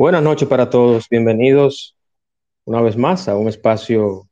[0.00, 1.10] Buenas noches para todos.
[1.10, 1.94] Bienvenidos
[2.64, 4.26] una vez más a un espacio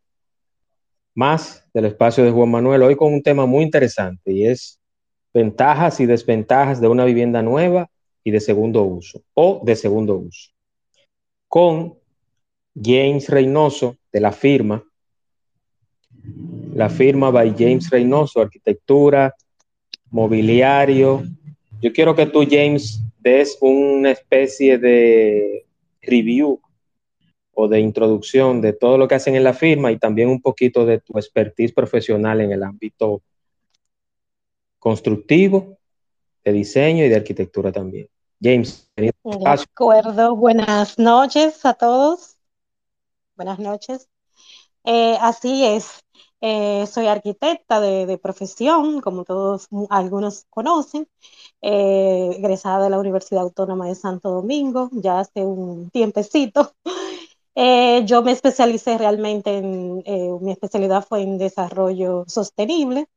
[1.14, 2.84] más del espacio de Juan Manuel.
[2.84, 4.80] Hoy con un tema muy interesante y es
[5.34, 7.90] ventajas y desventajas de una vivienda nueva
[8.24, 10.52] y de segundo uso o de segundo uso.
[11.48, 11.98] Con
[12.74, 14.82] James Reynoso de la firma,
[16.72, 19.34] la firma by James Reynoso, arquitectura,
[20.08, 21.24] mobiliario.
[21.82, 25.66] Yo quiero que tú, James, des una especie de
[26.02, 26.60] review
[27.52, 30.86] o de introducción de todo lo que hacen en la firma y también un poquito
[30.86, 33.22] de tu expertise profesional en el ámbito
[34.78, 35.78] constructivo,
[36.44, 38.08] de diseño y de arquitectura también.
[38.40, 38.90] James.
[38.96, 39.12] De
[39.44, 42.36] acuerdo, buenas noches a todos.
[43.36, 44.08] Buenas noches.
[44.84, 46.04] Eh, así es,
[46.40, 51.08] eh, soy arquitecta de, profesión, como todos algunos conocen,
[51.62, 56.72] eh, egresada de la Universidad Autónoma de Santo Domingo, ya hace un tiempecito.
[58.06, 60.02] yo me especialicé realmente en,
[60.42, 63.08] mi especialidad fue en desarrollo sostenible,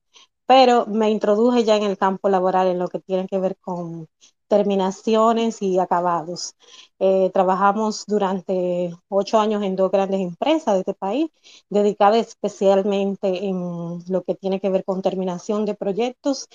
[0.46, 4.08] pero me introduje ya en el campo laboral en lo que tiene que ver con
[4.52, 6.56] terminaciones y acabados.
[7.00, 11.30] Eh, trabajamos durante ocho años en dos grandes empresas de este país,
[11.70, 16.50] dedicadas especialmente en lo que tiene que ver con terminación de proyectos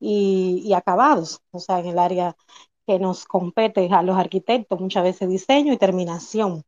[0.00, 2.36] y, acabados, o sea, en el área
[2.86, 6.64] que nos compete a los arquitectos, muchas veces diseño y terminación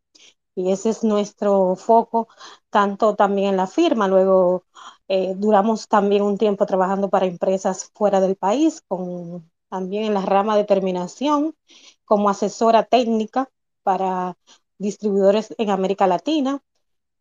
[0.54, 2.28] y ese es nuestro foco,
[2.70, 4.08] tanto también en la firma.
[4.08, 4.64] Luego
[5.08, 10.22] eh, duramos también un tiempo trabajando para empresas fuera del país, con, también en la
[10.22, 11.56] rama de terminación,
[12.04, 13.50] como asesora técnica
[13.82, 14.36] para
[14.78, 16.62] distribuidores en América Latina.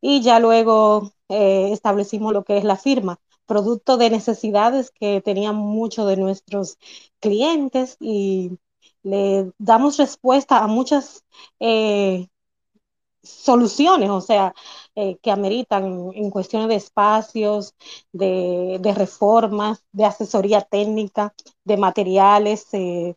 [0.02, 5.56] Y ya luego eh, establecimos lo que es la firma, producto de necesidades que tenían
[5.56, 6.78] muchos de nuestros
[7.20, 8.60] clientes y
[9.02, 11.26] le damos respuesta a muchas
[11.60, 12.28] eh,
[13.24, 14.54] soluciones, o sea,
[14.96, 17.76] eh, que ameritan en cuestiones de espacios,
[18.12, 23.16] de, reformas, de asesoría técnica, de materiales eh,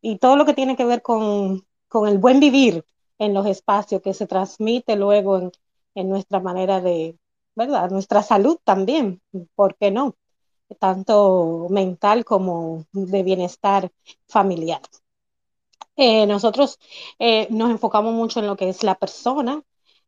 [0.00, 1.66] y todo lo que tiene que ver con,
[2.06, 2.84] el buen vivir
[3.18, 5.52] en los espacios que se transmite luego en,
[5.94, 7.18] en nuestra manera de,
[7.54, 7.90] ¿verdad?
[7.90, 9.22] Nuestra salud también,
[9.54, 10.14] ¿por qué no?
[10.78, 13.90] Tanto mental como de bienestar
[14.28, 14.82] familiar.
[15.96, 16.78] Eh, nosotros
[17.18, 19.62] eh, nos enfocamos mucho en lo que es la persona,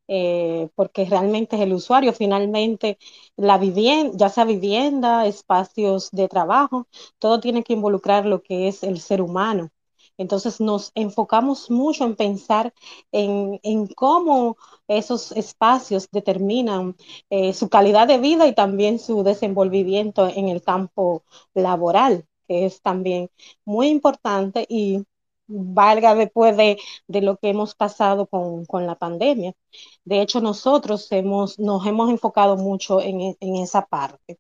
[0.09, 2.13] eh, porque realmente es el usuario.
[2.13, 2.99] Finalmente,
[3.37, 6.87] la vivienda, ya sea vivienda, espacios de trabajo,
[7.19, 9.71] todo tiene que involucrar lo que es el ser humano.
[10.19, 12.75] Entonces nos enfocamos mucho en pensar
[13.13, 14.57] en, cómo
[14.89, 16.97] esos espacios determinan
[17.55, 21.23] su calidad de vida y también su desenvolvimiento en el campo
[21.55, 23.31] laboral, que es también
[23.65, 25.05] muy importante y
[25.49, 26.79] valga después de,
[27.09, 29.55] lo que hemos pasado con, la pandemia.
[30.05, 34.39] De hecho, nosotros hemos, nos hemos enfocado mucho en, esa parte.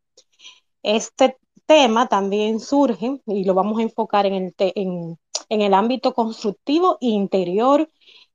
[0.83, 1.37] Este
[1.67, 6.99] tema también surge y lo vamos a enfocar en el, en, en el ámbito constructivo
[7.01, 7.91] interior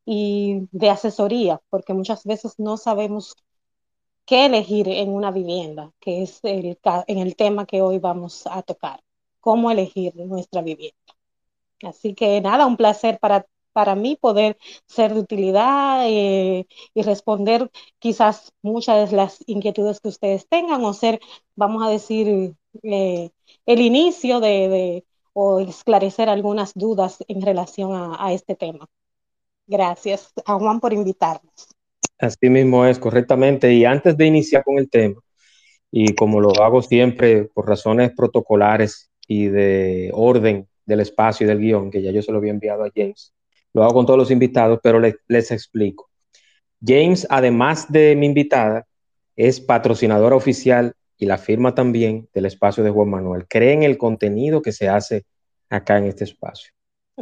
[0.05, 3.35] y de asesoría, porque muchas veces no sabemos
[4.25, 8.61] qué elegir en una vivienda, que es el, en el tema que hoy vamos a
[8.63, 9.01] tocar,
[9.39, 10.97] cómo elegir nuestra vivienda.
[11.83, 17.69] Así que nada, un placer para, para mí poder ser de utilidad eh, y responder
[17.99, 21.19] quizás muchas de las inquietudes que ustedes tengan o ser,
[21.55, 23.29] vamos a decir, eh,
[23.65, 28.87] el inicio de, o esclarecer algunas dudas en relación a, a este tema.
[29.67, 31.67] Gracias a Juan por invitarnos.
[32.19, 33.73] Así mismo es, correctamente.
[33.73, 35.19] Y antes de iniciar con el tema,
[35.91, 41.59] y como lo hago siempre por razones protocolares y de orden del espacio y del
[41.59, 43.33] guion, que ya yo se lo había enviado a James.
[43.73, 46.09] Lo hago con todos los invitados, pero les, explico.
[46.85, 48.85] James, además de mi invitada,
[49.35, 53.47] es patrocinadora oficial y la firma también del espacio de Juan Manuel.
[53.47, 55.25] Creen el contenido que se hace
[55.69, 56.71] acá en este espacio.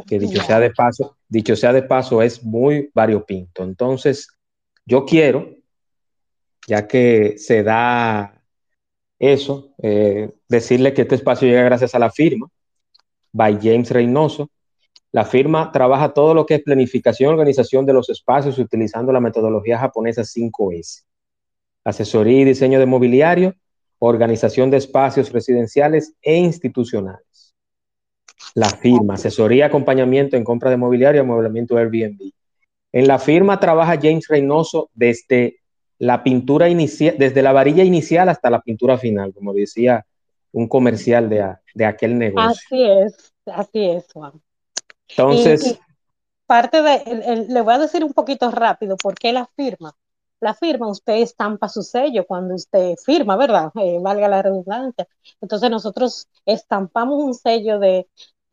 [0.06, 3.62] Que dicho sea de paso, dicho sea de paso, es muy variopinto.
[3.62, 4.28] Entonces,
[4.84, 5.54] yo quiero,
[6.66, 8.42] ya que se da
[9.18, 12.48] eso, eh, decirle que este espacio llega gracias a la firma
[13.32, 14.50] by James Reynoso,
[15.14, 19.20] La firma trabaja todo lo que es planificación y organización de los espacios utilizando la
[19.20, 21.04] metodología japonesa 5S.
[21.84, 23.54] Asesoría y diseño de mobiliario,
[23.98, 27.54] organización de espacios residenciales e institucionales.
[28.54, 32.32] La firma, asesoría, acompañamiento en compra de mobiliario y amueblamiento Airbnb.
[32.92, 35.58] En la firma trabaja James Reynoso desde
[35.98, 40.04] la pintura inicial, desde la varilla inicial hasta la pintura final, como decía
[40.52, 42.50] un comercial de, de aquel negocio.
[42.50, 44.40] Así es, así es, Juan.
[45.08, 45.78] Entonces,
[46.46, 49.94] parte de, le voy a decir un poquito rápido por qué la firma.
[50.40, 53.70] La firma, usted estampa su sello cuando usted firma, ¿verdad?
[53.76, 55.06] Eh, valga la redundancia.
[55.40, 58.08] Entonces nosotros estampamos un sello de,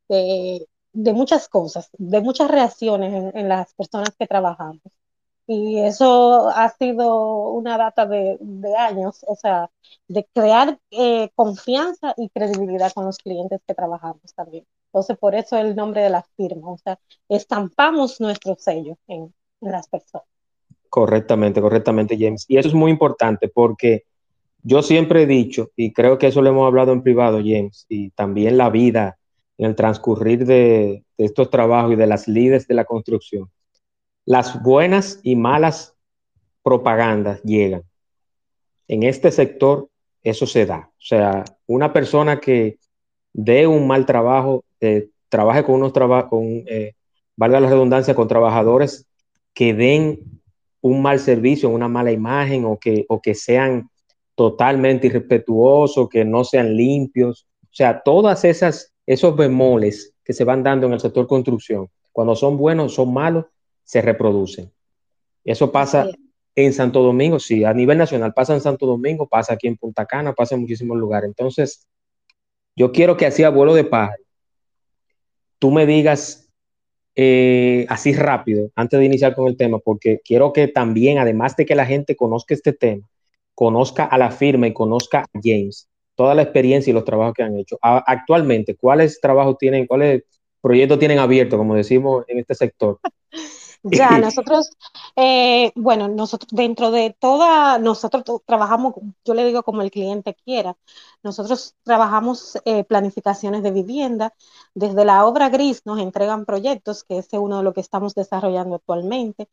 [0.07, 4.81] de, muchas cosas, de muchas reacciones en las personas que trabajamos.
[5.51, 8.37] Y eso ha sido una data de,
[8.77, 9.71] años, o sea,
[10.07, 14.67] de crear eh, confianza y credibilidad con los clientes que trabajamos también.
[14.93, 19.87] Entonces, por eso el nombre de la firma, o sea, estampamos nuestro sello en, las
[19.87, 20.27] personas.
[20.87, 22.45] Correctamente, correctamente, James.
[22.47, 24.03] Y eso es muy importante porque
[24.61, 28.11] yo siempre he dicho, y creo que eso lo hemos hablado en privado, James, y
[28.11, 29.17] también la vida
[29.57, 33.49] en el transcurrir de, de estos trabajos y de las líderes de la construcción,
[34.29, 35.95] las buenas y malas
[36.61, 37.81] propagandas llegan.
[38.87, 39.89] En este sector
[40.21, 40.91] eso se da.
[40.91, 42.77] O sea, una persona que
[43.33, 44.63] dé un mal trabajo,
[45.29, 46.93] trabaje con unos trabajos, con, eh,
[47.35, 49.07] valga la redundancia, con trabajadores
[49.55, 50.19] que den
[50.79, 53.89] un mal servicio, una mala imagen o que, o que sean
[54.35, 57.47] totalmente irrespetuosos, que no sean limpios.
[57.63, 62.35] O sea, todas esas, esos bemoles que se van dando en el sector construcción, cuando
[62.35, 63.45] son buenos, son malos,
[63.89, 64.71] se reproducen.
[65.43, 66.07] Eso pasa
[66.53, 70.05] en Santo Domingo, sí, a nivel nacional pasa en Santo Domingo, pasa aquí en Punta
[70.05, 71.27] Cana, pasa en muchísimos lugares.
[71.27, 71.87] Entonces,
[72.75, 74.21] yo quiero que así a vuelo de pájaro,
[75.57, 76.47] tú me digas
[77.15, 81.65] eh, así rápido, antes de iniciar con el tema, porque quiero que también, además de
[81.65, 83.09] que la gente conozca este tema,
[83.55, 87.41] conozca a la firma y conozca a James, toda la experiencia y los trabajos que
[87.41, 87.79] han hecho.
[87.81, 90.25] actualmente, ¿cuáles trabajos tienen, cuáles
[90.61, 92.99] proyectos tienen abiertos, como decimos en este sector?
[93.83, 94.69] Ya, nosotros,
[95.15, 98.95] eh, bueno, nosotros dentro de toda, nosotros trabajamos,
[99.25, 100.77] yo le digo como el cliente quiera,
[101.23, 104.33] nosotros trabajamos eh, planificaciones de vivienda,
[104.73, 108.75] desde la obra gris nos entregan proyectos, que es uno de lo que estamos desarrollando
[108.75, 109.49] actualmente,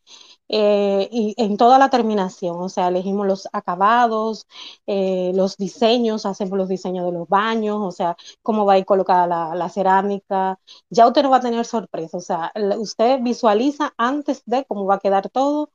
[0.48, 4.46] eh, y en toda la terminación, o sea, elegimos los acabados,
[4.86, 9.54] los diseños, hacemos los diseños de los baños, o sea, cómo va a ir colocada
[9.54, 10.58] la, cerámica,
[10.90, 14.86] ya usted no va a tener sorpresa, o sea, usted visualiza antes antes de cómo
[14.86, 15.70] va a quedar todo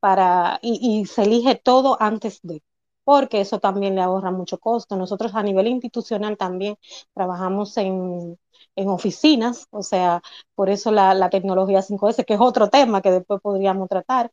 [0.00, 2.62] para, y, se elige todo antes de,
[3.04, 4.96] porque eso también le ahorra mucho costo.
[4.96, 6.76] Nosotros a nivel institucional también
[7.14, 8.38] trabajamos en,
[8.76, 10.22] oficinas, o sea,
[10.54, 14.30] por eso la, la tecnología 5S, que es otro tema que después podríamos tratar,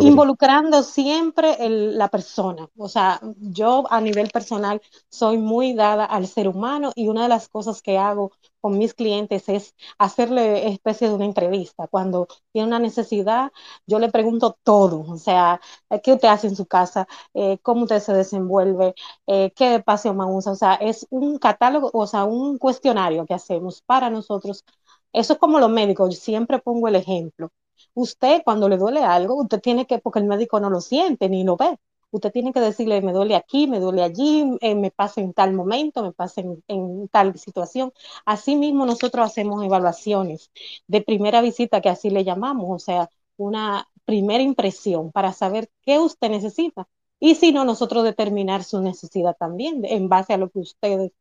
[0.00, 2.68] involucrando siempre la persona.
[2.76, 7.28] O sea, yo a nivel personal soy muy dada al ser humano y una de
[7.28, 11.86] las cosas que hago con mis clientes es hacerle especie de una entrevista.
[11.88, 13.52] Cuando tiene una necesidad,
[13.86, 15.04] yo le pregunto todo.
[15.08, 15.60] O sea,
[16.02, 17.06] ¿qué usted hace en su casa?
[17.34, 18.94] Eh, ¿Cómo usted se desenvuelve?
[19.26, 20.52] Eh, ¿Qué espacio más usa?
[20.52, 24.64] O sea, es un catálogo, o sea, un cuestionario que hacemos para nosotros.
[25.12, 27.50] Eso es como los médicos, yo siempre pongo el ejemplo
[27.94, 31.44] Usted cuando le duele algo, usted tiene que, porque el médico no lo siente ni
[31.44, 31.78] lo ve,
[32.14, 35.52] usted tiene que decirle, me duele aquí, me duele allí, eh, me pasa en tal
[35.52, 37.92] momento, me pasa en, tal situación.
[38.24, 40.50] Asimismo, nosotros hacemos evaluaciones
[40.86, 45.98] de primera visita, que así le llamamos, o sea, una primera impresión para saber qué
[45.98, 46.88] usted necesita.
[47.20, 51.12] Y si no, nosotros determinar su necesidad también en base a lo que ustedes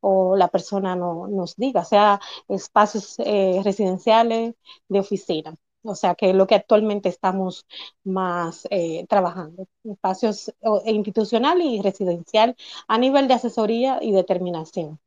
[0.00, 4.54] o la persona no, nos diga, sea espacios eh, residenciales,
[4.88, 5.56] de oficina.
[5.86, 7.66] O sea, que es lo que actualmente estamos
[8.04, 10.52] más eh, trabajando, espacios
[10.84, 12.56] e institucional y residencial
[12.88, 14.98] a nivel de asesoría y determinación.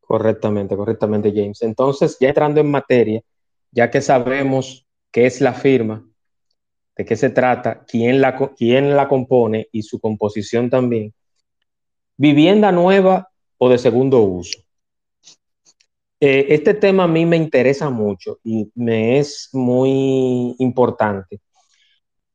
[0.00, 1.62] Correctamente, correctamente, James.
[1.62, 3.22] Entonces, ya entrando en materia,
[3.70, 6.04] ya que sabemos qué es la firma,
[6.96, 11.14] de qué se trata, quién la, quién la compone y su composición también,
[12.16, 14.58] vivienda nueva o de segundo uso.
[16.22, 21.40] Eh, este tema a mí me interesa mucho y me es muy importante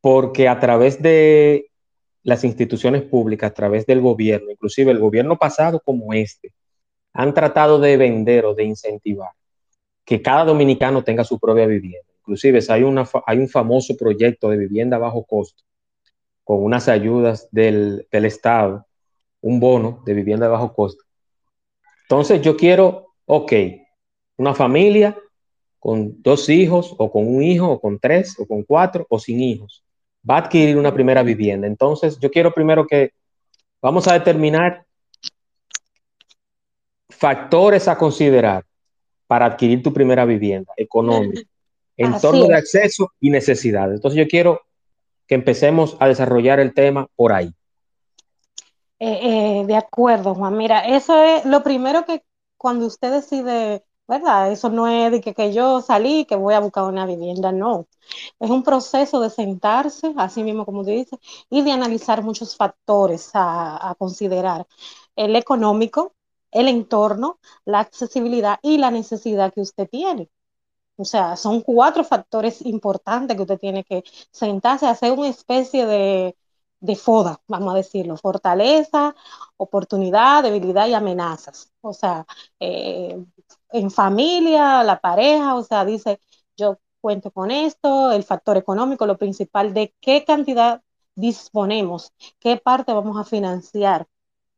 [0.01, 1.69] porque a través de
[2.23, 6.51] las instituciones públicas, a través del gobierno, inclusive el gobierno pasado como este,
[7.13, 9.29] han tratado de vender o de incentivar
[10.03, 12.11] que cada dominicano tenga su propia vivienda.
[12.21, 15.63] Inclusive hay, una, hay un famoso proyecto de vivienda a bajo costo
[16.43, 18.85] con unas ayudas del, del Estado,
[19.41, 21.03] un bono de vivienda de bajo costo.
[22.03, 23.53] Entonces yo quiero ok,
[24.37, 25.17] una familia
[25.79, 29.39] con dos hijos o con un hijo o con tres o con cuatro o sin
[29.39, 29.83] hijos,
[30.27, 31.67] va a adquirir una primera vivienda.
[31.67, 33.11] Entonces, yo quiero primero que
[33.81, 34.83] vamos a determinar
[37.09, 38.65] factores a considerar
[39.27, 41.41] para adquirir tu primera vivienda económica,
[41.97, 43.95] entorno de acceso y necesidades.
[43.95, 44.61] Entonces, yo quiero
[45.27, 47.53] que empecemos a desarrollar el tema por ahí.
[48.99, 50.57] Eh, eh, de acuerdo, Juan.
[50.57, 52.23] Mira, eso es lo primero que
[52.65, 54.51] cuando usted decide, ¿verdad?
[54.51, 57.85] Eso no es de que, yo salí, que voy a buscar una vivienda, no.
[58.39, 61.19] Es un proceso de sentarse, así mismo como tú dices,
[61.51, 64.65] y de analizar muchos factores a, a considerar.
[65.15, 66.15] El económico,
[66.51, 70.31] el entorno, la accesibilidad y la necesidad que usted tiene.
[70.97, 76.35] O sea, son cuatro factores importantes que usted tiene que sentarse hacer una especie de,
[76.85, 79.15] de FODA, vamos a decirlo, fortaleza,
[79.57, 81.71] oportunidad, debilidad y amenazas.
[81.81, 82.25] O sea,
[82.59, 83.23] eh,
[83.71, 86.19] en familia, la pareja, o sea, dice,
[86.55, 90.81] yo cuento con esto, el factor económico, lo principal, de qué cantidad
[91.15, 94.07] disponemos, qué parte vamos a financiar.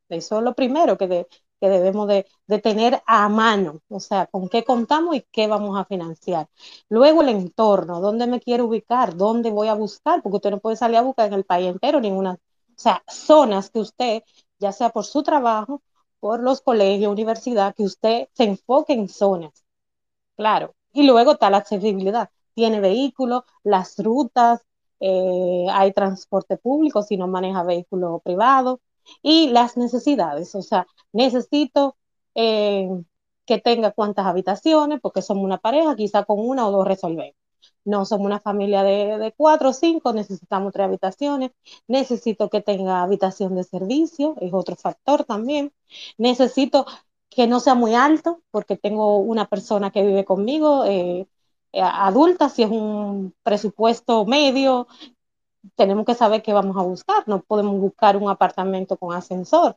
[0.09, 1.27] Eso es lo primero que, de,
[1.59, 2.25] que debemos de,
[2.61, 6.47] tener a mano, o sea, con qué contamos y qué vamos a financiar.
[6.89, 10.75] Luego el entorno, dónde me quiero ubicar, dónde voy a buscar, porque usted no puede
[10.77, 12.39] salir a buscar en el país entero ninguna, o
[12.75, 14.23] sea, zonas que usted,
[14.59, 15.81] ya sea por su trabajo,
[16.19, 19.63] por los colegios, universidad, que usted se enfoque en zonas,
[20.35, 20.75] claro.
[20.93, 24.61] Y luego está la accesibilidad, tiene vehículos, las rutas,
[24.99, 28.81] eh, hay transporte público si no maneja vehículo privado,
[29.21, 31.95] y las necesidades, o sea, necesito
[32.35, 32.89] eh,
[33.45, 37.35] que tenga cuántas habitaciones, porque somos una pareja, quizá con una o dos resolvemos.
[37.85, 41.51] No somos una familia de, cuatro o cinco, necesitamos tres habitaciones.
[41.87, 45.71] Necesito que tenga habitación de servicio, es otro factor también.
[46.17, 46.85] Necesito
[47.29, 51.27] que no sea muy alto, porque tengo una persona que vive conmigo, eh,
[51.71, 54.87] eh, adulta, si es un presupuesto medio,
[55.75, 59.71] tenemos que saber qué vamos a buscar, no podemos buscar un apartamento con ascensor.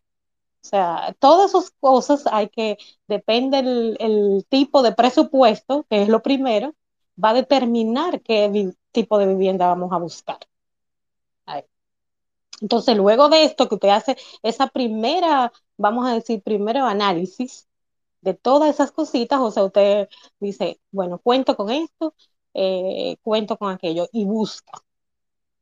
[0.63, 2.79] O sea, todas esas cosas hay que,
[3.09, 6.75] depende el, tipo de presupuesto, que es lo primero,
[7.23, 10.39] va a determinar qué tipo de vivienda vamos a buscar.
[12.61, 17.69] Entonces, luego de esto, que usted hace esa primera, vamos a decir, primero análisis
[18.23, 20.09] de todas esas cositas, o sea, usted
[20.41, 22.15] dice, bueno, cuento con esto,
[22.55, 24.73] eh, cuento con aquello, y busca.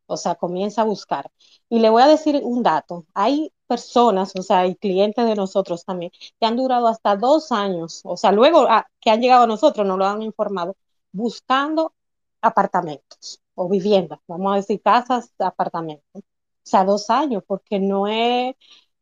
[0.08, 1.30] O sea, comienza a buscar.
[1.68, 3.06] Y le voy a decir un dato.
[3.14, 6.10] Hay personas, o sea, hay clientes de nosotros también,
[6.40, 9.86] que han durado hasta dos años, o sea, luego ah, que han llegado a nosotros,
[9.86, 10.76] nos lo han informado,
[11.12, 11.94] buscando
[12.40, 16.04] apartamentos o viviendas, vamos a decir casas, apartamentos.
[16.14, 18.54] O sea, dos años, porque no es,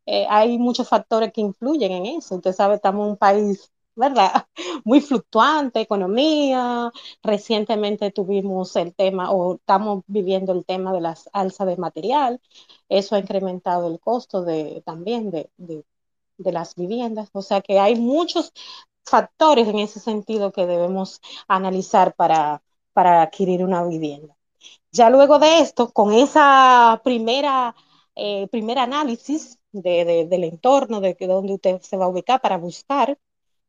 [0.07, 2.37] eh, hay muchos factores que influyen en eso.
[2.37, 4.47] Usted sabe, estamos en un país ¿verdad?
[4.85, 6.93] Muy fluctuante, economía.
[7.23, 12.41] Recientemente tuvimos el tema, o estamos viviendo el tema de las alzas de material.
[12.89, 15.85] Eso ha incrementado el costo de, también de, de,
[16.53, 17.31] las viviendas.
[17.33, 18.53] O sea que hay muchos
[19.05, 22.63] factores en ese sentido que debemos analizar para,
[22.93, 24.37] para adquirir una vivienda.
[24.93, 27.75] Ya luego de esto, con esa primera,
[28.15, 33.19] eh, primer análisis de, del entorno, de dónde usted se va a ubicar para buscar,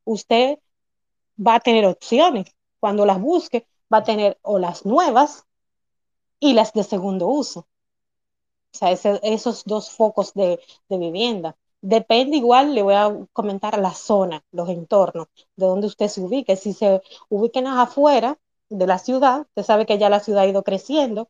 [0.08, 0.58] usted
[1.38, 2.46] va a tener opciones.
[2.80, 5.44] Cuando las busque, va a tener o las nuevas
[6.40, 7.60] y las de segundo uso.
[8.72, 11.56] O sea, esos dos focos de, vivienda.
[11.80, 16.56] Depende igual, le voy a comentar la zona, los entornos, de donde usted se ubique.
[16.56, 18.38] Si se ubiquen afuera
[18.68, 21.28] de la ciudad, usted sabe que ya la ciudad ha ido creciendo,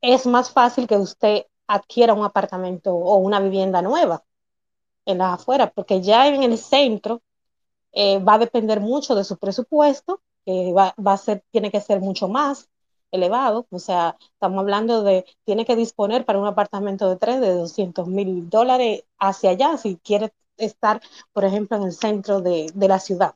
[0.00, 4.24] es más fácil que usted adquiera un apartamento o una vivienda nueva
[5.10, 7.22] en las afueras, porque ya en el centro
[7.92, 12.00] eh, va a depender mucho de su presupuesto, que va, a ser, tiene que ser
[12.00, 12.68] mucho más
[13.10, 17.52] elevado, o sea, estamos hablando de, tiene que disponer para un apartamento de tres de
[17.54, 21.00] 200 mil dólares hacia allá, si quiere estar,
[21.32, 23.34] por ejemplo, en el centro de, la ciudad.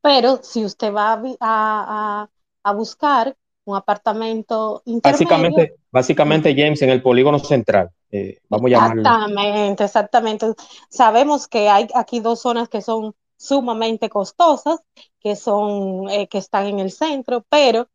[0.00, 2.28] Pero si usted va a,
[2.62, 5.26] a buscar un apartamento intermedio.
[5.26, 7.90] Básicamente, básicamente James, en el polígono central.
[8.12, 9.02] Eh, vamos a llamarlo.
[9.02, 10.54] Exactamente, exactamente.
[10.88, 14.80] Sabemos que hay aquí dos zonas que son sumamente costosas,
[15.20, 17.88] que son, eh, que están en el centro, pero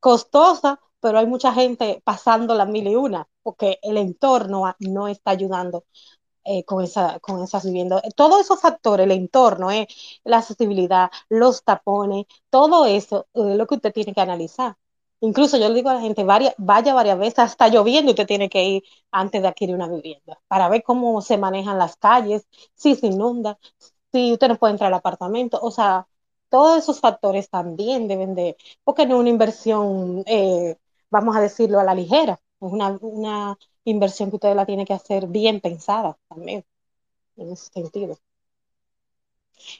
[0.00, 5.30] costosas, pero hay mucha gente pasando la mil y una, porque el entorno no está
[5.30, 5.84] ayudando
[6.44, 8.02] eh, con, esa, con esas viviendas.
[8.16, 9.68] Todos esos factores, el entorno,
[10.24, 14.76] la accesibilidad, los tapones, todo eso es lo que usted tiene que analizar.
[15.22, 18.64] Incluso yo le digo a la gente, vaya varias veces, hasta lloviendo usted tiene que
[18.64, 23.06] ir antes de adquirir una vivienda, para ver cómo se manejan las calles, si se
[23.06, 23.56] inunda,
[24.12, 26.08] si usted no puede entrar al apartamento, o sea,
[26.48, 30.76] todos esos factores también deben de, porque no es una inversión, eh,
[31.08, 34.94] vamos a decirlo, a la ligera, es una, una inversión que usted la tiene que
[34.94, 36.64] hacer bien pensada también,
[37.36, 38.18] en ese sentido.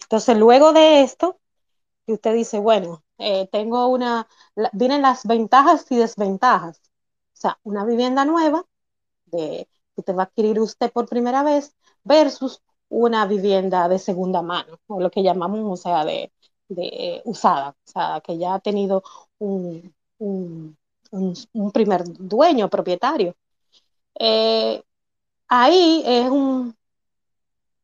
[0.03, 1.39] Entonces, luego de esto,
[2.07, 4.29] usted dice, bueno, eh, tengo una,
[4.73, 6.81] vienen las ventajas y desventajas.
[7.35, 8.65] O sea, una vivienda nueva
[9.27, 11.75] de, que usted va a adquirir usted por primera vez
[12.05, 16.33] versus una vivienda de segunda mano, o lo que llamamos, o sea, de,
[17.25, 19.03] usada, o sea, que ya ha tenido
[19.39, 20.77] un, un,
[21.11, 23.35] un, primer dueño, propietario.
[24.19, 24.83] Eh,
[25.49, 26.77] ahí es un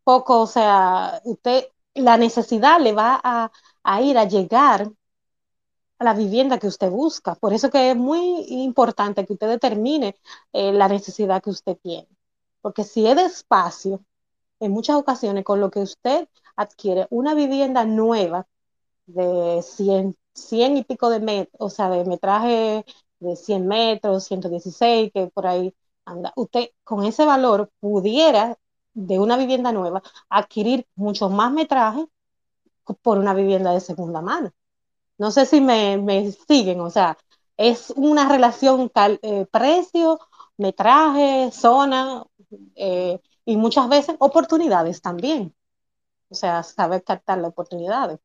[0.05, 3.51] poco, o sea, usted, la necesidad le va a,
[3.83, 4.91] a ir a llegar
[5.99, 7.35] la vivienda que usted busca.
[7.35, 10.17] Por eso que es muy importante que usted determine
[10.53, 12.09] eh, la necesidad que usted tiene.
[12.61, 14.05] Porque si es de espacio,
[14.61, 18.47] en muchas ocasiones con lo que usted adquiere una vivienda nueva
[19.07, 22.85] de 100, 100 y pico de metros, o sea, de metraje
[23.21, 25.75] de 100 metros, 116, que por ahí
[26.05, 28.59] anda, usted con ese valor pudiera
[28.95, 32.07] de una vivienda nueva adquirir mucho más metraje
[33.03, 34.53] por una vivienda de segunda mano.
[35.19, 37.19] No sé si me, me siguen, o sea,
[37.57, 38.91] es una relación
[39.23, 40.21] eh, precio,
[40.59, 42.25] metraje, zona
[42.77, 45.55] eh, y muchas veces oportunidades también.
[46.31, 48.21] O sea, saber captar las oportunidades.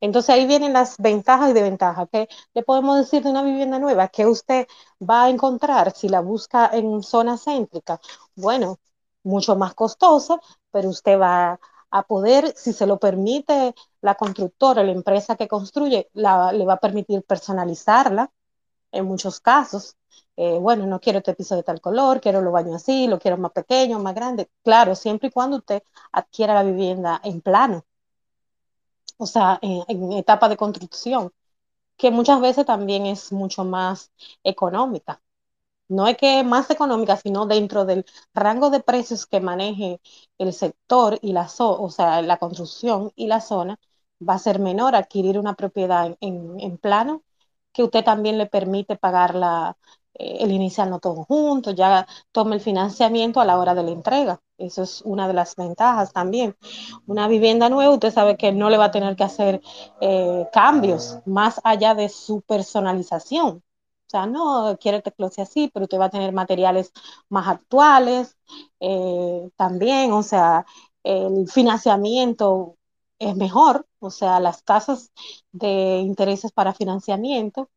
[0.00, 2.08] Entonces ahí vienen las ventajas y desventajas.
[2.12, 4.08] ¿Qué le podemos decir de una vivienda nueva?
[4.08, 4.66] ¿Qué usted
[5.00, 8.00] va a encontrar si la busca en zona céntrica?
[8.36, 8.78] Bueno,
[9.24, 10.40] mucho más costosa,
[10.70, 11.58] pero usted va
[11.90, 16.80] a poder, si se lo permite la constructora, la empresa que construye, le va a
[16.80, 18.30] permitir personalizarla
[18.92, 19.96] en muchos casos.
[20.36, 23.38] Eh, bueno, no quiero este piso de tal color, quiero lo baño así, lo quiero
[23.38, 24.50] más pequeño, más grande.
[24.62, 27.84] Claro, siempre y cuando usted adquiera la vivienda en plano,
[29.18, 31.32] o sea, en etapa de construcción,
[31.96, 34.12] que muchas veces también es mucho más
[34.44, 35.20] económica
[35.88, 40.00] no es que más económica, sino dentro del rango de precios que maneje
[40.38, 43.78] el sector y la zona, o sea, la construcción y la zona,
[44.26, 47.22] va a ser menor adquirir una propiedad en, en plano
[47.72, 49.76] que usted también le permite pagar la,
[50.14, 53.90] eh, el inicial no todo junto, ya tome el financiamiento a la hora de la
[53.90, 54.40] entrega.
[54.58, 56.56] Eso es una de las ventajas también.
[57.06, 59.60] Una vivienda nueva, usted sabe que no le va a tener que hacer
[60.00, 63.62] eh, cambios más allá de su personalización.
[64.06, 66.92] O sea, no quiere que closet así, pero usted va a tener materiales
[67.28, 68.36] más actuales
[68.80, 70.12] eh, también.
[70.12, 70.64] O sea,
[71.02, 72.76] el financiamiento
[73.18, 73.86] es mejor.
[73.98, 75.10] O sea, las tasas
[75.52, 77.68] de intereses para financiamiento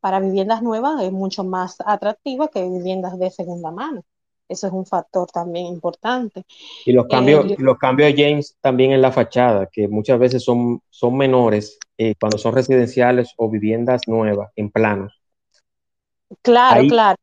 [0.00, 4.04] para viviendas nuevas es mucho más atractiva que viviendas de segunda mano.
[4.48, 6.44] Eso es un factor también importante.
[6.84, 10.80] Y los cambios, eh, los cambios, James, también en la fachada, que muchas veces son,
[10.90, 15.15] son menores eh, cuando son residenciales o viviendas nuevas en planos.
[16.42, 17.18] Claro, claro.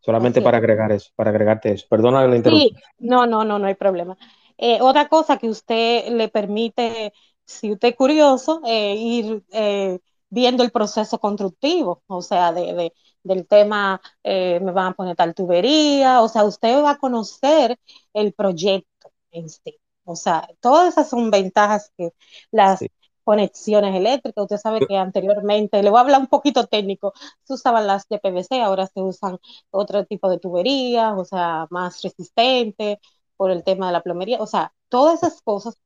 [0.00, 1.86] Solamente para agregar eso, para agregarte eso.
[1.88, 2.70] Perdona la interrupción.
[2.76, 4.16] Sí, no, no, no, no hay problema.
[4.56, 7.12] Eh, otra cosa que usted le permite,
[7.44, 9.98] si usted es curioso, eh, ir eh,
[10.30, 12.92] viendo el proceso constructivo, o sea, de,
[13.22, 17.78] del tema, me van a poner tal tubería, o sea, usted va a conocer
[18.12, 19.78] el proyecto en sí.
[20.04, 22.14] O sea, todas esas son ventajas que
[22.50, 22.80] las,
[23.28, 24.44] conexiones eléctricas.
[24.44, 27.12] Usted sabe que anteriormente, le voy a hablar un poquito técnico,
[27.42, 29.36] se usaban las de PVC, ahora se usan
[29.70, 32.96] otro tipo de tuberías, o sea, más resistentes
[33.36, 34.38] por el tema de la plomería.
[34.40, 35.76] O sea, todas esas cosas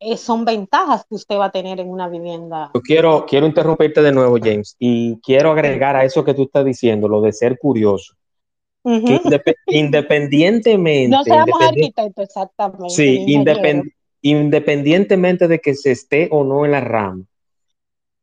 [0.00, 2.72] eh, son ventajas que usted va a tener en una vivienda.
[2.74, 6.64] Yo quiero, quiero interrumpirte de nuevo, James, y quiero agregar a eso que tú estás
[6.64, 8.14] diciendo, lo de ser curioso.
[9.68, 11.16] independientemente.
[11.16, 12.90] No seamos arquitectos, exactamente.
[12.90, 17.24] Sí, independientemente independientemente de que se esté o no en la rama,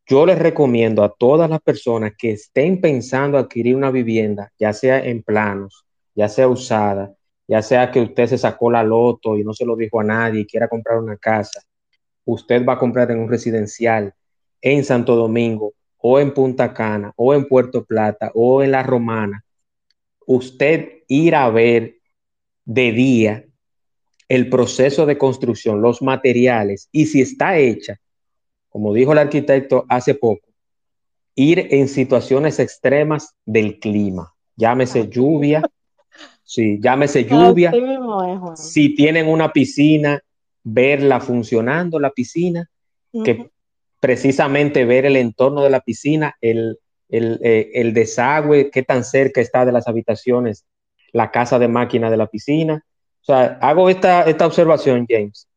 [0.07, 5.05] yo les recomiendo a todas las personas que estén pensando adquirir una vivienda, ya sea
[5.05, 5.85] en planos,
[6.15, 7.13] ya sea usada,
[7.47, 10.41] ya sea que usted se sacó la loto y no se lo dijo a nadie
[10.41, 11.62] y quiera comprar una casa,
[12.25, 14.13] usted va a comprar en un residencial
[14.62, 19.43] en Santo Domingo o en Punta Cana o en Puerto Plata o en La Romana,
[20.25, 21.97] usted ir a ver
[22.65, 23.45] de día
[24.29, 27.99] el proceso de construcción, los materiales y si está hecha,
[28.69, 30.47] como dijo el arquitecto hace poco,
[31.35, 35.63] ir en situaciones extremas del clima, llámese lluvia,
[36.43, 37.73] sí, llámese lluvia,
[38.55, 40.21] si tienen una piscina,
[40.63, 42.69] verla funcionando la piscina,
[43.23, 43.49] que
[43.99, 46.77] precisamente ver el entorno de la piscina, el,
[47.09, 50.65] el, eh, el desagüe, qué tan cerca está de las habitaciones,
[51.11, 52.85] la casa de máquina de la piscina,
[53.21, 55.47] o sea, hago esta, esta observación, James.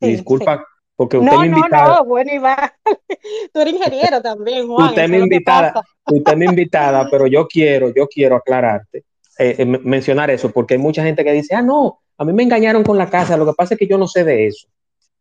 [0.00, 0.64] disculpa,
[0.96, 1.88] Porque usted me invitada.
[1.88, 2.70] No, no, bueno, Iván.
[3.52, 4.90] Tú eres ingeniero también, Juan.
[4.90, 8.98] Usted me invitada, usted me invitada, pero yo quiero, yo quiero aclararte,
[9.38, 12.42] eh, eh, mencionar eso, porque hay mucha gente que dice, ah, no, a mí me
[12.42, 14.68] engañaron con la casa, lo que pasa es que yo no sé de eso.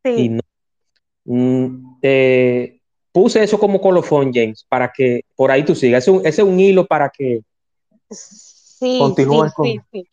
[0.04, 0.10] Sí.
[0.10, 0.42] Y no,
[1.26, 2.80] mm, eh,
[3.12, 6.06] puse eso como colofón, James, para que por ahí tú sigas.
[6.08, 7.42] Ese, es un hilo para que
[8.10, 10.08] sí, continúes sí, sí,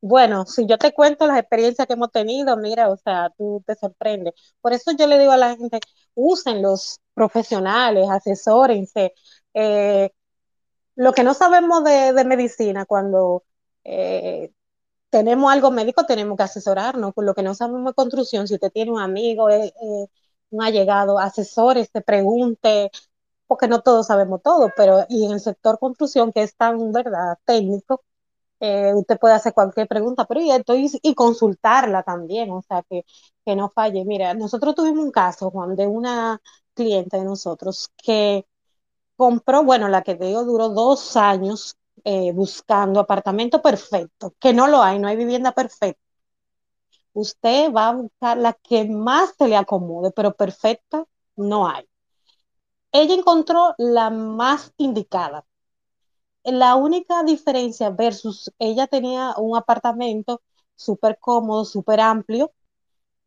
[0.00, 3.74] Bueno, si yo te cuento las experiencias que hemos tenido, mira, o sea, tú te
[3.74, 4.34] sorprendes.
[4.60, 5.80] Por eso yo le digo a la gente,
[6.14, 9.12] usen los profesionales, asesórense.
[9.54, 10.10] Eh,
[10.96, 13.44] lo que no sabemos de, medicina, cuando
[13.84, 14.52] eh,
[15.10, 17.12] tenemos algo médico, tenemos que asesorarnos.
[17.16, 19.72] Lo que no sabemos de construcción, si usted tiene un amigo, eh,
[20.50, 22.90] un allegado, asesores, te pregunte,
[23.46, 27.38] porque no todos sabemos todo, pero y en el sector construcción, que es tan, ¿verdad?,
[27.44, 28.04] técnico,
[28.60, 33.04] eh, usted puede hacer cualquier pregunta, pero y, estoy, y consultarla también, o sea, que,
[33.44, 34.04] que no falle.
[34.04, 36.40] Mira, nosotros tuvimos un caso, Juan, de una
[36.74, 38.46] cliente de nosotros que
[39.16, 44.66] compró, bueno, la que te digo, duró dos años eh, buscando apartamento perfecto, que no
[44.68, 46.00] lo hay, no hay vivienda perfecta
[47.12, 51.04] usted va a buscar la que más se le acomode, pero perfecta
[51.36, 51.86] no hay.
[52.92, 55.46] Ella encontró la más indicada.
[56.50, 60.40] La única diferencia versus ella tenía un apartamento
[60.76, 62.52] súper cómodo, súper amplio,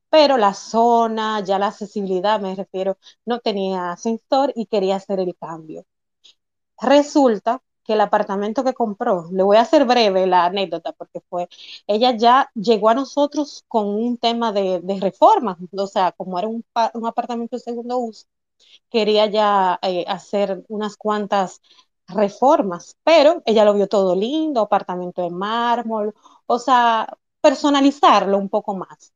[0.10, 5.36] pero la zona, ya la accesibilidad, me refiero, no tenía ascensor y quería hacer el
[5.38, 5.86] cambio.
[6.82, 11.48] Resulta que el apartamento que compró, le voy a hacer breve la anécdota porque fue,
[11.88, 16.48] ella ya llegó a nosotros con un tema de, de reforma, o sea, como era
[16.48, 16.66] un,
[17.06, 18.28] apartamento de segundo uso,
[18.90, 21.62] quería ya eh, hacer unas cuantas
[22.14, 26.14] reformas, pero ella lo vio todo lindo, apartamento de mármol,
[26.46, 27.08] o sea,
[27.42, 29.14] personalizarlo un poco más.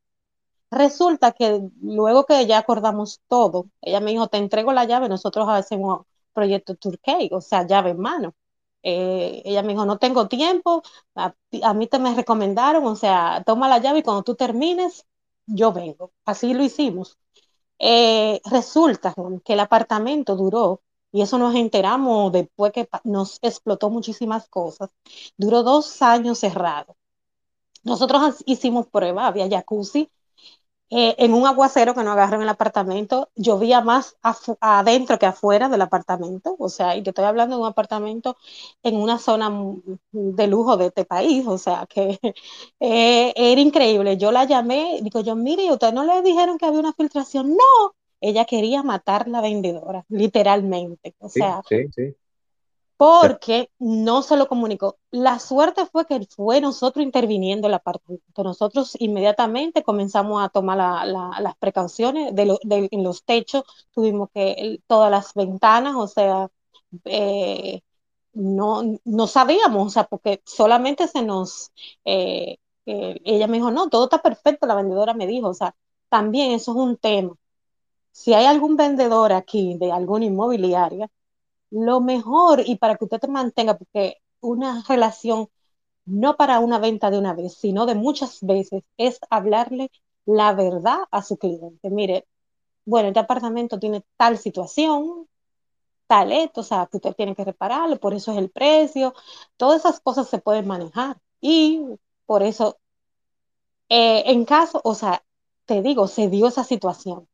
[0.72, 5.48] Resulta que luego que ya acordamos todo, ella me dijo, te entrego la llave, nosotros
[5.50, 8.36] hacemos proyecto Turkey, o sea, llave en mano.
[8.84, 10.84] Eh, ella me dijo, no tengo tiempo,
[11.16, 11.34] a,
[11.74, 15.06] mí te me recomendaron, o sea, toma la llave y cuando tú termines,
[15.48, 16.14] yo vengo.
[16.26, 17.18] Así lo hicimos.
[17.80, 20.82] Eh, resulta que el apartamento duró,
[21.16, 24.90] y eso nos enteramos después que nos explotó muchísimas cosas,
[25.38, 26.98] duró dos años cerrado.
[27.84, 30.10] Nosotros hicimos prueba, había jacuzzi,
[30.92, 34.18] eh, en un aguacero que nos agarró en el apartamento, llovía más
[34.62, 38.38] adentro que afuera del apartamento, o sea, y te estoy hablando de un apartamento
[38.84, 39.52] en una zona
[40.12, 42.20] de lujo de este país, o sea, que
[42.80, 44.18] eh, era increíble.
[44.18, 47.52] Yo la llamé, digo yo, mire, ¿ustedes no le dijeron que había una filtración?
[47.56, 47.96] No,
[48.30, 52.16] ella quería matar la vendedora, literalmente, o sea, sí, sí
[52.98, 54.98] porque no se lo comunicó.
[55.12, 58.20] La suerte fue que fue nosotros interviniendo en la parte.
[58.38, 62.58] Nosotros inmediatamente comenzamos a tomar las precauciones de,
[62.92, 66.50] en los techos, tuvimos que todas las ventanas, o sea,
[67.06, 67.82] eh,
[68.34, 71.72] no, no sabíamos, o sea, porque solamente se nos,
[72.06, 75.76] eh, eh, ella me dijo, no, todo está perfecto, la vendedora me dijo, o sea,
[76.10, 77.36] también eso es un tema.
[78.16, 81.10] Si hay algún vendedor aquí de alguna inmobiliaria,
[81.72, 85.50] lo mejor y para que usted te mantenga, porque una relación
[86.06, 89.92] no para una venta de una vez, sino de muchas veces, es hablarle
[90.26, 91.90] la verdad a su cliente.
[91.90, 92.28] Mire,
[92.86, 95.28] bueno, este apartamento tiene tal situación,
[96.08, 99.14] tal esto, o sea, que usted tiene que repararlo, por eso es el precio,
[99.58, 101.18] todas esas cosas se pueden manejar.
[101.42, 101.84] Y
[102.26, 102.80] por eso,
[103.90, 105.24] eh, en caso, o sea,
[105.66, 107.28] te digo, se dio esa situación.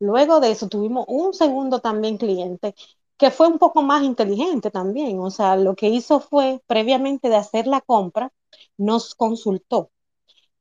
[0.00, 2.74] Luego de eso tuvimos un segundo también cliente
[3.18, 5.18] que fue un poco más inteligente también.
[5.20, 8.32] O sea, lo que hizo fue, previamente de hacer la compra,
[8.76, 9.90] nos consultó.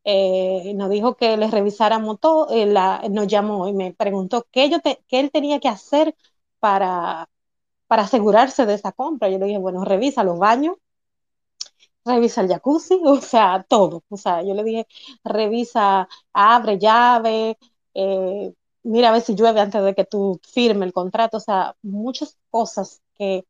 [0.04, 2.65] Eh, nos dijo que le revisáramos todo, eh,
[3.10, 4.78] nos llamó y me preguntó qué, yo
[5.10, 6.15] él tenía que hacer
[6.60, 7.30] para,
[7.88, 9.30] para asegurarse de esa compra.
[9.30, 10.78] Yo le dije, bueno, revisa los baños,
[12.06, 14.04] revisa el jacuzzi, o sea, todo.
[14.10, 14.88] O sea, yo le dije,
[15.24, 17.58] revisa, abre llave,
[17.93, 18.54] eh,
[18.86, 22.38] mira a ver si llueve antes de que tú firme el contrato, o sea, muchas
[22.52, 23.45] cosas que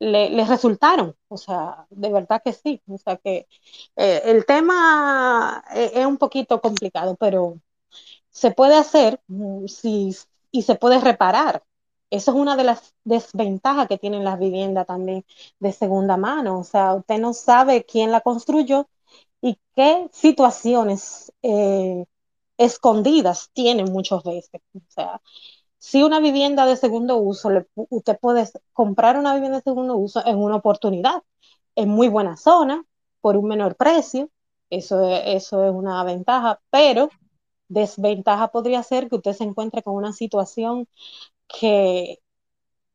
[0.00, 3.46] le, resultaron, o sea, de verdad que sí, o sea que
[3.96, 7.60] eh, el tema es, es, un poquito complicado, pero
[8.30, 10.16] se puede hacer mm, si,
[10.52, 11.64] y se puede reparar.
[12.10, 15.24] Eso es una de las desventajas que tienen las viviendas también
[15.60, 18.88] de segunda mano, o sea, usted no sabe quién la construyó
[19.40, 22.04] y qué situaciones eh,
[22.60, 24.60] escondidas tienen muchas veces.
[24.74, 25.20] O sea,
[25.78, 30.36] si una vivienda de segundo uso, usted puede comprar una vivienda de segundo uso en
[30.36, 31.22] una oportunidad,
[31.74, 32.84] en muy buena zona,
[33.22, 34.28] por un menor precio,
[34.68, 37.08] eso, eso es una ventaja, pero
[37.68, 40.86] desventaja podría ser que usted se encuentre con una situación
[41.48, 42.18] que,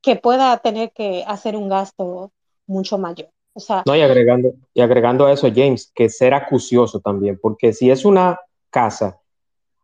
[0.01, 2.31] que pueda tener que hacer un gasto
[2.67, 3.29] mucho mayor.
[3.53, 7.73] O sea, no, y agregando, y agregando a eso, James, que ser acucioso también, porque
[7.73, 9.21] si es una casa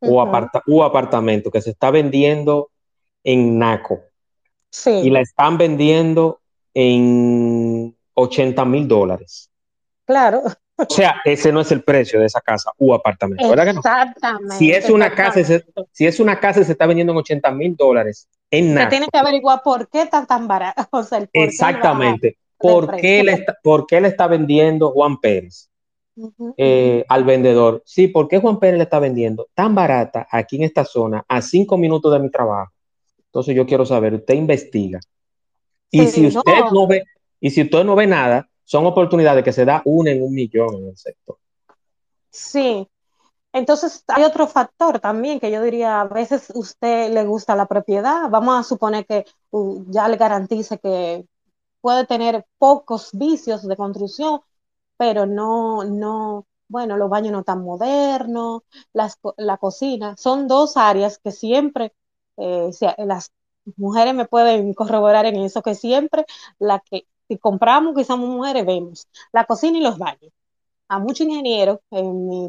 [0.01, 2.69] o, apartamento que se está vendiendo
[3.23, 4.01] en Naco
[4.85, 6.39] y la están vendiendo
[6.73, 9.49] en 80 mil dólares.
[10.05, 10.43] Claro.
[10.77, 13.79] O sea, ese no es el precio de esa casa u apartamento, ¿verdad que no?
[13.79, 14.55] Exactamente.
[14.55, 15.39] Si es una casa,
[15.91, 18.85] si es una casa se está vendiendo en 80 mil dólares en Naco.
[18.85, 20.87] Se tiene que averiguar por qué está tan barato.
[20.91, 22.37] O sea, Exactamente.
[22.57, 25.70] ¿Por qué, le está, ¿Por qué le está vendiendo Juan Pérez
[26.58, 27.82] eh, al vendedor?
[27.86, 31.41] Sí, ¿por qué Juan Pérez le está vendiendo tan barata aquí en esta zona a
[31.41, 32.71] cinco minutos de mi trabajo?
[33.26, 35.00] Entonces yo quiero saber, usted investiga.
[35.89, 36.88] Y si usted no.
[36.88, 37.04] ve,
[37.39, 40.76] y si usted no ve nada, son oportunidades que se da una en un millón
[40.76, 41.38] en el sector.
[42.30, 42.88] Sí.
[43.54, 48.30] Entonces hay otro factor también que yo diría, a veces usted le gusta la propiedad,
[48.30, 51.26] vamos a suponer que uh, ya le garantice que
[51.82, 54.39] puede tener pocos vicios de construcción,
[55.01, 58.61] pero no, no, bueno, los baños no tan modernos,
[58.93, 61.91] las, la cocina, son dos áreas que siempre,
[62.37, 63.31] eh, las
[63.77, 66.23] mujeres me pueden corroborar en eso, que siempre
[66.59, 70.31] la que si compramos, que somos mujeres, vemos la cocina y los baños.
[70.89, 71.79] A muchos ingenieros,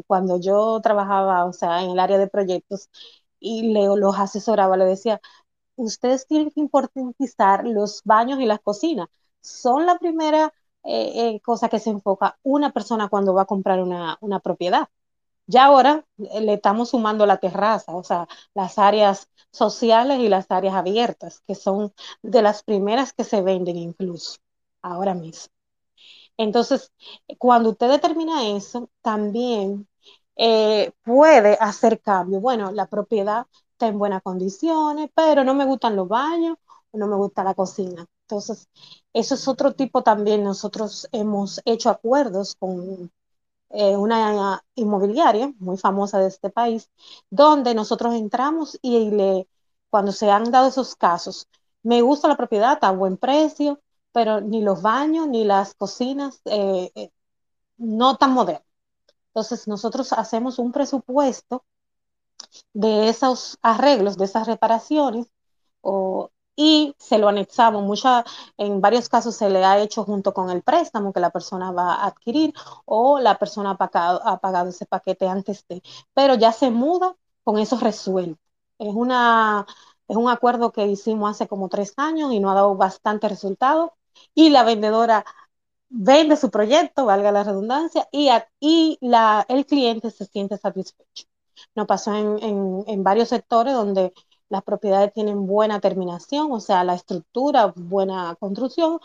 [0.07, 2.89] cuando yo trabajaba, o sea, en el área de proyectos,
[3.39, 5.21] y le, los asesoraba, le decía,
[5.75, 9.07] ustedes tienen que importantizar los baños y las cocinas,
[9.41, 10.53] son la primera
[10.85, 14.89] eh, eh, cosa que se enfoca una persona cuando va a comprar una, propiedad.
[15.47, 20.49] Ya ahora eh, le estamos sumando la terraza, o sea, las áreas sociales y las
[20.51, 21.93] áreas abiertas, que son
[22.23, 24.39] de las primeras que se venden incluso
[24.81, 25.53] ahora mismo.
[26.37, 26.91] Entonces,
[27.39, 29.87] cuando usted determina eso, también
[31.03, 32.39] puede hacer cambio.
[32.41, 36.57] Bueno, la propiedad está en buenas condiciones, pero no me gustan los baños,
[36.93, 38.07] no me gusta la cocina.
[38.27, 38.67] Entonces,
[39.13, 40.43] eso es otro tipo también.
[40.43, 43.11] Nosotros hemos hecho acuerdos con
[43.71, 46.91] eh, una inmobiliaria muy famosa de este país,
[47.29, 49.47] donde nosotros entramos y le,
[49.89, 51.47] cuando se han dado esos casos,
[51.83, 53.81] me gusta la propiedad a buen precio,
[54.11, 57.11] pero ni los baños ni las cocinas eh, eh,
[57.77, 58.65] no tan modernos.
[59.29, 61.65] Entonces, nosotros hacemos un presupuesto
[62.73, 65.27] de esos arreglos, de esas reparaciones,
[65.81, 67.83] o, y se lo anexamos.
[67.83, 68.23] Mucha,
[68.57, 71.95] en varios casos se le ha hecho junto con el préstamo que la persona va
[71.95, 72.53] a adquirir
[72.85, 75.81] o la persona ha pagado, ha pagado ese paquete antes de,
[76.13, 78.39] pero ya se muda con eso resuelto.
[78.79, 79.65] Es, una,
[80.07, 83.93] es un acuerdo que hicimos hace como tres años y nos ha dado bastante resultado
[84.35, 85.25] y la vendedora
[85.89, 91.25] vende su proyecto, valga la redundancia, y, y la, el cliente se siente satisfecho.
[91.75, 94.13] Nos pasó en, en, en varios sectores donde
[94.53, 98.99] las propiedades tienen buena terminación, o sea, la estructura, buena construcción,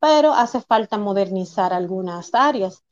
[0.00, 2.82] pero hace falta modernizar algunas áreas.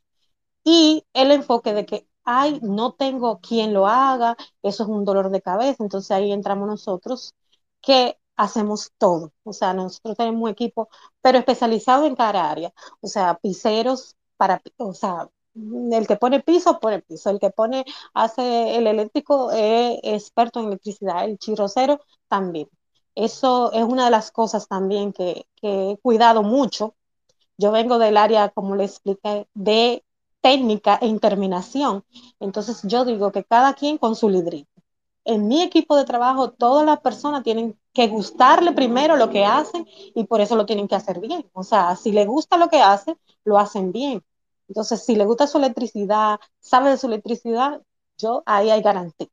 [0.64, 5.30] Y el enfoque de que, ay, no tengo quien lo haga, eso es un dolor
[5.30, 7.34] de cabeza, entonces ahí entramos nosotros
[7.80, 10.88] que hacemos todo, o sea, nosotros tenemos un equipo,
[11.22, 16.80] pero especializado en cada área, o sea, piseros para, o sea, el que pone piso,
[16.80, 17.30] pone piso.
[17.30, 17.84] El que pone,
[18.14, 21.24] hace el eléctrico es experto en electricidad.
[21.24, 22.68] El chirrocero también.
[23.14, 26.94] Eso es una de las cosas también que, he cuidado mucho.
[27.58, 30.04] Yo vengo del área, como le expliqué, de
[30.40, 32.04] técnica e interminación.
[32.40, 34.70] Entonces yo digo que cada quien con su lidrito.
[35.24, 39.86] En mi equipo de trabajo, todas las personas tienen que gustarle primero lo que hacen
[40.14, 41.48] y por eso lo tienen que hacer bien.
[41.52, 44.24] O sea, si le gusta lo que hacen, lo hacen bien
[44.68, 47.82] entonces, si le gusta su electricidad, sabe de su electricidad,
[48.18, 49.28] yo ahí hay garantía.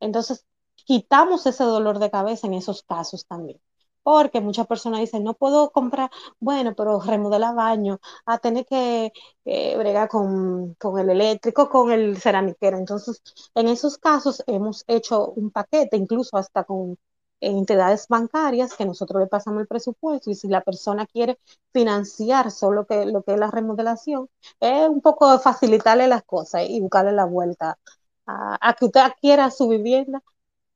[0.00, 0.46] Entonces,
[0.76, 3.60] quitamos ese dolor de cabeza en esos casos también.
[4.02, 9.12] Porque muchas personas dicen, no puedo comprar, bueno, pero remodela baño, a tener que
[9.44, 12.78] eh, bregar con, con, el eléctrico, con el ceramiquero.
[12.78, 13.22] Entonces,
[13.54, 16.98] en esos casos hemos hecho un paquete, incluso hasta con
[17.42, 21.38] entidades bancarias que nosotros le pasamos el presupuesto y si la persona quiere
[21.72, 24.28] financiar solo que, lo que es la remodelación,
[24.60, 27.78] es un poco facilitarle las cosas y buscarle la vuelta
[28.26, 30.22] a, que usted adquiera su vivienda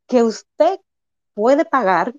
[0.06, 0.80] que usted
[1.34, 2.14] puede pagar,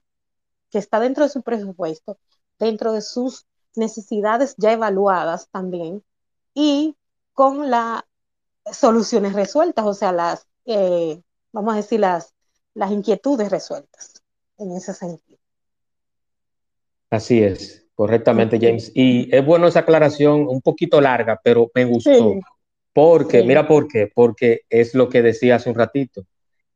[0.72, 2.18] que está dentro de su presupuesto,
[2.60, 6.04] dentro de sus necesidades ya evaluadas también
[6.54, 6.96] y
[7.34, 8.04] con las
[8.72, 12.34] soluciones resueltas, o sea, las, eh, vamos a decir, las,
[12.74, 14.17] las inquietudes resueltas
[14.58, 15.40] en ese sentido.
[17.10, 18.92] Así es, correctamente, James.
[18.94, 22.36] Y es bueno esa aclaración, un poquito larga, pero me gustó.
[22.94, 26.24] Porque, mira por qué, porque es lo que decía hace un ratito.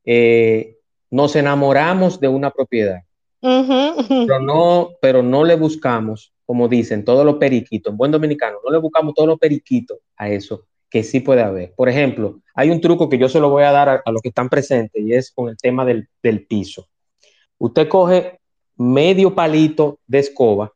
[0.06, 0.78] eh,
[1.12, 3.02] nos enamoramos de una propiedad,
[3.42, 8.72] pero, no, pero no le buscamos, como dicen, todos los periquitos, en buen dominicano, no
[8.72, 11.74] le buscamos todos los periquitos a eso, que sí puede haber.
[11.76, 14.30] Por ejemplo, hay un truco que yo se lo voy a dar a, los que
[14.30, 16.88] están presentes y es con el tema del, del piso.
[17.62, 18.40] Usted coge
[18.78, 20.74] medio palito de escoba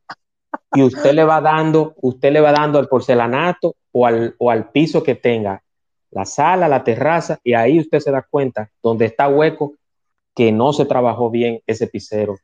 [0.72, 4.70] y usted le va dando, usted le va dando al porcelanato o al, o al
[4.70, 5.64] piso que tenga
[6.12, 9.74] la sala, la terraza, y ahí usted se da cuenta donde está hueco
[10.36, 12.38] que no se trabajó bien ese pisero.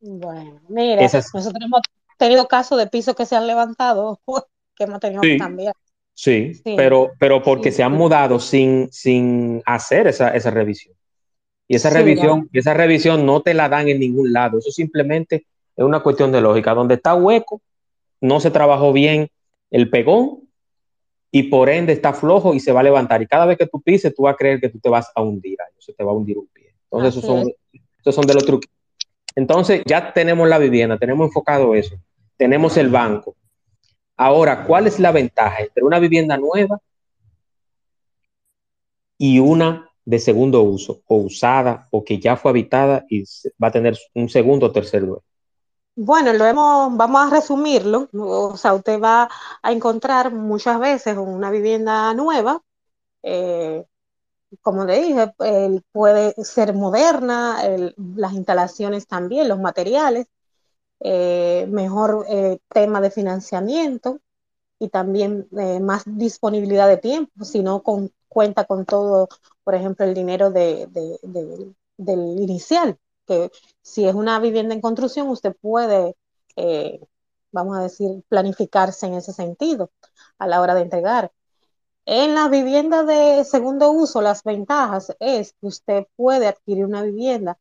[0.00, 1.82] Bueno, mira, nosotros hemos
[2.16, 4.18] tenido casos de pisos que se han levantado,
[4.74, 5.74] que hemos tenido que cambiar.
[6.14, 10.96] Sí, pero, pero porque se han mudado sin, sin hacer esa, esa revisión.
[11.68, 14.58] Y esa revisión, esa revisión no te la dan en ningún lado.
[14.58, 16.74] Eso simplemente es una cuestión de lógica.
[16.74, 17.60] Donde está hueco,
[18.22, 19.28] no se trabajó bien
[19.70, 20.48] el pegón
[21.30, 23.20] y por ende está flojo y se va a levantar.
[23.20, 25.20] Y cada vez que tú pises, tú vas a creer que tú te vas a
[25.20, 25.58] hundir.
[25.78, 26.74] Se te va a hundir un pie.
[26.84, 27.52] Entonces, esos son,
[28.00, 28.68] esos son de los trucos.
[29.36, 31.96] Entonces, ya tenemos la vivienda, tenemos enfocado eso.
[32.38, 33.36] Tenemos el banco.
[34.16, 36.80] Ahora, ¿cuál es la ventaja entre una vivienda nueva
[39.18, 43.24] y una de segundo uso, o usada, o que ya fue habitada y
[43.62, 45.22] va a tener un segundo o tercer dueño?
[45.96, 48.08] Bueno, lo vamos a resumirlo.
[48.14, 49.28] O sea, usted va
[49.60, 52.62] a encontrar muchas veces una vivienda nueva,
[53.22, 53.84] eh,
[54.62, 55.34] como le dije,
[55.92, 57.58] puede ser moderna,
[58.16, 60.26] las instalaciones también, los materiales,
[61.00, 64.20] eh, mejor eh, tema de financiamiento
[64.78, 65.48] y también
[65.82, 67.82] más disponibilidad de tiempo, si no
[68.28, 69.28] cuenta con todo,
[69.68, 70.88] por ejemplo, el dinero del
[71.98, 73.50] inicial que
[73.82, 76.16] si es una vivienda en construcción, usted puede,
[76.56, 77.06] eh,
[77.52, 79.90] vamos a decir, planificarse en ese sentido
[80.38, 81.32] a la hora de entregar.
[82.06, 87.58] En la vivienda de segundo uso, las ventajas es que usted puede adquirir una vivienda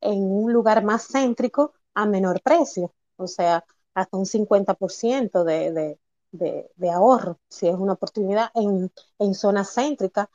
[0.00, 5.98] en un lugar más céntrico a menor precio, o sea, hasta un 50% de,
[6.32, 10.30] de, ahorro, si es una oportunidad en, en zona céntrica.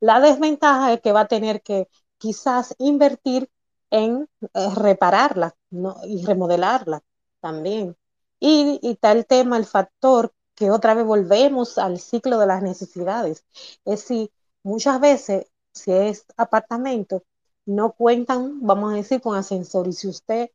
[0.00, 3.50] La desventaja es que va a tener que quizás invertir
[3.90, 5.56] en eh, repararla
[6.04, 7.02] y remodelarla
[7.40, 7.96] también.
[8.40, 13.44] Y, tal tema, el factor que otra vez volvemos al ciclo de las necesidades.
[13.84, 14.30] Es si
[14.62, 17.24] muchas veces, si es apartamento,
[17.66, 19.88] no cuentan, vamos a decir, con ascensor.
[19.88, 20.50] Y si usted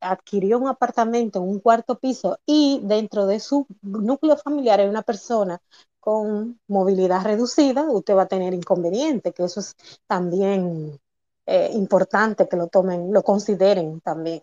[0.00, 5.02] adquirió un apartamento en un cuarto piso y dentro de su núcleo familiar hay una
[5.02, 5.60] persona
[6.00, 11.00] con movilidad reducida, usted va a tener inconveniente, que eso es también
[11.46, 14.42] eh, importante que lo tomen, lo consideren también.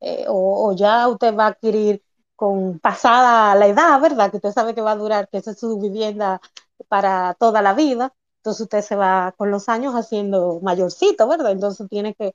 [0.00, 2.02] Eh, o, ya usted va a adquirir
[2.36, 4.30] con pasada la edad, ¿verdad?
[4.30, 6.40] Que usted sabe que va a durar, que esa es su vivienda
[6.88, 8.14] para toda la vida.
[8.38, 11.52] Entonces usted se va con los años haciendo mayorcito, ¿verdad?
[11.52, 12.34] Entonces tiene que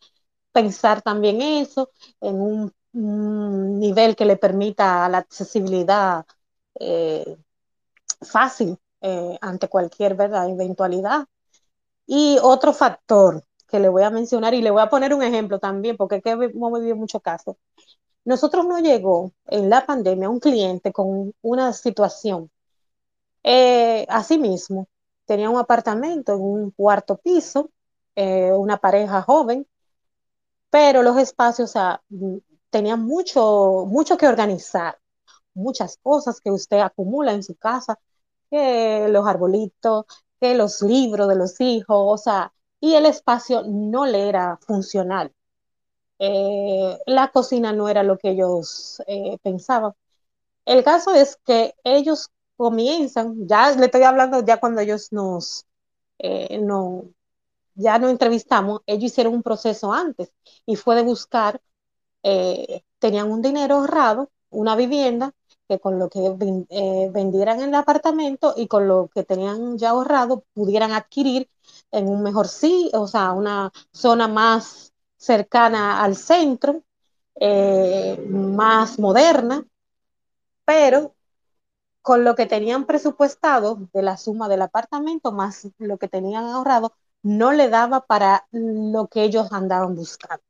[0.52, 2.74] pensar también eso en un,
[3.80, 6.26] nivel que le permita la accesibilidad
[6.80, 7.38] eh,
[8.22, 8.78] fácil
[9.42, 10.50] ante cualquier ¿verdad?
[10.50, 11.26] eventualidad.
[12.06, 15.60] Y otro factor que le voy a mencionar y le voy a poner un ejemplo
[15.60, 17.56] también, porque es que hemos vivido muchos casos.
[18.26, 22.50] Nosotros no llegó en la pandemia un cliente con una situación.
[23.44, 24.88] Eh, asimismo,
[25.26, 27.72] tenía un apartamento en un cuarto piso,
[28.16, 29.68] eh, una pareja joven,
[30.70, 32.02] pero los espacios, o sea,
[32.70, 35.00] tenían mucho, mucho que organizar,
[35.54, 38.00] muchas cosas que usted acumula en su casa,
[38.50, 40.06] que los arbolitos,
[40.40, 45.34] que los libros de los hijos, o sea, y el espacio no le era funcional.
[46.20, 49.94] Eh, la cocina no era lo que ellos eh, pensaban.
[50.66, 55.66] El caso es que ellos comienzan, ya le estoy hablando ya cuando ellos nos,
[56.20, 57.06] eh, no,
[57.76, 60.32] ya nos entrevistamos, ellos hicieron un proceso antes
[60.66, 61.62] y fue de buscar,
[63.00, 65.34] tenían un dinero ahorrado, una vivienda,
[65.70, 66.20] que con lo que
[67.14, 71.48] vendieran en el apartamento y con lo que tenían ya ahorrado pudieran adquirir
[71.92, 76.84] en un mejor sí, o sea, una zona más cercana al centro,
[77.36, 79.64] eh, más moderna,
[80.66, 81.16] pero
[82.02, 86.94] con lo que tenían presupuestado de la suma del apartamento más lo que tenían ahorrado,
[87.22, 90.44] no le daba para lo que ellos andaban buscando.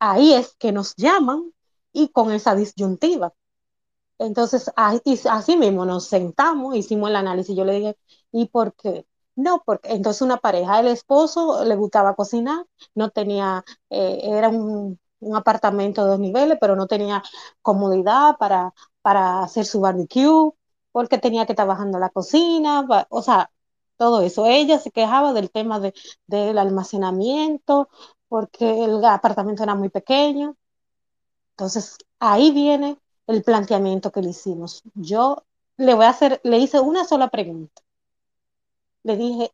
[0.00, 1.52] Ahí es que nos llaman
[1.92, 3.32] y con esa disyuntiva.
[4.18, 7.56] Entonces, así mismo nos sentamos, hicimos el análisis.
[7.56, 7.98] Yo le dije,
[8.32, 9.06] ¿y por qué?
[9.36, 14.98] No, porque entonces una pareja, el esposo le gustaba cocinar, no tenía, eh, era un,
[15.34, 17.22] apartamento de dos niveles, pero no tenía
[17.62, 20.52] comodidad para, para hacer su barbecue,
[20.92, 23.50] porque tenía que trabajar en la cocina, o sea,
[23.96, 24.46] todo eso.
[24.46, 25.94] Ella se quejaba del tema de,
[26.26, 27.88] del almacenamiento,
[28.28, 30.56] porque el apartamento era muy pequeño.
[31.52, 32.98] Entonces, ahí viene
[33.28, 34.82] el planteamiento que le hicimos.
[34.94, 35.44] Yo
[35.76, 37.82] le voy a hacer, le hice una sola pregunta.
[39.02, 39.52] Le dije,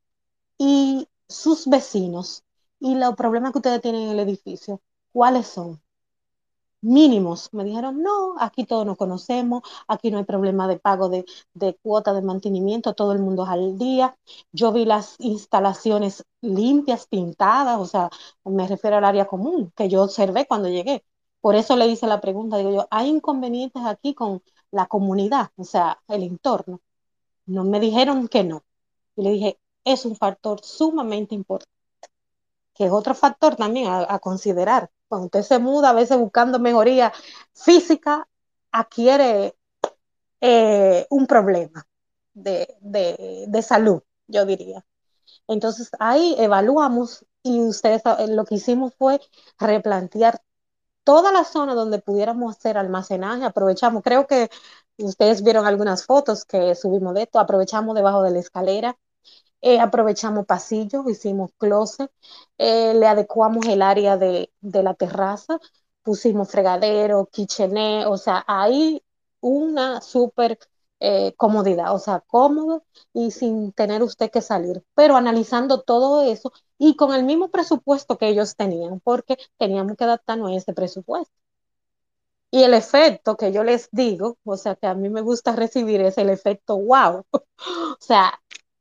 [0.58, 2.44] ¿y sus vecinos
[2.80, 5.80] y los problemas que ustedes tienen en el edificio, cuáles son?
[6.84, 7.48] mínimos.
[7.52, 11.74] Me dijeron, no, aquí todos nos conocemos, aquí no hay problema de pago de, de
[11.76, 14.16] cuota de mantenimiento, todo el mundo es al día.
[14.52, 18.10] Yo vi las instalaciones limpias, pintadas, o sea,
[18.44, 21.04] me refiero al área común que yo observé cuando llegué.
[21.44, 25.64] Por eso le hice la pregunta, digo yo, ¿hay inconvenientes aquí con la comunidad, o
[25.64, 26.80] sea, el entorno?
[27.44, 28.64] No me dijeron que no.
[29.14, 31.70] Y le dije, es un factor sumamente importante,
[32.74, 37.12] que es otro factor también a, considerar cuando usted se muda, a veces buscando mejoría
[37.52, 38.26] física,
[38.72, 39.54] adquiere
[40.40, 41.86] eh, un problema
[42.32, 44.82] de, de, de, salud, yo diría.
[45.46, 49.20] Entonces ahí evaluamos y ustedes lo que hicimos fue
[49.58, 50.40] replantear
[51.04, 54.50] toda la zona donde pudiéramos hacer almacenaje, aprovechamos, creo que
[54.98, 58.98] ustedes vieron algunas fotos que subimos de esto, aprovechamos debajo de la escalera,
[59.60, 62.10] eh, aprovechamos pasillos, hicimos closet,
[62.58, 65.58] eh, le adecuamos el área de, de, la terraza,
[66.02, 69.02] pusimos fregadero, kitchenet, o sea, hay
[69.40, 70.58] una súper
[71.06, 76.52] eh, comodidad, o sea, cómodo y sin tener usted que salir, pero analizando todo eso
[76.78, 81.32] y con el mismo presupuesto que ellos tenían, porque teníamos que adaptarnos a ese presupuesto.
[82.50, 86.00] Y el efecto que yo les digo, o sea, que a mí me gusta recibir
[86.00, 87.24] es el efecto wow.
[87.32, 88.40] o sea,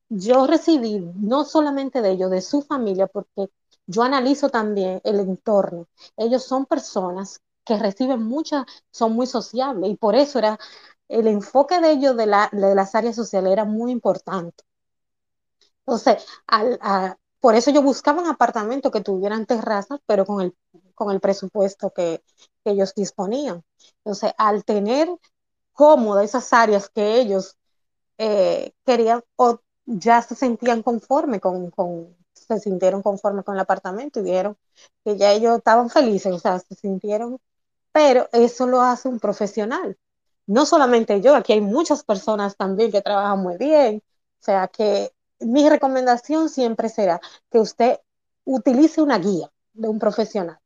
[0.09, 3.49] yo recibí no solamente de ellos, de su familia, porque
[3.87, 5.87] yo analizo también el entorno.
[6.17, 10.59] Ellos son personas que reciben mucha, son muy sociables y por eso era
[11.13, 14.63] el enfoque de ellos de, la, de las áreas sociales era muy importante.
[15.85, 16.25] Entonces,
[17.39, 20.55] por eso yo buscaba un apartamento que tuvieran terrazas, pero con el,
[20.95, 22.23] con el presupuesto que,
[22.65, 23.61] ellos disponían.
[23.97, 25.09] Entonces, al tener
[25.73, 27.57] cómodas esas áreas que ellos
[28.17, 34.21] eh, querían o ya se sentían conformes con, con, se sintieron conformes con el apartamento
[34.21, 34.57] y vieron
[35.03, 37.37] que ya ellos estaban felices, o sea, se sintieron,
[37.91, 39.97] pero eso lo hace un profesional.
[40.47, 43.97] No solamente yo, aquí hay muchas personas también que trabajan muy bien,
[44.41, 47.19] o sea que mi recomendación siempre será
[47.51, 47.99] que usted
[48.45, 50.59] utilice una guía de un profesional.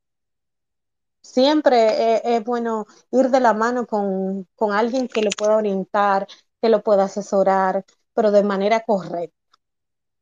[1.21, 6.27] Siempre es, es bueno ir de la mano con, con alguien que lo pueda orientar,
[6.61, 9.35] que lo pueda asesorar, pero de manera correcta.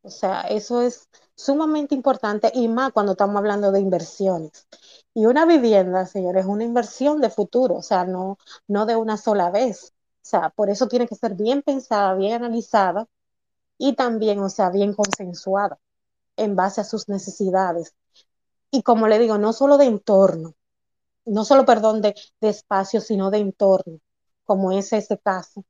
[0.03, 4.68] O sea, eso es sumamente importante y más cuando estamos hablando de inversiones.
[5.14, 9.18] Y una vivienda, señores, es una inversión de futuro, o sea, no, no de una
[9.18, 9.94] sola vez.
[10.24, 13.08] O sea, por eso tiene que ser bien pensada, bien analizada
[13.78, 15.80] y también, o sea, bien consensuada
[16.38, 17.96] en base a sus necesidades.
[18.72, 20.56] Y como le digo, no solo de entorno,
[21.26, 24.00] no solo, perdón, de, de espacio, sino de entorno,
[24.46, 25.66] como es ese caso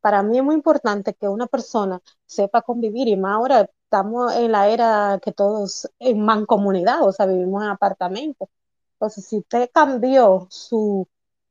[0.00, 4.52] para mí es muy importante que una persona sepa convivir y más ahora estamos en
[4.52, 8.48] la era que todos en mancomunidad, o sea, vivimos en apartamentos.
[8.92, 11.08] Entonces, si usted cambió su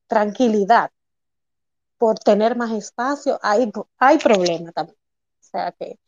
[0.07, 0.89] tranquilidad
[1.97, 4.97] por tener más espacio, hay, hay problema también.
[5.41, 5.99] O sea que,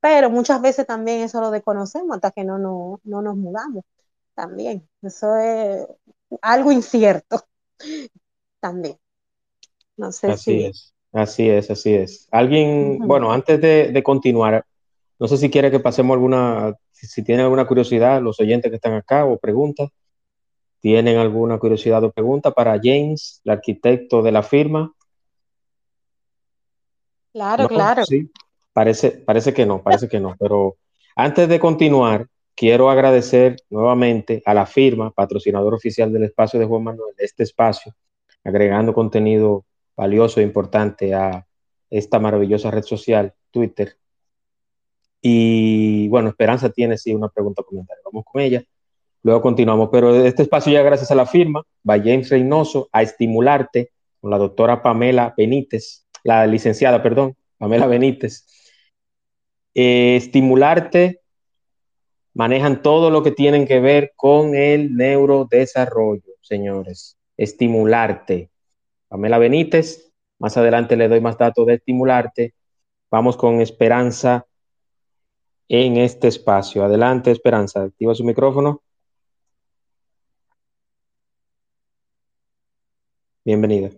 [0.00, 3.84] pero muchas veces también eso lo desconocemos hasta que no, no, no nos mudamos.
[4.34, 5.86] También, eso es
[6.42, 7.44] algo incierto.
[8.60, 8.98] También.
[9.96, 10.64] No sé Así si.
[10.64, 10.94] es.
[11.12, 12.28] Así es, así es.
[12.32, 14.66] Alguien, bueno, antes de, de, continuar,
[15.18, 18.94] no sé si quiere que pasemos alguna, si, tienen alguna curiosidad, los oyentes que están
[18.94, 19.90] acá o preguntas,
[20.80, 24.92] ¿tienen alguna curiosidad o pregunta para James, el arquitecto de la firma?
[27.32, 27.68] Claro, ¿No?
[27.68, 28.04] claro.
[28.04, 28.30] Sí,
[28.72, 30.76] parece, parece que no, parece que no, pero
[31.16, 36.84] antes de continuar, quiero agradecer nuevamente a la firma, patrocinador oficial del espacio de Juan
[36.84, 37.94] Manuel, este espacio,
[38.44, 39.64] agregando contenido
[39.96, 41.44] valioso e importante a
[41.90, 43.96] esta maravillosa red social, Twitter.
[45.20, 48.02] Y bueno, Esperanza tiene sí una pregunta comentario.
[48.04, 48.62] Vamos con ella.
[49.22, 49.88] Luego continuamos.
[49.90, 53.90] Pero este espacio ya gracias a la firma, va James Reynoso, a estimularte
[54.20, 58.46] con la doctora Pamela Benítez, la licenciada, perdón, Pamela Benítez.
[59.74, 61.20] Eh, estimularte
[62.34, 67.16] manejan todo lo que tienen que ver con el neurodesarrollo, señores.
[67.36, 68.50] Estimularte.
[69.08, 70.12] Pamela Benítez.
[70.38, 72.54] Más adelante le doy más datos de estimularte.
[73.10, 74.46] Vamos con Esperanza
[75.68, 76.84] en este espacio.
[76.84, 77.82] Adelante, Esperanza.
[77.82, 78.82] Activa su micrófono.
[83.44, 83.90] Bienvenida.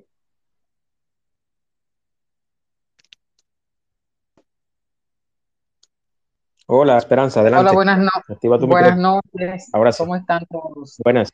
[6.66, 7.62] Hola, Esperanza, adelante.
[7.62, 8.68] Hola, buenas noches.
[8.68, 9.70] Buenas noches.
[9.72, 10.04] Ahora sí.
[10.04, 10.96] ¿Cómo están todos?
[11.02, 11.32] Buenas.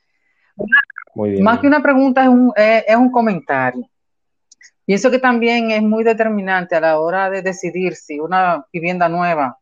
[1.14, 1.44] Muy bien.
[1.44, 3.86] Más que una pregunta, es un, es un comentario.
[4.86, 9.58] Pienso que también es muy determinante a la hora de decidir si una vivienda nueva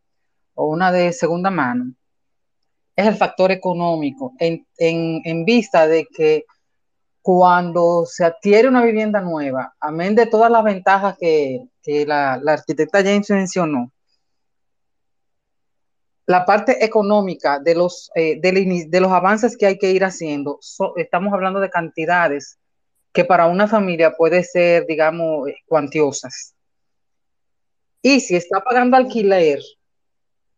[0.55, 1.95] o una de segunda mano
[2.97, 6.45] es el factor económico, en, en, vista de que
[7.23, 11.67] cuando se adquiere una vivienda nueva, amén de todas las ventajas que,
[12.07, 13.91] la, arquitecta James mencionó,
[16.27, 20.61] la parte económica de los, eh, de, los avances que hay que ir haciendo,
[20.97, 22.59] estamos hablando de cantidades
[23.13, 26.55] que para una familia puede ser, digamos, eh, cuantiosas.
[28.03, 29.61] Y si está pagando alquiler,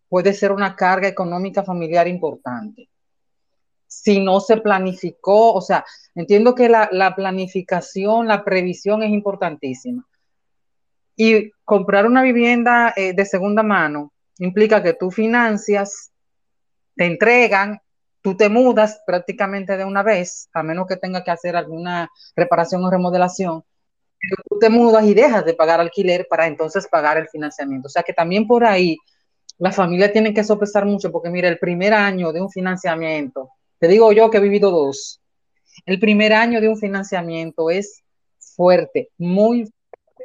[0.09, 2.89] puede ser una carga económica familiar importante.
[3.87, 5.85] Si no se planificó, o sea,
[6.15, 10.07] entiendo que la, planificación, la previsión es importantísima.
[11.17, 16.13] Y comprar una vivienda eh, de segunda mano implica que tú financias,
[16.95, 17.81] te entregan,
[18.21, 22.85] tú te mudas prácticamente de una vez, a menos que tenga que hacer alguna reparación
[22.85, 23.65] o remodelación,
[24.49, 27.87] tú te mudas y dejas de pagar alquiler para entonces pagar el financiamiento.
[27.87, 28.99] O sea que también por ahí
[29.59, 33.89] la familia tiene que sopesar mucho, porque mira, el primer año de un financiamiento, te
[33.89, 35.21] digo yo que he vivido dos,
[35.85, 38.03] el primer año de un financiamiento es
[38.39, 39.71] fuerte, muy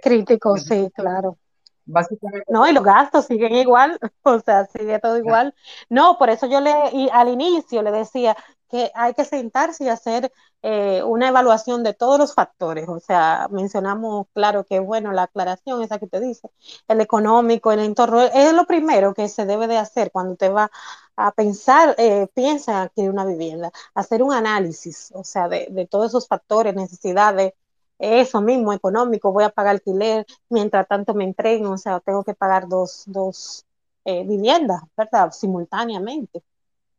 [0.02, 1.38] crítico, sí, claro.
[1.86, 2.46] Básicamente.
[2.52, 5.54] No, y los gastos siguen igual, o sea, sigue todo igual.
[5.90, 8.36] No, por eso yo le, y al inicio le decía
[8.70, 12.88] que hay que sentarse y hacer eh, una evaluación de todos los factores.
[12.88, 16.50] O sea, mencionamos, claro, que bueno, la aclaración esa que te dice,
[16.88, 20.72] el económico, el entorno, es lo primero que se debe de hacer cuando te va
[21.18, 25.86] a pensar, eh, piensa en adquirir una vivienda, hacer un análisis, o sea, de, de
[25.88, 27.54] todos esos factores, necesidades,
[28.02, 32.34] eso mismo, económico, voy a pagar alquiler, mientras tanto me entreguen, o sea, tengo que
[32.34, 33.64] pagar dos, dos
[34.06, 35.32] eh, viviendas, ¿verdad?
[35.32, 36.42] Simultáneamente.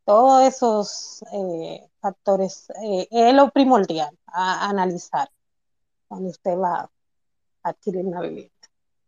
[0.05, 5.29] Todos esos eh, factores eh, es lo primordial a, analizar
[6.07, 6.89] cuando usted va
[7.63, 8.51] a adquirir una vivienda.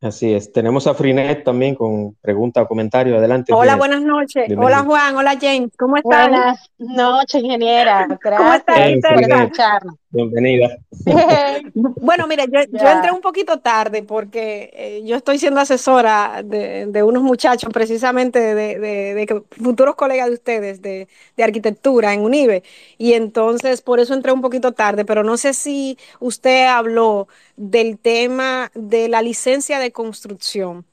[0.01, 0.53] Así es.
[0.53, 3.17] Tenemos a Frinet también con pregunta o comentario.
[3.17, 3.53] Adelante.
[3.55, 4.53] Hola, buenas noches.
[4.57, 5.17] Hola, Juan.
[5.17, 5.71] Hola, James.
[5.79, 6.31] ¿Cómo están?
[6.31, 8.07] Buenas noches, ingeniera.
[8.23, 9.95] Gracias ¿Cómo por escucharnos.
[10.15, 10.79] Bienvenida.
[11.75, 17.25] bueno, mire, yo, entré un poquito tarde porque eh, yo estoy siendo asesora de, unos
[17.25, 21.09] muchachos, precisamente de, futuros colegas de ustedes de,
[21.43, 22.63] arquitectura en UNIBE.
[22.97, 27.99] Y entonces por eso entré un poquito tarde, pero no sé si usted habló del
[27.99, 30.85] tema de la licencia de construcción.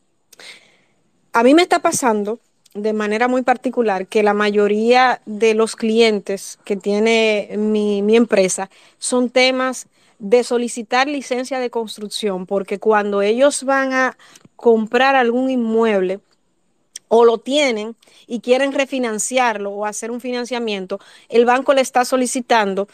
[1.32, 2.40] A mí me está pasando
[2.74, 8.70] de manera muy particular que la mayoría de los clientes que tiene mi, mi, empresa
[8.98, 9.88] son temas
[10.20, 14.18] de solicitar licencia de construcción, porque cuando ellos van a
[14.56, 16.20] comprar algún inmueble
[17.08, 17.96] o lo tienen
[18.26, 22.88] y quieren refinanciarlo o hacer un financiamiento, el banco le está solicitando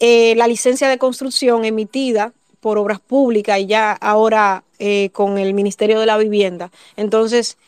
[0.00, 5.54] eh, la licencia de construcción emitida por obras públicas y ya ahora eh, con el
[5.54, 6.72] Ministerio de la Vivienda.
[6.96, 7.58] Entonces,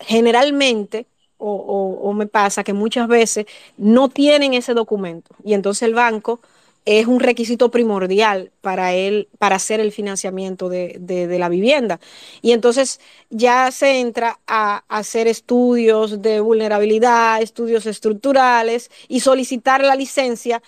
[0.00, 1.06] generalmente,
[1.38, 3.46] o, me pasa que muchas veces
[3.76, 6.40] no tienen ese documento y entonces el banco
[6.84, 12.00] es un requisito primordial para él, para hacer el financiamiento de, la vivienda.
[12.40, 19.96] Y entonces ya se entra a hacer estudios de vulnerabilidad, estudios estructurales y solicitar la
[19.96, 20.62] licencia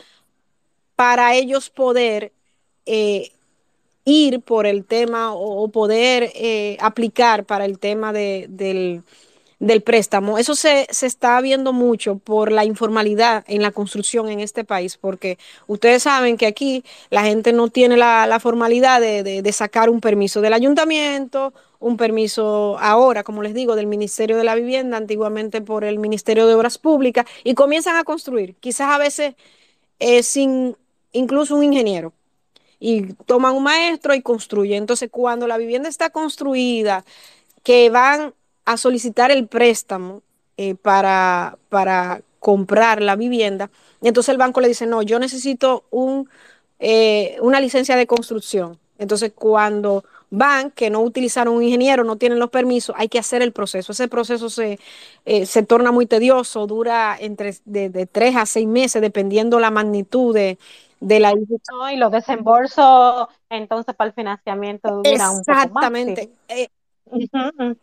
[0.95, 2.33] para ellos poder
[2.85, 3.33] eh,
[4.05, 9.03] ir por el tema o, poder eh, aplicar para el tema de, del,
[9.59, 10.39] del, préstamo.
[10.39, 14.97] Eso se, se, está viendo mucho por la informalidad en la construcción en este país,
[14.97, 19.91] porque ustedes saben que aquí la gente no tiene la, formalidad de, de, de sacar
[19.91, 24.97] un permiso del ayuntamiento, un permiso ahora, como les digo, del Ministerio de la Vivienda,
[24.97, 29.35] antiguamente por el Ministerio de Obras Públicas, y comienzan a construir, quizás a veces
[29.99, 30.77] eh, sin
[31.13, 32.13] incluso un ingeniero
[32.81, 34.79] y toman un maestro y construyen.
[34.79, 37.05] Entonces, cuando la vivienda está construida,
[37.63, 40.23] que van a solicitar el préstamo
[40.57, 43.71] eh, para, para comprar la vivienda,
[44.03, 46.29] entonces el banco le dice, no, yo necesito un,
[46.79, 48.79] eh, una licencia de construcción.
[48.99, 53.43] Entonces, cuando van, que no utilizaron un ingeniero, no tienen los permisos, hay que hacer
[53.43, 53.93] el proceso.
[53.93, 54.79] Ese proceso se,
[55.27, 60.35] eh, se torna muy tedioso, dura entre de, tres a seis meses, dependiendo la magnitud
[60.35, 60.59] de,
[61.01, 65.39] de la y los desembolsos entonces para el financiamiento poco más.
[65.39, 66.31] Exactamente.
[66.49, 66.69] Eh,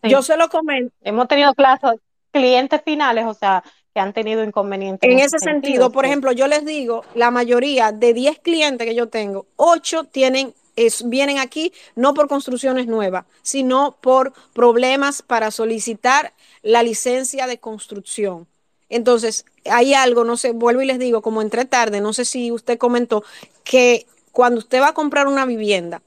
[0.04, 0.94] yo se lo comento.
[1.02, 2.00] Hemos tenido clases,
[2.32, 3.64] clientes finales, o sea,
[3.94, 5.10] que han tenido inconvenientes.
[5.10, 9.10] En, ese sentido, por ejemplo, yo les digo, la mayoría de 10 clientes que yo
[9.10, 16.34] tengo, 8 tienen es, vienen aquí no por construcciones nuevas, sino por problemas para solicitar
[16.62, 18.48] la licencia de construcción.
[18.90, 22.52] Entonces, hay algo, no sé, vuelvo y les digo, como entré tarde, no sé si
[22.52, 23.24] usted comentó
[23.64, 26.02] que cuando usted va a comprar una vivienda,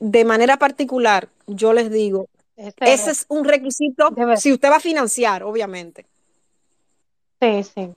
[0.00, 4.80] de manera particular, yo les digo, este, ese es un requisito si usted va a
[4.80, 6.06] financiar, obviamente.
[7.40, 7.94] Sí, sí.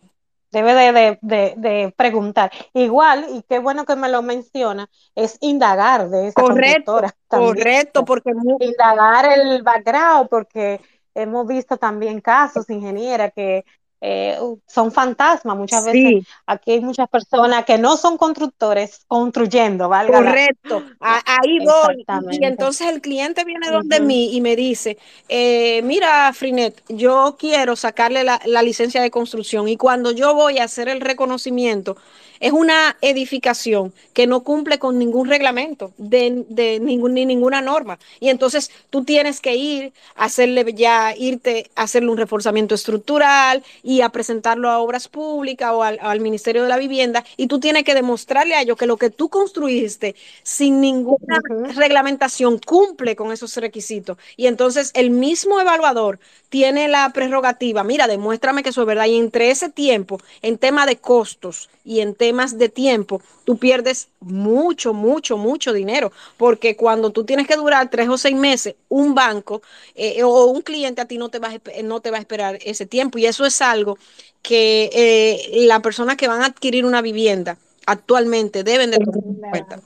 [0.52, 2.52] Debe de, de, de, preguntar.
[2.74, 8.32] Igual, y qué bueno que me lo menciona, es indagar de esa correcto, Correcto, porque...
[8.60, 10.82] Indagar el background, porque
[11.16, 13.64] hemos visto también casos, ingeniera, que
[14.04, 14.36] eh,
[14.66, 15.56] son fantasmas.
[15.56, 20.12] Muchas veces aquí hay muchas personas que no son constructores construyendo, ¿vale?
[20.12, 22.04] Correcto, ahí voy.
[22.32, 24.98] Y entonces el cliente viene donde mí y me dice,
[25.30, 30.58] eh, mira, Frinet, yo quiero sacarle la, la licencia de construcción y cuando yo voy
[30.58, 31.96] a hacer el reconocimiento,
[32.42, 38.00] es una edificación que no cumple con ningún reglamento de, de ningún, ni ninguna norma.
[38.20, 43.64] Y entonces tú tienes que ir a hacerle ya, irte a hacerle un reforzamiento estructural
[43.84, 47.24] y a presentarlo a obras públicas o al, al Ministerio de la Vivienda.
[47.38, 51.40] Y tú tienes que demostrarle a ellos que lo que tú construiste sin ninguna
[51.76, 54.18] reglamentación cumple con esos requisitos.
[54.36, 56.20] Y entonces el mismo evaluador
[56.50, 59.06] tiene la prerrogativa, mira, demuéstrame que eso es verdad.
[59.06, 63.58] Y entre ese tiempo, en tema de costos y en tema más de tiempo, tú
[63.58, 68.76] pierdes mucho, mucho, mucho dinero, porque cuando tú tienes que durar tres o seis meses,
[68.90, 69.62] un banco
[69.96, 72.58] eh, o un cliente a ti no te, va a, no te va a esperar
[72.64, 73.18] ese tiempo.
[73.18, 73.98] Y eso es algo
[74.42, 79.50] que eh, las personas que van a adquirir una vivienda actualmente deben de tener en
[79.50, 79.80] cuenta.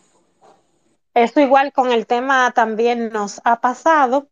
[1.13, 4.27] Esto igual con el tema también nos ha pasado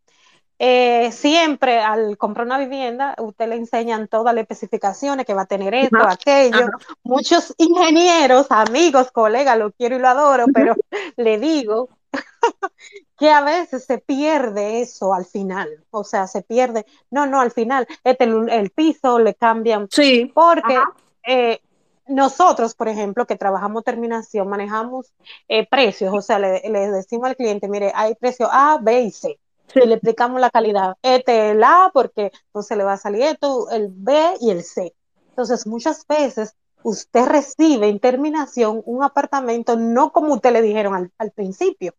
[0.59, 5.47] eh, siempre al comprar una vivienda, usted le enseñan todas las especificaciones que va a
[5.47, 6.67] tener esto, aquello.
[7.03, 10.75] Muchos ingenieros, amigos, colegas, lo quiero y lo adoro, pero
[11.17, 11.89] le digo
[13.17, 15.69] que a veces se pierde eso al final.
[15.89, 16.85] O sea, se pierde.
[17.09, 19.87] No, no, al final, este, el, piso le cambian.
[19.89, 20.31] Sí.
[20.33, 20.79] Porque
[21.27, 21.61] eh,
[22.07, 25.11] nosotros, por ejemplo, que trabajamos terminación, manejamos
[25.47, 26.13] eh, precios.
[26.13, 29.39] O sea, le, le decimos al cliente, mire, hay precio A, B y C
[29.75, 30.95] y le explicamos la calidad.
[31.01, 34.93] Este el A, porque entonces le va a salir esto, el B y el C.
[35.29, 41.11] Entonces, muchas veces usted recibe en terminación un apartamento no como usted le dijeron al,
[41.17, 41.95] al principio.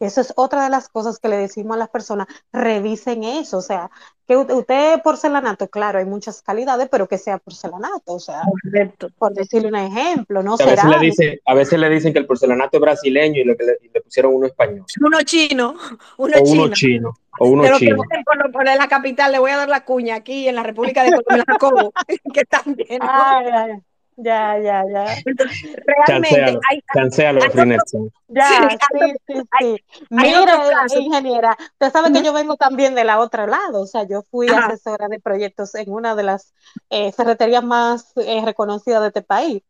[0.00, 3.62] Eso es otra de las cosas que le decimos a las personas, revisen eso, o
[3.62, 3.90] sea,
[4.26, 8.42] que usted porcelanato, claro, hay muchas calidades, pero que sea porcelanato, o sea,
[9.18, 12.26] por decirle un ejemplo, no a veces, le dicen, a veces le dicen que el
[12.26, 13.56] porcelanato es brasileño y le,
[13.92, 14.84] le pusieron uno español.
[15.00, 15.76] Uno chino,
[16.18, 16.62] uno o chino.
[16.64, 17.14] Uno chino.
[17.38, 17.96] O uno Pero chino.
[17.96, 21.12] Por, por, la capital, le voy a dar la cuña aquí en la República de
[21.58, 21.90] Colombia,
[22.32, 22.98] que también.
[22.98, 23.08] ¿no?
[23.08, 23.82] Ay, ay.
[24.16, 25.14] Ya, ya, ya.
[25.24, 27.50] Entonces, realmente hay, Cancéalo, hay,
[28.28, 29.76] Ya, sí, sí, sí.
[30.10, 30.58] Mira,
[30.98, 34.48] ingeniera, usted sabe que yo vengo también de la otra lado, o sea, yo fui
[34.48, 34.68] Ajá.
[34.68, 36.54] asesora de proyectos en una de las
[36.90, 39.62] eh, ferreterías más eh, reconocidas de este país.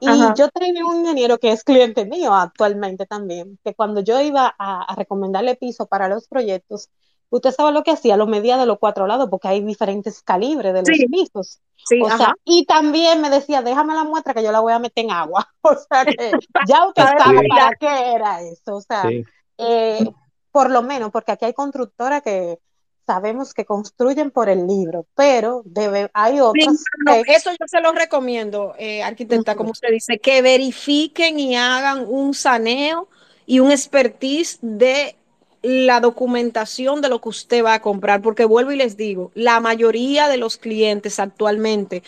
[0.00, 0.34] Y Ajá.
[0.36, 4.82] yo tenía un ingeniero que es cliente mío actualmente también, que cuando yo iba a,
[4.82, 6.90] a recomendarle piso para los proyectos,
[7.34, 10.72] usted sabe lo que hacía, lo medía de los cuatro lados, porque hay diferentes calibres
[10.72, 11.06] de los sí.
[11.06, 11.60] pisos.
[11.84, 14.78] Sí, o sea, y también me decía, déjame la muestra que yo la voy a
[14.78, 15.48] meter en agua.
[15.62, 16.30] O sea, que
[16.68, 17.48] ya usted sabe sí.
[17.48, 18.76] para qué era eso.
[18.76, 19.24] O sea, sí.
[19.58, 20.10] eh,
[20.52, 22.58] por lo menos, porque aquí hay constructoras que
[23.06, 26.76] sabemos que construyen por el libro, pero debe, hay otras.
[26.76, 27.32] Sí, no, que...
[27.32, 29.58] Eso yo se lo recomiendo, eh, arquitecta, uh -huh.
[29.58, 33.08] como usted dice, que verifiquen y hagan un saneo
[33.46, 35.16] y un expertise de
[35.64, 39.60] la documentación de lo que usted va a comprar, porque vuelvo y les digo, la
[39.60, 42.02] mayoría de los clientes actualmente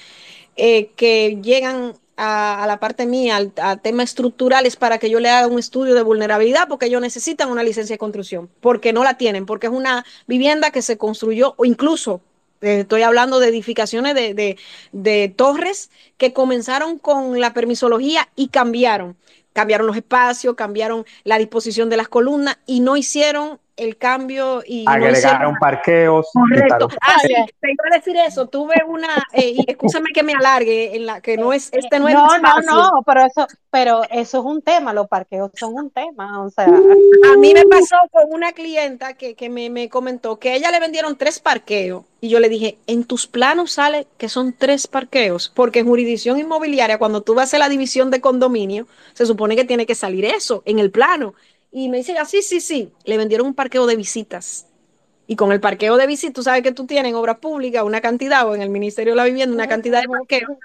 [0.57, 5.31] eh, que llegan a, la parte mía, al, a temas estructurales, para que yo le
[5.31, 9.17] haga un estudio de vulnerabilidad, porque ellos necesitan una licencia de construcción, porque no la
[9.17, 12.21] tienen, porque es una vivienda que se construyó, o incluso
[12.61, 14.59] eh, estoy hablando de edificaciones de, de,
[14.93, 19.17] de torres que comenzaron con la permisología y cambiaron
[19.57, 24.85] cambiaron los espacios, cambiaron la disposición de las columnas y no hicieron el cambio y
[24.87, 26.27] agregaron no parqueos.
[26.33, 26.89] Correcto.
[27.01, 28.47] Ah, sí, te iba a decir eso.
[28.47, 32.09] Tuve una eh, y escúchame que me alargue en la que no es este no
[32.09, 34.93] es no no no, pero eso pero eso es un tema.
[34.93, 36.65] Los parqueos son un tema, o sea.
[36.67, 40.71] A mí me pasó con una clienta que, que me, me comentó que a ella
[40.71, 44.87] le vendieron tres parqueos y yo le dije, en tus planos sale que son tres
[44.87, 49.27] parqueos, porque en jurisdicción inmobiliaria, cuando tú vas a hacer la división de condominio, se
[49.27, 51.35] supone que tiene que salir eso en el plano.
[51.71, 54.67] Y me dice, ah, sí, sí, sí, le vendieron un parqueo de visitas.
[55.27, 58.01] Y con el parqueo de visitas, tú sabes que tú tienes en obras públicas una
[58.01, 60.59] cantidad, o en el Ministerio de la Vivienda una cantidad de parqueos.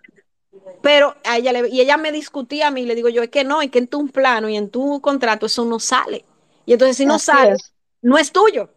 [0.81, 3.43] Pero a ella le, y ella me discutía a mí, le digo yo, es que
[3.43, 6.25] no, es que en tu plano y en tu contrato eso no sale.
[6.65, 7.73] Y entonces si no Así sale, es.
[8.01, 8.69] no es tuyo,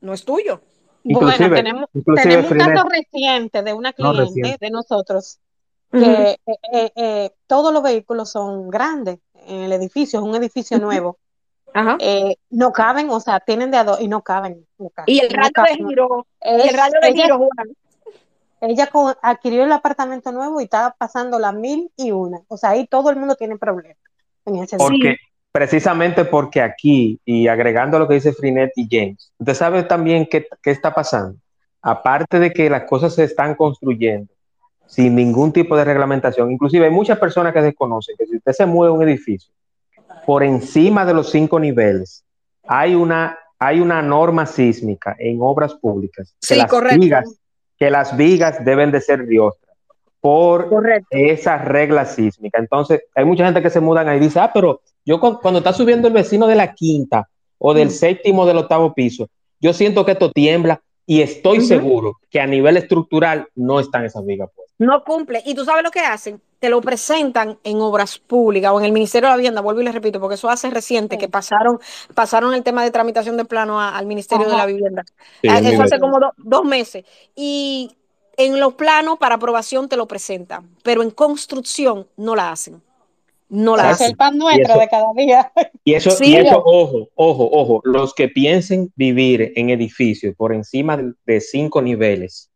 [0.00, 0.60] no es tuyo.
[1.04, 5.38] Inclusive- bueno, tenemos, inclusive tenemos un caso reciente de una cliente de nosotros
[5.90, 6.38] que eh,
[6.72, 11.18] eh, eh, todos los vehículos son grandes en el edificio, es un edificio nuevo.
[11.74, 11.96] Ajá.
[12.00, 14.66] Eh, no caben, o sea, tienen de a dos y no caben.
[14.78, 17.68] no caben, Y el no radio de giro, Es- el radio de ella, giro, Juan.
[18.60, 22.40] ella co- adquirió el apartamento nuevo y estaba pasando la mil y una.
[22.48, 23.96] O sea, ahí todo el mundo tiene problemas
[24.46, 24.88] en ese sentido.
[24.88, 25.16] Porque,
[25.52, 30.46] precisamente porque aquí, y agregando lo que dice Frinet y James, usted sabe también qué,
[30.62, 31.38] qué está pasando.
[31.82, 34.32] Aparte de que las cosas se están construyendo
[34.86, 38.66] sin ningún tipo de reglamentación, inclusive hay muchas personas que desconocen que si usted se
[38.66, 39.52] mueve a un edificio
[40.28, 42.22] por encima de los cinco niveles,
[42.66, 47.00] hay una, hay una norma sísmica en obras públicas que, Sí, las correcto.
[47.00, 47.40] vigas,
[47.78, 49.74] que las vigas deben de ser riostras
[50.20, 51.08] por Correcto.
[51.12, 52.58] esa regla sísmica.
[52.58, 55.58] Entonces, hay mucha gente que se mudan ahí y dice, ah, pero yo cu- cuando
[55.60, 57.26] está subiendo el vecino de la quinta
[57.56, 57.92] o del Mm.
[57.92, 59.30] séptimo del octavo piso,
[59.62, 61.66] yo siento que esto tiembla y estoy Ujú.
[61.68, 64.68] seguro que a nivel estructural no están esas vigas pues.
[64.78, 65.40] No cumple.
[65.46, 66.38] Y tú sabes lo que hacen.
[66.60, 69.84] Te lo presentan en obras públicas o en el Ministerio de la Vivienda, vuelvo y
[69.84, 71.20] les repito, porque eso hace reciente Sí.
[71.20, 71.78] que pasaron,
[72.14, 75.04] pasaron el tema de tramitación de plano a- al Ministerio de la Vivienda.
[75.40, 77.04] Sí, Ah, Eso hace como do- dos meses.
[77.36, 77.92] Y
[78.36, 82.82] en los planos para aprobación te lo presentan, pero en construcción no la hacen.
[83.50, 84.10] No la Es hacen.
[84.10, 85.52] el pan nuestro eso- de cada día.
[85.84, 86.32] Y eso, Sí.
[86.32, 91.80] y eso, ojo, ojo, ojo, los que piensen vivir en edificios por encima de cinco
[91.80, 92.50] niveles,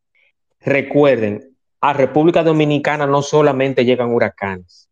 [0.60, 1.51] recuerden,
[1.82, 4.88] a República Dominicana no solamente llegan huracanes.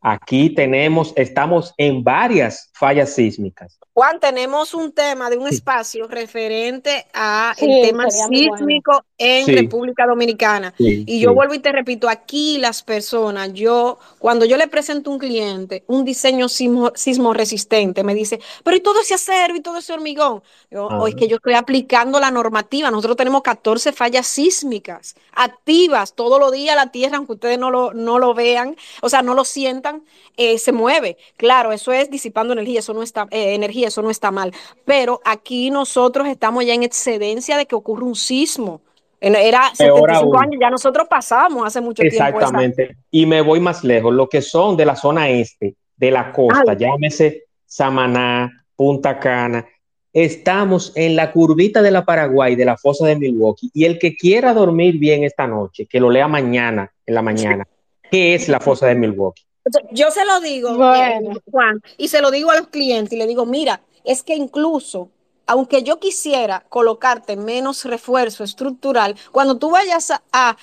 [0.00, 3.78] Aquí tenemos, estamos en varias fallas sísmicas.
[3.92, 8.06] Juan, tenemos un tema de un espacio referente a Sí, el tema
[8.48, 9.02] bueno.
[9.22, 9.52] En Sí.
[9.54, 10.72] República Dominicana.
[10.78, 15.12] Y yo vuelvo y te repito, aquí las personas, yo, cuando yo le presento a
[15.12, 19.60] un cliente un diseño sismo, sismo resistente, me dice, pero y todo ese acero y
[19.60, 20.42] todo ese hormigón.
[20.70, 20.98] Yo, Ah.
[21.02, 22.90] "Oh, es que yo estoy aplicando la normativa.
[22.90, 26.74] Nosotros tenemos 14 fallas sísmicas activas todos los días.
[26.74, 30.02] La tierra, aunque ustedes no lo, no lo vean, o sea, no lo sientan,
[30.36, 31.18] eh, se mueve.
[31.36, 34.52] Claro, eso es disipando energía, eso no está, eh, energía, eso no está mal.
[34.86, 38.80] Pero aquí nosotros estamos ya en excedencia de que ocurra un sismo.
[39.20, 40.36] Era Peor 75 aún.
[40.42, 42.24] años, ya nosotros pasamos hace mucho tiempo.
[42.24, 42.96] Exactamente.
[43.10, 46.72] Y me voy más lejos, lo que son de la zona este, de la costa,
[46.72, 46.76] Ay.
[46.78, 49.66] llámese Samaná, Punta Cana,
[50.12, 53.70] estamos en la curvita de la Paraguay, de la fosa de Milwaukee.
[53.74, 57.66] Y el que quiera dormir bien esta noche, que lo lea mañana, en la mañana,
[58.10, 59.44] ¿qué es la fosa de Milwaukee?
[59.92, 61.32] Yo se lo digo, Bueno.
[61.32, 64.34] eh, Juan, y se lo digo a los clientes y le digo, mira, es que
[64.34, 65.10] incluso,
[65.50, 70.56] aunque yo quisiera colocarte menos refuerzo estructural, cuando tú vayas a,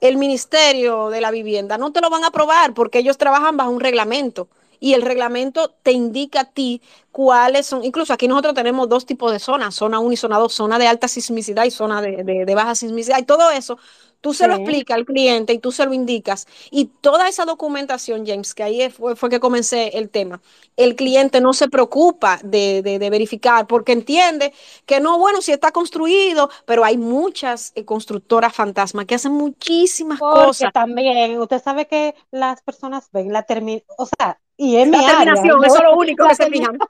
[0.00, 3.70] el Ministerio de la Vivienda, no te lo van a aprobar porque ellos trabajan bajo
[3.70, 4.48] un reglamento.
[4.80, 9.32] Y el reglamento te indica a ti cuáles son, incluso aquí nosotros tenemos dos tipos
[9.32, 12.54] de zonas, zona 1 y zona 2, zona de alta sismicidad y zona de- de
[12.54, 13.18] baja sismicidad.
[13.18, 13.78] Y todo eso,
[14.24, 16.46] tú se lo explicas al cliente y tú se lo indicas.
[16.70, 20.40] Y toda esa documentación, James, que ahí fue, fue que comencé el tema,
[20.76, 24.52] el cliente no se preocupa de, de- de verificar porque entiende
[24.86, 30.22] que no, bueno, si está construido, pero hay muchas eh, constructoras fantasmas que hacen muchísimas
[30.22, 30.72] Porque cosas.
[30.72, 35.04] también, usted sabe que las personas ven la terminación, o sea, y es mi La
[35.04, 36.82] área, terminación, yo- eso es lo único que se fijan.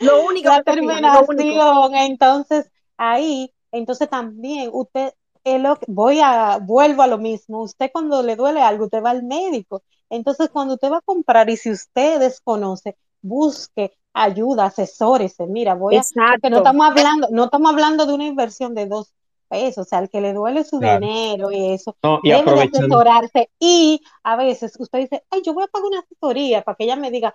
[0.00, 1.54] Lo único la que se fijan, lo único.
[1.54, 5.14] terminación, entonces ahí, entonces también usted,
[5.58, 9.22] lo voy a, vuelvo a lo mismo, usted cuando le duele algo, usted va al
[9.22, 15.74] médico, entonces cuando usted va a comprar y si usted desconoce, busque ayuda, asesórese, mira,
[15.74, 16.58] voy a, porque no Exacto.
[16.58, 19.14] estamos hablando, no estamos hablando de una inversión de dos
[19.48, 21.00] pesos, o sea, al que le duele su Claro.
[21.00, 25.54] dinero y eso, No, y debe de asesorarse y a veces usted dice, ay, yo
[25.54, 27.32] voy a pagar una asesoría para que ella me diga,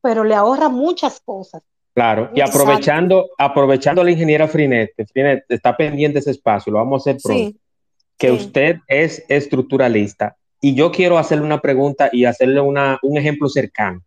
[0.00, 1.62] pero le ahorra muchas cosas.
[1.96, 2.62] Claro, y Exacto.
[2.62, 7.10] aprovechando, aprovechando a la ingeniera Frinet, que Frinet está pendiente ese espacio, lo vamos a
[7.10, 7.50] hacer pronto.
[7.50, 7.60] Sí,
[8.18, 8.34] que sí.
[8.34, 14.02] usted es estructuralista y yo quiero hacerle una pregunta y hacerle una, un ejemplo cercano.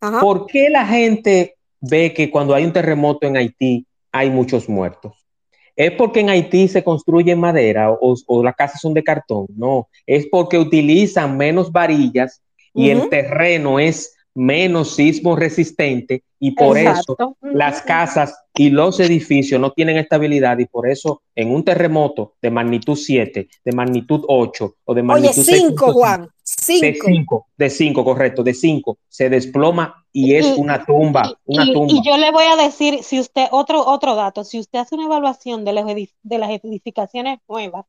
[0.00, 0.20] Ajá.
[0.20, 5.26] ¿Por qué la gente ve que cuando hay un terremoto en Haití hay muchos muertos?
[5.74, 9.46] ¿Es porque en Haití se construye madera o, o las casas son de cartón?
[9.56, 12.42] No, es porque utilizan menos varillas
[12.74, 19.60] y el terreno es menos sismo resistente y por eso las casas y los edificios
[19.60, 24.74] no tienen estabilidad y por eso en un terremoto de magnitud 7, de magnitud 8
[24.84, 26.22] o de magnitud cinco, 6.5, Juan.
[26.22, 27.06] de Cinco.
[27.06, 31.64] 5, de 5, correcto, de 5, se desploma y es Y- una tumba, Y, una
[31.66, 31.92] y- tumba.
[31.94, 35.04] y yo le voy a decir, si usted, otro, otro dato, si usted hace una
[35.06, 37.84] evaluación de las, edif- de las edificaciones nuevas,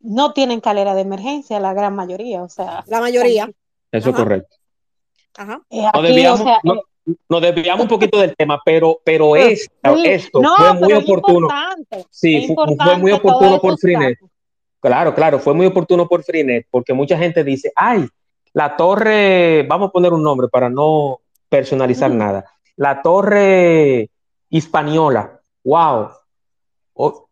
[0.00, 3.50] no tienen calera de emergencia, la gran mayoría, o sea, La mayoría.
[3.90, 4.56] Eso es correcto.
[5.36, 5.60] Ajá.
[5.70, 6.82] eh, No aquí, debíamos, o sea, no, eh,
[7.28, 11.48] nos desviamos un poquito del tema, pero, pero esto, esto fue muy oportuno.
[12.10, 14.18] Sí, fue, muy oportuno por Freenet.
[14.80, 18.06] Claro, claro, fue muy oportuno por Freenet, porque mucha gente dice, ay,
[18.52, 22.44] la torre, vamos a poner un nombre para no personalizar nada,
[22.76, 24.10] la torre
[24.50, 26.08] hispaniola, wow,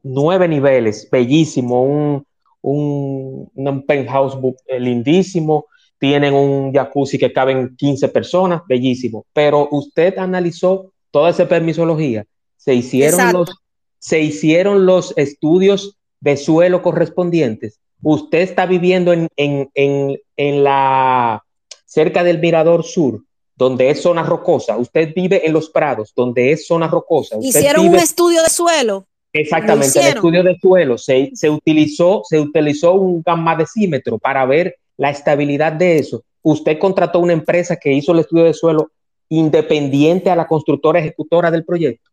[0.03, 2.27] nueve niveles, bellísimo, un,
[2.63, 4.37] un, un penthouse
[4.67, 5.67] eh, lindísimo,
[5.99, 12.25] tienen un jacuzzi que caben 15 personas, bellísimo, pero usted analizó toda esa permisología,
[12.57, 13.55] se hicieron, los,
[13.99, 17.81] se hicieron los estudios de suelo correspondientes.
[18.03, 21.43] Usted está viviendo en, en, en, en la
[21.85, 23.23] cerca del Mirador Sur,
[23.55, 24.77] donde es zona rocosa.
[24.77, 27.37] Usted vive en los prados, donde es zona rocosa.
[27.41, 29.07] Hicieron un estudio de suelo.
[29.33, 30.99] Exactamente, el estudio de suelo.
[30.99, 36.23] Se, se, utilizó, se utilizó un gamma decímetro para ver la estabilidad de eso.
[36.43, 38.91] Usted contrató una empresa que hizo el estudio de suelo
[39.29, 42.11] independiente a la constructora ejecutora del proyecto.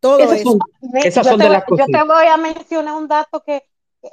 [0.00, 0.58] Todo eso.
[1.04, 1.86] esas son de las cosas.
[1.86, 3.62] Yo te voy a mencionar un dato que,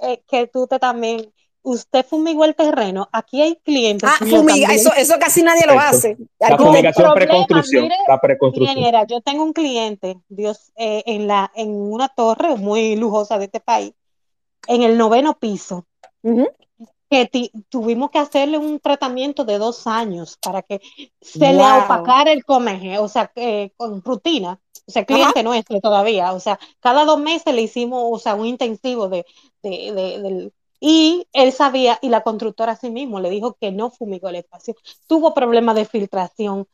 [0.01, 1.31] eh, que tú te también
[1.61, 4.09] usted fumigó el terreno, aquí hay clientes.
[4.09, 6.17] Ah, fumiga, eso, eso casi nadie lo hace.
[6.39, 7.89] La fumigación preconstrucción.
[8.07, 9.07] la preconstrucción.
[9.07, 13.59] yo tengo un cliente, Dios, eh, en, la, en una torre muy lujosa de este
[13.59, 13.93] país,
[14.67, 15.85] en el noveno piso,
[17.09, 20.79] que tuvimos que hacerle un tratamiento de dos años para que
[21.21, 23.31] se le opacara el comeje, o sea,
[23.77, 24.59] con rutina.
[24.87, 28.47] O sea, cliente nuestro todavía, o sea, cada dos meses le hicimos, o sea, un
[28.47, 29.23] intensivo de,
[29.61, 33.71] de, de, del y él sabía, y la constructora a sí mismo le dijo que
[33.71, 34.75] no fumigó el espacio.
[35.07, 36.67] Tuvo problemas de filtración,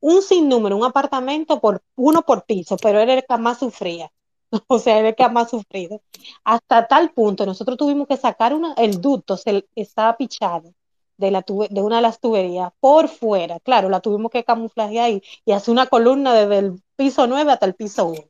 [0.00, 4.10] un sinnúmero, un apartamento por uno por piso, pero él era el que más sufría.
[4.68, 6.00] O sea, era el que más sufrido.
[6.44, 10.72] Hasta tal punto, nosotros tuvimos que sacar una, el ducto, se estaba pichado
[11.16, 13.60] de, la de una de las tuberías por fuera.
[13.60, 17.66] Claro, la tuvimos que camuflar ahí y hacer una columna desde el piso 9 hasta
[17.66, 18.24] el piso 1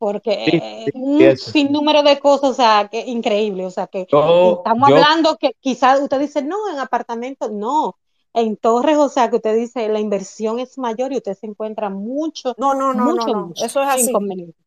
[0.00, 5.52] porque un sinnúmero de cosas, o sea, que increíble, o sea, que estamos hablando que
[5.60, 7.98] quizás usted dice, no, en apartamentos, no,
[8.32, 11.90] en torres, o sea, que usted dice, la inversión es mayor y usted se encuentra
[11.90, 14.12] mucho, no, no, no, mucho, no, eso es así,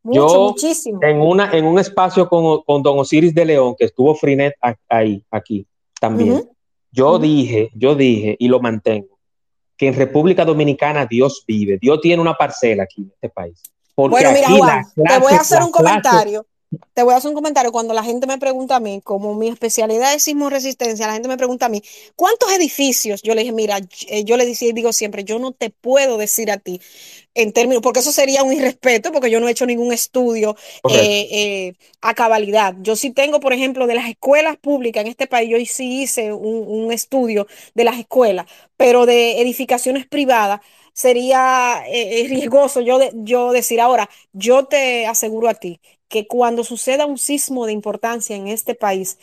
[0.03, 0.99] mucho, muchísimo.
[1.01, 4.55] En, una, en un espacio con, con, Don Osiris de León, que estuvo Frinet
[4.89, 5.65] ahí, aquí,
[5.99, 6.49] también,
[6.91, 9.17] yo dije, yo dije, y lo mantengo,
[9.77, 13.61] que en República Dominicana Dios vive, Dios tiene una parcela aquí en este país.
[13.95, 16.45] Bueno, mira, Juan, te voy a hacer un comentario.
[16.93, 19.49] Te voy a hacer un comentario cuando la gente me pregunta a mí, como mi
[19.49, 21.81] especialidad es sismo resistencia, la gente me pregunta a mí,
[22.15, 23.21] ¿cuántos edificios?
[23.21, 26.57] Yo le dije, mira, eh, yo le digo siempre, yo no te puedo decir a
[26.57, 26.79] ti
[27.35, 30.55] en términos, porque eso sería un irrespeto, porque yo no he hecho ningún estudio
[30.89, 32.75] eh, eh, a cabalidad.
[32.81, 36.31] Yo sí tengo, por ejemplo, de las escuelas públicas en este país, yo sí hice
[36.33, 38.45] un, estudio de las escuelas,
[38.77, 40.61] pero de edificaciones privadas
[40.93, 47.05] sería eh, riesgoso yo, yo decir ahora, yo te aseguro a ti que cuando suceda
[47.07, 49.17] un sismo de importancia en este país,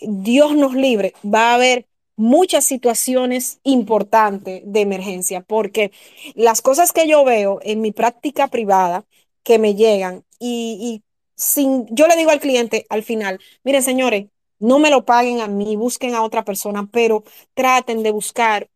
[0.00, 5.92] Dios nos libre, va a haber muchas situaciones importantes de emergencia, porque
[6.34, 9.04] las cosas que yo veo en mi práctica privada
[9.42, 11.02] que me llegan y,
[11.36, 14.26] sin, yo le digo al cliente al final, miren señores,
[14.58, 18.69] no me lo paguen a mí, busquen a otra persona, pero traten de buscar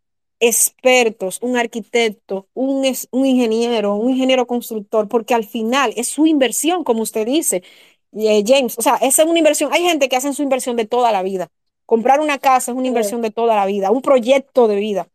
[0.49, 6.85] expertos, un arquitecto, un, un ingeniero, un ingeniero constructor, porque al final es su inversión,
[6.85, 7.63] como usted dice,
[8.13, 9.73] eh, James, o sea, esa es una inversión.
[9.73, 11.51] Hay gente que hace su inversión de toda la vida.
[11.87, 15.09] Comprar una casa es una inversión de toda la vida, un proyecto de vida.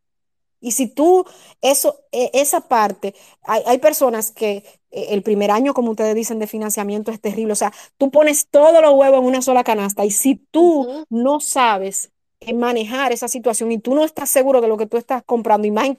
[0.62, 1.26] Y si tú,
[1.62, 6.48] eso, e, esa parte, hay, personas que eh, el primer año, como ustedes dicen, de
[6.48, 7.54] financiamiento es terrible.
[7.54, 11.40] O sea, tú pones todos los huevos en una sola canasta y si tú no
[11.40, 12.12] sabes
[12.56, 15.72] manejar esa situación y tú no estás seguro de lo que tú estás comprando y
[15.72, 15.98] más en,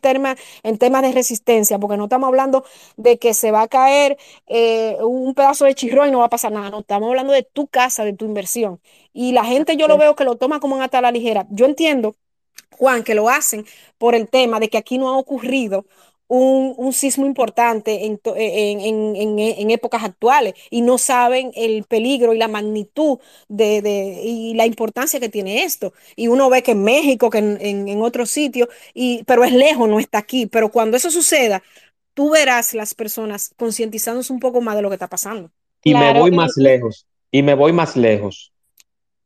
[0.62, 2.64] en temas de resistencia, porque no estamos hablando
[2.96, 6.30] de que se va a caer eh, un pedazo de chirro y no va a
[6.30, 8.80] pasar nada, no, estamos hablando de tu casa, de tu inversión.
[9.12, 11.46] Y la gente yo lo veo que lo toma como una la ligera.
[11.50, 12.16] Yo entiendo,
[12.78, 13.66] Juan, que lo hacen
[13.98, 15.86] por el tema de que aquí no ha ocurrido
[16.30, 23.18] un, sismo importante en, en, épocas actuales y no saben el peligro y la magnitud
[23.48, 25.92] de, y la importancia que tiene esto.
[26.14, 29.98] Y uno ve que en México, que en, otros sitios, y, pero es lejos, no
[29.98, 30.46] está aquí.
[30.46, 31.62] Pero cuando eso suceda,
[32.14, 35.50] tú verás las personas concientizándose un poco más de lo que está pasando.
[35.82, 38.52] Y me voy más lejos, y me voy más lejos.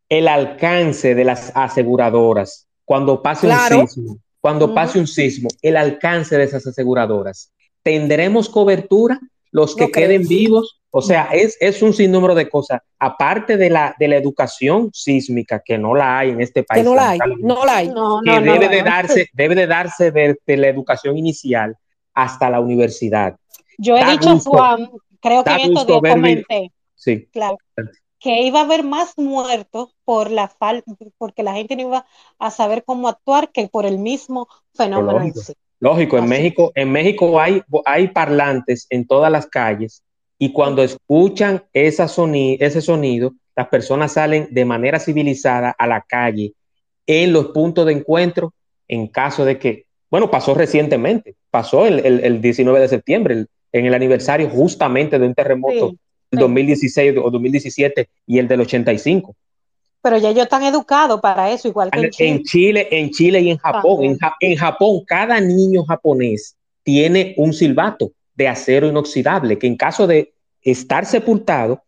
[0.09, 6.37] El alcance de las aseguradoras cuando pase un sismo cuando pase un sismo, el alcance
[6.37, 7.51] de esas aseguradoras.
[7.83, 9.19] ¿Tendremos cobertura?
[9.51, 12.83] Los que queden vivos, O sea, es, es un sinnúmero de cosas.
[12.99, 16.83] Aparte de la, de la educación sísmica, que no la hay en este país.
[16.83, 17.89] Que no la hay, no la hay.
[17.89, 21.79] No, que debe, de darse, debe de darse desde la educación inicial
[22.13, 23.37] hasta la universidad.
[23.79, 24.91] Yo he dicho, Juan,
[25.23, 26.71] creo que en estos días comenté.
[26.95, 27.27] Sí.
[27.33, 27.57] Claro
[28.25, 32.07] que iba a haber más muertos por la falta, porque la gente no iba
[32.39, 35.53] a saber cómo actuar que por el mismo fenómeno lógico, en sí.
[35.79, 40.03] Lógico, en México, en México hay, hay parlantes en todas las calles
[40.39, 46.55] y cuando escuchan esa ese sonido, las personas salen de manera civilizada a la calle
[47.07, 48.55] en los puntos de encuentro
[48.89, 53.93] en caso de que, bueno, pasó recientemente, pasó el, el, 19 de septiembre, en el
[53.93, 55.93] aniversario justamente de un terremoto
[56.37, 59.35] 2016 o 2017 y el del 85.
[60.03, 62.29] Pero ya ellos están educados para eso, igual que en Chile.
[62.29, 64.19] En Chile, en Chile y en Japón.
[64.41, 70.35] En, Japón, cada niño japonés tiene un silbato de acero inoxidable que en caso de
[70.61, 71.83] estar sepultado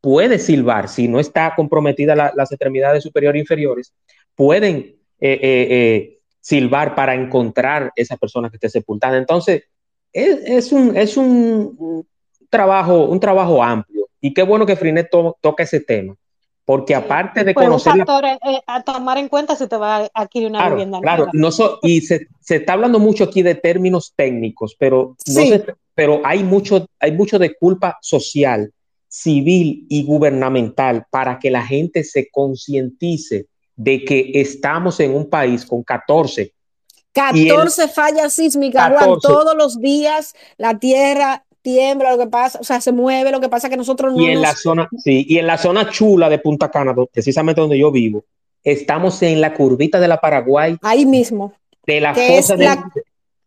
[0.00, 0.88] puede silbar.
[0.88, 3.94] Si no está comprometida las extremidades superiores e inferiores,
[4.34, 9.16] pueden eh, eh, eh, silbar para encontrar esa persona que esté sepultada.
[9.16, 9.62] Entonces,
[10.12, 12.04] es, un, es un,
[12.52, 14.06] trabajo, un trabajo amplio.
[14.20, 16.14] Y qué bueno que Frinet toca ese tema.
[16.64, 17.92] Porque aparte de conocer.
[17.92, 21.00] Un factor eh, a tomar en cuenta si te va a adquirir una vivienda.
[21.00, 21.48] Claro, no
[21.82, 25.16] y se, está hablando mucho aquí de términos técnicos, pero,
[25.94, 28.72] pero hay, mucho, hay mucho de culpa social,
[29.08, 35.66] civil y gubernamental para que la gente se concientice de que estamos en un país
[35.66, 36.52] con 14
[37.12, 42.92] 14 fallas sísmicas, todos los días la tierra tiembla, lo que pasa, o sea, se
[42.92, 44.20] mueve, lo que pasa que nosotros no.
[44.20, 47.78] Y en la zona, sí, y en la zona chula de Punta Cana, precisamente donde
[47.78, 48.24] yo vivo,
[48.62, 50.76] estamos en la curvita de la Paraguay.
[50.82, 51.54] Ahí mismo.
[51.86, 52.92] De la fosa de, la,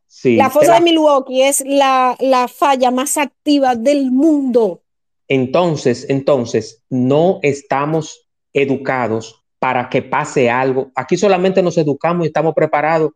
[0.08, 4.82] sí, la fosa de, Milwaukee es la, la falla más activa del mundo.
[5.28, 10.92] Entonces, entonces, no estamos educados para que pase algo.
[10.96, 13.12] Aquí solamente nos educamos y estamos preparados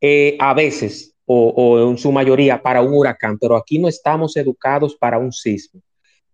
[0.00, 4.96] eh, a veces o, en su mayoría para un huracán, pero aquí no estamos educados
[4.96, 5.80] para un sismo.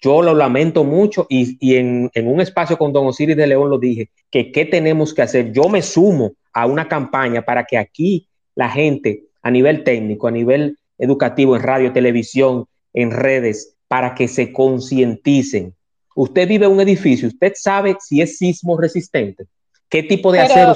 [0.01, 4.11] Yo lo lamento mucho y, en, un espacio con Don Osiris de León lo dije,
[4.30, 5.53] que qué tenemos que hacer.
[5.53, 10.30] Yo me sumo a una campaña para que aquí la gente a nivel técnico, a
[10.30, 15.74] nivel educativo, en radio, televisión, en redes, para que se concienticen.
[16.14, 19.47] Usted vive en un edificio, usted sabe si es sismo resistente,
[19.89, 20.74] qué tipo de acero.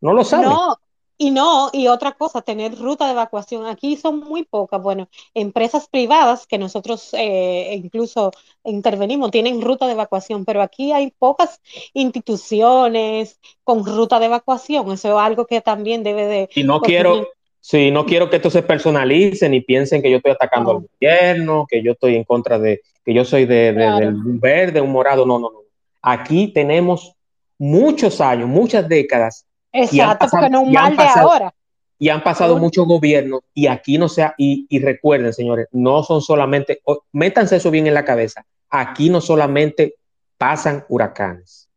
[0.00, 0.44] No lo sabe.
[0.44, 0.76] No,
[1.16, 3.66] y no, y otra cosa, tener ruta de evacuación.
[3.66, 8.32] Aquí son muy pocas, bueno, empresas privadas que nosotros eh, incluso
[8.64, 11.60] intervenimos, tienen ruta de evacuación, pero aquí hay pocas
[11.92, 14.90] instituciones con ruta de evacuación.
[14.90, 16.48] Eso es algo que también debe de...
[16.54, 17.28] Y no quiero,
[17.60, 21.66] sí, no quiero que esto se personalice ni piensen que yo estoy atacando al gobierno,
[21.68, 25.24] que yo estoy en contra de, que yo soy de, del verde, un morado.
[25.24, 25.60] No, no, no.
[26.02, 27.14] Aquí tenemos
[27.56, 31.54] muchos años, muchas décadas Exacto, porque no un mal de ahora.
[31.98, 36.20] Y han pasado muchos gobiernos y aquí no sea, y, y, recuerden, señores, no son
[36.20, 36.80] solamente,
[37.12, 39.94] métanse eso bien en la cabeza, aquí no solamente
[40.36, 41.68] pasan huracanes.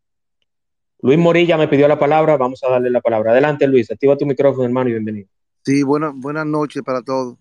[1.02, 3.32] Luis Morilla me pidió la palabra, vamos a darle la palabra.
[3.32, 5.30] Adelante, Luis, activa tu micrófono, hermano, y bienvenido.
[5.64, 7.38] Sí, buenas noches para todos.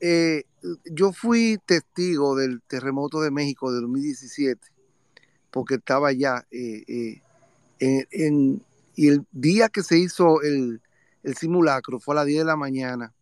[0.00, 0.44] Eh,
[0.90, 4.60] yo fui testigo del terremoto de México de 2017,
[5.50, 7.20] porque estaba allá eh,
[7.80, 8.62] eh, en,
[8.96, 10.80] y el día que se hizo el,
[11.36, 13.12] simulacro fue a las 10 de la mañana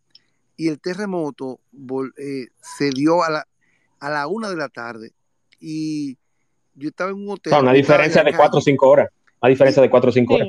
[0.56, 1.58] y el terremoto
[2.16, 3.48] eh, se dio a la,
[3.98, 5.12] a la 1 de la tarde.
[5.58, 6.16] Y
[6.74, 7.54] yo estaba en un hotel.
[7.54, 9.08] una diferencia de 4 o 5 horas.
[9.40, 10.48] Una diferencia de 4 o 5 horas.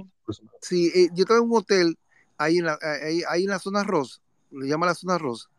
[0.62, 1.98] Sí, eh, yo estaba en un hotel
[2.38, 2.78] ahí en, la,
[3.30, 4.20] ahí, en la zona rosa,
[4.52, 5.50] le llama la zona rosa.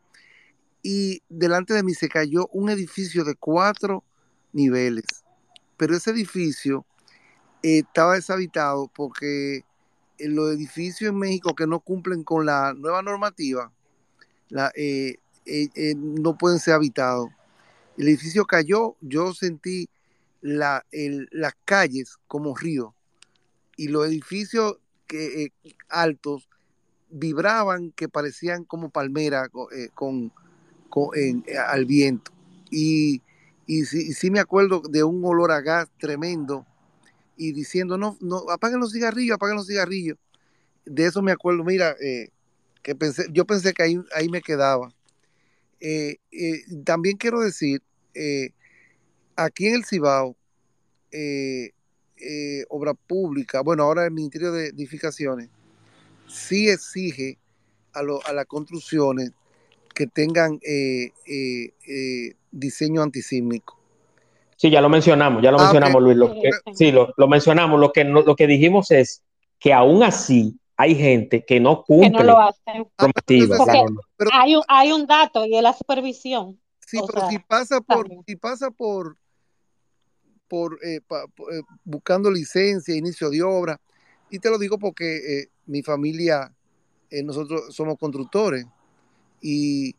[0.83, 4.05] Y delante de mí se cayó un edificio de cuatro
[4.53, 5.25] niveles.
[5.77, 6.87] Pero ese edificio
[7.67, 9.65] estaba deshabitado porque
[10.19, 13.71] en los edificios en México que no cumplen con la nueva normativa
[14.75, 17.31] eh, eh, eh, no pueden ser habitados.
[17.97, 19.89] El edificio cayó, yo sentí
[20.43, 20.83] las
[21.65, 22.95] calles como río
[23.77, 24.77] y los edificios
[25.89, 26.49] altos
[27.11, 29.49] vibraban que parecían como palmeras
[29.95, 30.33] con,
[31.67, 32.33] al viento.
[32.71, 33.23] Y
[33.67, 36.65] sí me acuerdo de un olor a gas tremendo
[37.37, 40.17] y diciendo, no, no, apaguen los cigarrillos, apaguen los cigarrillos.
[40.85, 42.31] De eso me acuerdo, mira, eh,
[42.83, 44.93] que pensé, yo pensé que ahí, ahí me quedaba.
[45.81, 47.83] Eh, eh, también quiero decir,
[49.37, 50.37] aquí en el Cibao,
[52.69, 55.51] obra pública, bueno, ahora el Ministerio de Edificaciones,
[56.27, 57.39] sí exige
[57.93, 59.33] a, a las construcciones
[59.95, 60.59] que tengan
[62.53, 63.76] diseño antisísmico.
[64.57, 66.03] Sí, ya lo mencionamos, ya lo Ah, mencionamos.
[66.03, 66.17] Luis.
[66.17, 67.79] Lo que- sí, lo, lo mencionamos.
[67.79, 69.23] Lo que, no- lo que dijimos es
[69.59, 72.87] que aún así hay gente que no que cumple no lo hacen.
[72.99, 74.01] la norma.
[74.17, 76.59] Pero Hay un, hay un dato y es la supervisión.
[76.81, 78.23] sí, o pero sea, si pasa por, también.
[78.27, 79.17] si pasa por,
[80.49, 83.81] por, eh, pa- eh, buscando licencia, inicio de obra,
[84.31, 86.53] y te lo digo porque eh, mi familia,
[87.11, 88.67] eh, nosotros somos constructores,
[89.41, 89.95] y,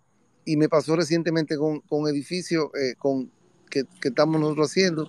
[0.45, 3.31] y me pasó recientemente con, con edificios eh, con,
[3.69, 5.07] que, que estamos nosotros haciendo,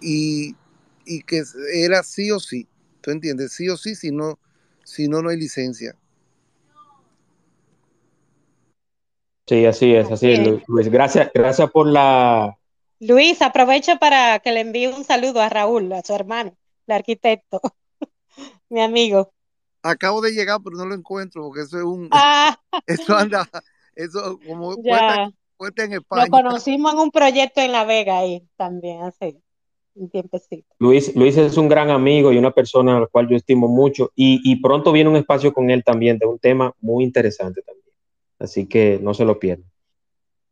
[0.00, 0.54] y,
[1.04, 2.66] y que era sí o sí,
[3.00, 3.52] ¿tú entiendes?
[3.52, 4.38] Sí o sí, si no,
[4.84, 5.96] si no, no hay licencia.
[9.46, 10.90] Sí, así es, así es, Luis.
[10.90, 12.58] Gracias, gracias por la.
[13.00, 16.54] Luis, aprovecho para que le envíe un saludo a Raúl, a su hermano,
[16.86, 17.60] el arquitecto,
[18.68, 19.32] mi amigo.
[19.82, 23.48] Acabo de llegar, pero no lo encuentro, porque eso es un, Ah, eso anda,
[23.94, 24.76] eso como.
[25.58, 29.36] Puesta en Lo conocimos en un proyecto en La Vega ahí también hace
[29.94, 30.64] un tiempecito.
[30.78, 34.12] Luis, Luis es un gran amigo y una persona a la cual yo estimo mucho
[34.14, 37.84] y, y pronto viene un espacio con él también de un tema muy interesante también.
[38.38, 39.68] Así que no se lo pierdan.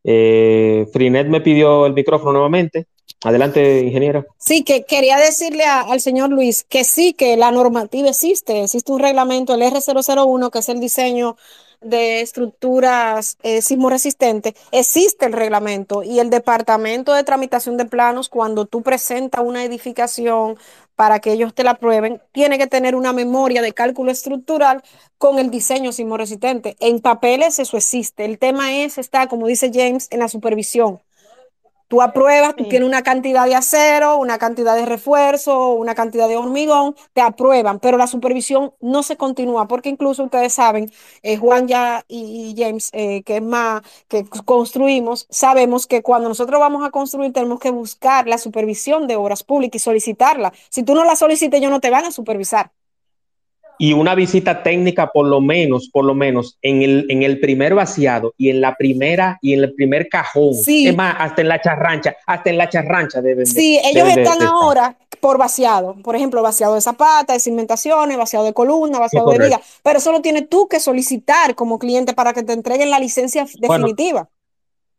[0.03, 2.87] Eh, Frinet me pidió el micrófono nuevamente.
[3.23, 4.25] Adelante, ingeniera.
[4.37, 8.91] Sí, que quería decirle a- al señor Luis que sí, que la normativa existe, existe
[8.91, 11.35] un reglamento, el R001, que es el diseño
[11.81, 18.65] de estructuras eh, sismoresistentes, existe el reglamento y el departamento de tramitación de planos, cuando
[18.65, 20.57] tú presentas una edificación
[20.95, 24.83] para que ellos te la aprueben, tiene que tener una memoria de cálculo estructural
[25.17, 26.75] con el diseño sismoresistente.
[26.79, 28.25] En papeles eso existe.
[28.25, 30.99] El tema es, está, como dice James, en la supervisión.
[31.87, 32.69] Tú apruebas, tú Sí.
[32.69, 37.79] tienes una cantidad de acero, una cantidad de refuerzo, una cantidad de hormigón, te aprueban,
[37.79, 40.91] pero la supervisión no se continúa, porque incluso ustedes saben,
[41.23, 46.29] eh, Juan ya y, y James, eh, que es más, que construimos, sabemos que cuando
[46.29, 50.53] nosotros vamos a construir tenemos que buscar la supervisión de obras públicas y solicitarla.
[50.69, 52.71] Si tú no la solicitas, ellos no te van a supervisar.
[53.79, 57.75] Y una visita técnica, por lo menos, por lo menos, en el, en el primer
[57.75, 60.55] vaciado y en la primera y en el primer cajón.
[60.55, 60.87] Sí.
[60.87, 64.21] Es más, hasta en la charrancha, hasta en la charrancha deben de- Sí, ellos de-
[64.23, 64.47] están de estar.
[64.47, 69.39] ahora por vaciado, por ejemplo, vaciado de zapata, de cimentaciones, vaciado de columna, vaciado de
[69.39, 72.99] viga, pero eso lo tienes tú que solicitar como cliente para que te entreguen la
[72.99, 73.85] licencia Bueno.
[73.85, 74.21] definitiva.
[74.21, 74.29] Bueno,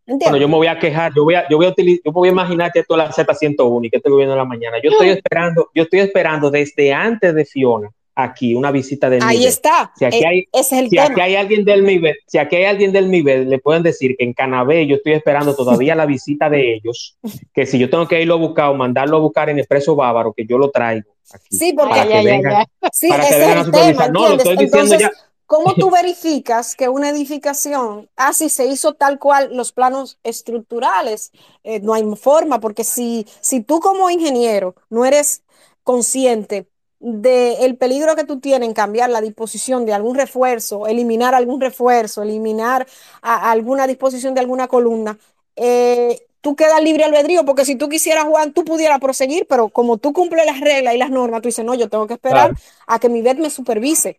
[0.06, 0.40] ¿Entiendes?
[0.40, 2.32] yo me voy a quejar, yo voy a, yo voy a utilizar, yo voy a
[2.32, 4.78] imaginar que esto es la Z101 y que estoy viendo en la mañana.
[4.82, 9.46] Yo estoy esperando, yo estoy esperando desde antes de Fiona aquí una visita del Ahí
[9.46, 9.92] está.
[9.96, 12.64] Si aquí Eh, hay- es el Si aquí hay alguien del nivel, si aquí hay
[12.64, 16.50] alguien del nivel, le pueden decir que en Canabé yo estoy esperando todavía la visita
[16.50, 17.16] de ellos,
[17.54, 20.32] que si yo tengo que irlo a buscar o mandarlo a buscar en Expreso Bávaro,
[20.36, 21.56] que yo lo traigo aquí.
[21.56, 22.64] Sí, porque para que ay, vengan, ay.
[22.92, 24.12] Sí, para que vengan es a el tema, supervisar.
[24.12, 25.10] No, lo estoy diciendo Entonces, ya.
[25.46, 31.30] ¿cómo tú verificas que una edificación, así se hizo tal cual los planos estructurales?
[31.62, 35.44] Eh, no hay forma, porque si, si tú como ingeniero no eres
[35.84, 36.66] consciente
[37.00, 42.22] del peligro que tú tienes en cambiar la disposición de algún refuerzo, eliminar algún refuerzo,
[42.22, 42.86] eliminar
[43.22, 45.16] a- alguna disposición de alguna columna,
[45.56, 49.98] eh, tú quedas libre albedrío, porque si tú quisieras, Juan, tú pudieras proseguir, pero como
[49.98, 52.60] tú cumples las reglas y las normas, tú dices, no, yo tengo que esperar Claro.
[52.86, 54.18] a que mi VET me supervise.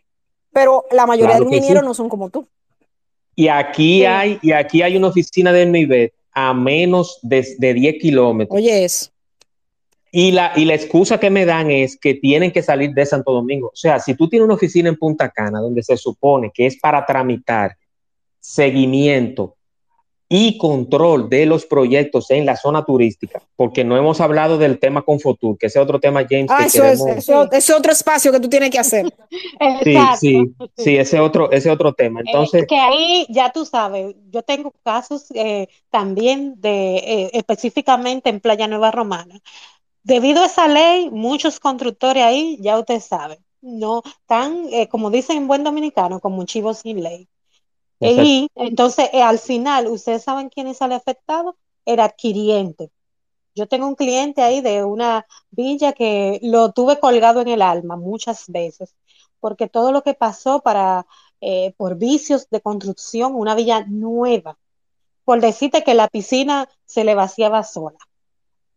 [0.52, 1.88] Pero la mayoría Claro de ingenieros sí.
[1.88, 2.48] no son como tú.
[3.36, 4.06] Y aquí Sí.
[4.06, 8.58] hay, y aquí hay una oficina del nivel a menos de, de 10 kilómetros.
[8.58, 9.12] Oye, eso.
[10.12, 13.32] Y la, y la excusa que me dan es que tienen que salir de Santo
[13.32, 13.68] Domingo.
[13.68, 16.80] O sea, si tú tienes una oficina en Punta Cana donde se supone que es
[16.80, 17.78] para tramitar
[18.40, 19.56] seguimiento
[20.32, 25.02] y control de los proyectos en la zona turística, porque no hemos hablado del tema
[25.02, 27.24] Confotur, que ese es otro tema, James, Ah, que eso es, queremos...
[27.24, 29.12] eso, ese otro espacio que tú tienes que hacer.
[29.84, 32.22] Sí, sí, sí, ese otro, ese otro tema.
[32.24, 38.30] Entonces, Eh, que ahí ya tú sabes, yo tengo casos eh, también de eh, específicamente
[38.30, 39.40] en Playa Nueva Romana.
[40.04, 45.38] Debido a esa ley, muchos constructores ahí, ya ustedes saben, no están, eh, como dicen
[45.38, 47.28] en buen dominicano, como un chivo sin ley.
[48.00, 48.24] Exacto.
[48.24, 51.58] Y entonces, eh, al final, ¿ustedes saben quién sale afectado?
[51.86, 52.92] El adquiriente.
[53.56, 57.98] Yo tengo un cliente ahí de una villa que lo tuve colgado en el alma
[57.98, 58.96] muchas veces,
[59.40, 61.06] porque todo lo que pasó para,
[61.42, 64.58] eh, por vicios de construcción, una villa nueva,
[65.26, 67.98] por decirte que la piscina se le vaciaba sola.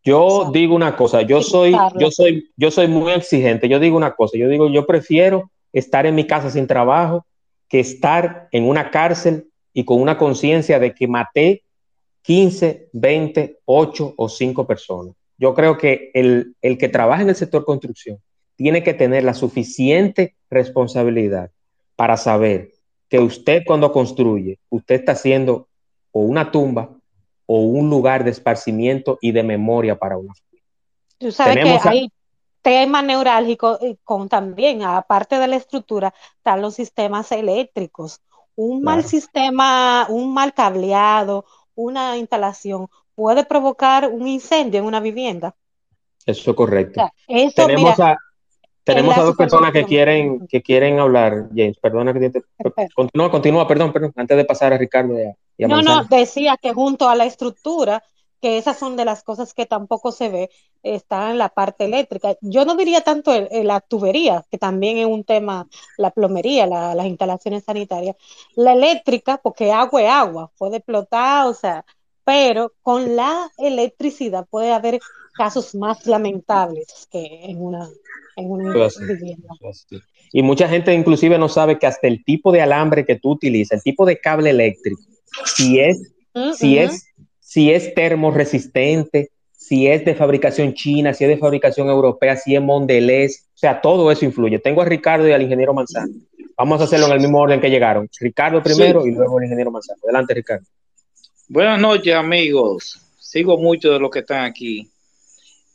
[0.03, 3.69] Yo O sea, digo una cosa, yo soy, yo soy, yo soy muy exigente.
[3.69, 7.25] Yo digo una cosa, yo digo, yo prefiero estar en mi casa sin trabajo
[7.69, 11.63] que estar en una cárcel y con una conciencia de que maté
[12.23, 15.15] 15, 20, 8 o 5 personas.
[15.37, 18.19] Yo creo que el, el que trabaja en el sector construcción
[18.55, 21.51] tiene que tener la suficiente responsabilidad
[21.95, 22.71] para saber
[23.09, 25.67] que usted cuando construye, usted está haciendo
[26.11, 26.92] o una tumba
[27.45, 30.67] o un lugar de esparcimiento y de memoria para una familia.
[31.17, 32.11] Tú sabes que hay
[32.61, 38.21] temas neurálgicos con también, aparte de la estructura, están los sistemas eléctricos.
[38.55, 41.45] Un mal sistema, un mal cableado,
[41.75, 45.55] una instalación puede provocar un incendio en una vivienda.
[46.25, 47.01] Eso es correcto.
[47.55, 48.17] tenemos a,
[48.83, 51.77] tenemos a dos personas que quieren, que quieren hablar, James.
[51.79, 52.43] Perdona que te...
[52.95, 55.15] Continúa, continúa, perdón, perdón, antes de pasar a Ricardo
[55.57, 58.03] y a, No, no, decía que junto a la estructura,
[58.41, 60.49] que esas son de las cosas que tampoco se ve,
[60.83, 62.35] está en la parte eléctrica.
[62.41, 67.63] Yo no diría tanto la tubería, que también es un tema, la plomería, las instalaciones
[67.63, 68.17] sanitarias.
[68.55, 71.85] La eléctrica, porque agua es agua, puede explotar, o sea,
[72.25, 74.99] pero con la electricidad puede haber
[75.33, 77.89] casos más lamentables que en una,
[78.35, 78.73] en una
[79.07, 79.49] vivienda.
[80.31, 83.77] Y mucha gente inclusive no sabe que hasta el tipo de alambre que tú utilizas,
[83.77, 85.01] el tipo de cable eléctrico,
[85.45, 87.05] si es, mm, si es,
[87.39, 92.61] si es termoresistente, si es de fabricación china, si es de fabricación europea, si es
[92.61, 94.59] Mondelez, o sea, todo eso influye.
[94.59, 96.13] Tengo a Ricardo y al ingeniero Manzano.
[96.57, 98.09] Vamos a hacerlo en el mismo orden que llegaron.
[98.19, 99.99] Ricardo primero y luego el ingeniero Manzano.
[100.03, 100.65] Adelante, Ricardo.
[101.47, 102.99] Buenas noches, amigos.
[103.19, 104.89] Sigo mucho de los que están aquí.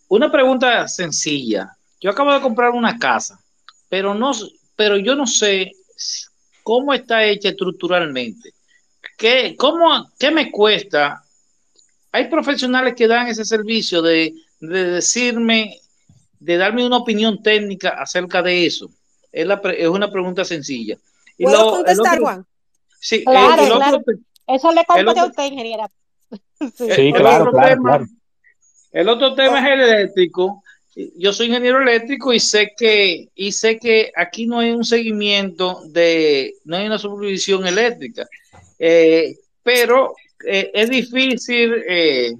[0.09, 1.77] Una pregunta sencilla.
[2.01, 3.39] Yo acabo de comprar una casa,
[3.89, 4.33] pero no,
[4.77, 5.73] pero yo no sé
[6.63, 8.53] cómo está hecha estructuralmente.
[9.17, 11.23] ¿Qué, cómo, qué me cuesta?
[12.13, 15.79] Hay profesionales que dan ese servicio de, decirme,
[16.39, 18.91] de darme una opinión técnica acerca de eso.
[19.31, 19.47] Es,
[19.89, 20.97] una pregunta sencilla.
[21.37, 22.47] ¿Puedo contestar, Juan?
[23.01, 24.03] Sí, claro,
[24.47, 25.91] eso le conté a usted, ingeniera.
[26.75, 28.07] sí, claro, claro.
[28.93, 30.63] El otro tema es el eléctrico.
[31.17, 35.83] Yo soy ingeniero eléctrico y sé que y sé que aquí no hay un seguimiento
[35.91, 38.27] de, no hay una supervisión eléctrica,
[38.79, 40.15] eh, pero
[40.47, 41.75] eh, es difícil.
[41.89, 42.33] Eh,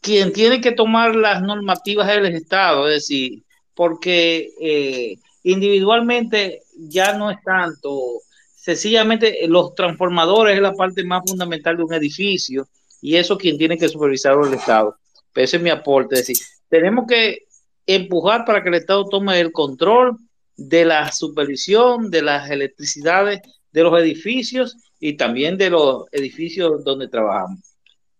[0.00, 7.38] quien tiene que tomar las normativas del Estado, es decir, porque individualmente ya no es
[7.44, 8.20] tanto,
[8.56, 12.66] sencillamente los transformadores es la parte más fundamental de un edificio
[13.00, 14.96] y eso quien tiene que supervisar el Estado
[15.34, 16.14] ese es mi aporte.
[16.14, 17.46] Es decir, tenemos que
[17.86, 20.18] empujar para que el Estado tome el control
[20.56, 23.40] de la supervisión de las electricidades
[23.72, 27.60] de los edificios y también de los edificios donde trabajamos.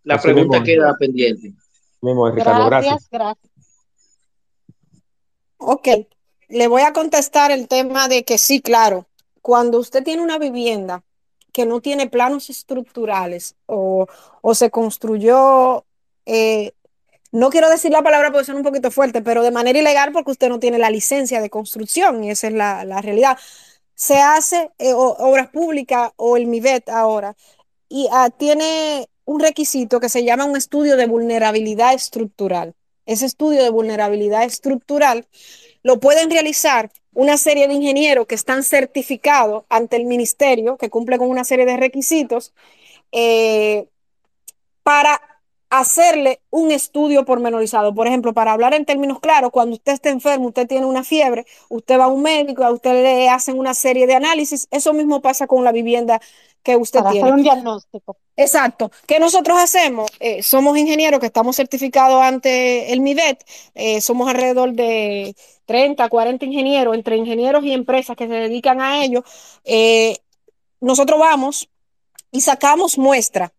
[0.04, 1.52] La pregunta queda pendiente.
[2.00, 3.52] gracias, gracias.
[5.58, 5.88] Ok,
[6.48, 9.06] le voy a contestar el tema de que sí, claro,
[9.40, 11.04] cuando usted tiene una vivienda
[11.52, 14.08] que no tiene planos estructurales o,
[14.54, 15.84] se construyó
[16.26, 16.72] eh,
[17.32, 20.32] no quiero decir la palabra porque son un poquito fuerte, pero de manera ilegal porque
[20.32, 23.38] usted no tiene la licencia de construcción y esa es la, realidad.
[23.94, 27.34] Se hace eh, obras públicas o el MIVET ahora
[27.88, 32.74] y ah, tiene un requisito que se llama un estudio de vulnerabilidad estructural.
[33.06, 35.26] Ese estudio de vulnerabilidad estructural
[35.82, 41.18] lo pueden realizar una serie de ingenieros que están certificados ante el ministerio, que cumple
[41.18, 42.54] con una serie de requisitos,
[43.12, 43.86] eh,
[44.82, 45.20] para
[45.72, 47.94] hacerle un estudio pormenorizado.
[47.94, 51.46] Por ejemplo, para hablar en términos claros, cuando usted está enfermo, usted tiene una fiebre,
[51.70, 54.68] usted va a un médico, a usted le hacen una serie de análisis.
[54.70, 56.20] Eso mismo pasa con la vivienda
[56.62, 57.26] que usted para tiene.
[57.26, 58.18] Hacer un diagnóstico.
[58.36, 58.90] Exacto.
[59.06, 60.10] ¿Qué nosotros hacemos?
[60.20, 63.42] Eh, somos ingenieros que estamos certificados ante el MIDET.
[63.74, 65.34] Eh, somos alrededor de
[65.64, 69.24] 30, 40 ingenieros, entre ingenieros y empresas que se dedican a ello.
[69.64, 70.18] Eh,
[70.80, 71.70] nosotros vamos
[72.30, 73.54] y sacamos muestra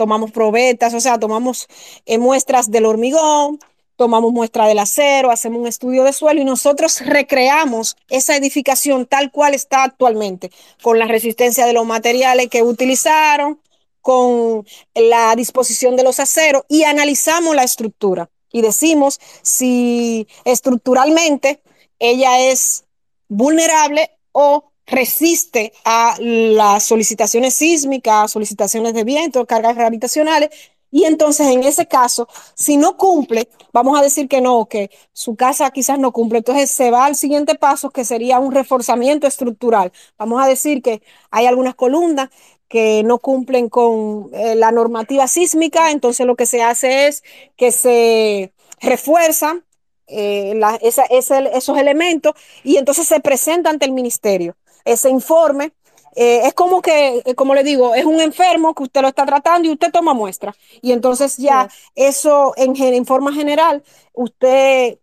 [0.00, 1.68] tomamos probetas, o sea, tomamos
[2.06, 3.58] eh, muestras del hormigón,
[3.96, 9.30] tomamos muestra del acero, hacemos un estudio de suelo y nosotros recreamos esa edificación tal
[9.30, 10.50] cual está actualmente,
[10.82, 13.60] con la resistencia de los materiales que utilizaron,
[14.00, 14.64] con
[14.94, 21.60] la disposición de los aceros y analizamos la estructura y decimos si estructuralmente
[21.98, 22.86] ella es
[23.28, 30.50] vulnerable o resiste a las solicitaciones sísmicas, solicitaciones de viento, cargas gravitacionales.
[30.92, 35.36] Y entonces, en ese caso, si no cumple, vamos a decir que no, que su
[35.36, 36.38] casa quizás no cumple.
[36.38, 39.92] Entonces se va al siguiente paso, que sería un reforzamiento estructural.
[40.18, 42.30] Vamos a decir que hay algunas columnas
[42.68, 47.24] que no cumplen con eh, la normativa sísmica, entonces lo que se hace es
[47.56, 49.64] que se refuerzan
[50.06, 55.72] eh, esos elementos y entonces se presenta ante el ministerio ese informe.
[56.16, 59.24] Eh, es como que, eh, como le digo, es un enfermo que usted lo está
[59.24, 60.54] tratando y usted toma muestra.
[60.82, 63.82] Y entonces ya eso en, en forma general,
[64.12, 64.98] usted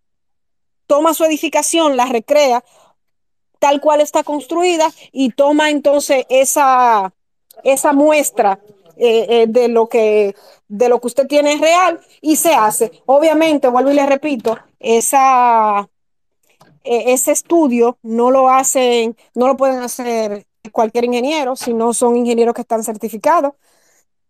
[0.85, 2.63] toma su edificación, la recrea
[3.59, 7.13] tal cual está construida y toma entonces esa,
[7.63, 8.59] esa muestra
[8.97, 10.35] eh, de lo que
[10.67, 12.91] de lo que usted tiene es real y se hace.
[13.05, 15.89] Obviamente, vuelvo y le repito, esa,
[16.87, 22.53] ese estudio no lo hacen, no lo pueden hacer cualquier ingeniero, si no son ingenieros
[22.53, 23.53] que están certificados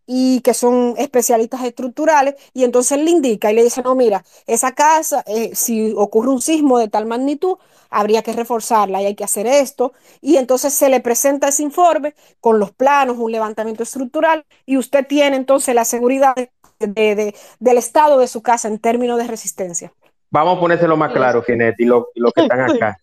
[0.06, 4.72] y que son especialistas estructurales, y entonces le indica y le dice, no, mira, esa
[4.74, 7.58] casa, eh, si ocurre un sismo de tal magnitud,
[7.90, 12.16] habría que reforzarla y hay que hacer esto, y entonces se le presenta ese informe
[12.40, 16.36] con los planos, un levantamiento estructural, y usted tiene entonces la seguridad
[16.80, 19.94] de, del estado de su casa en términos de resistencia.
[20.38, 22.98] Vamos a ponérselo más claro, Finetti, y lo, y lo que están acá.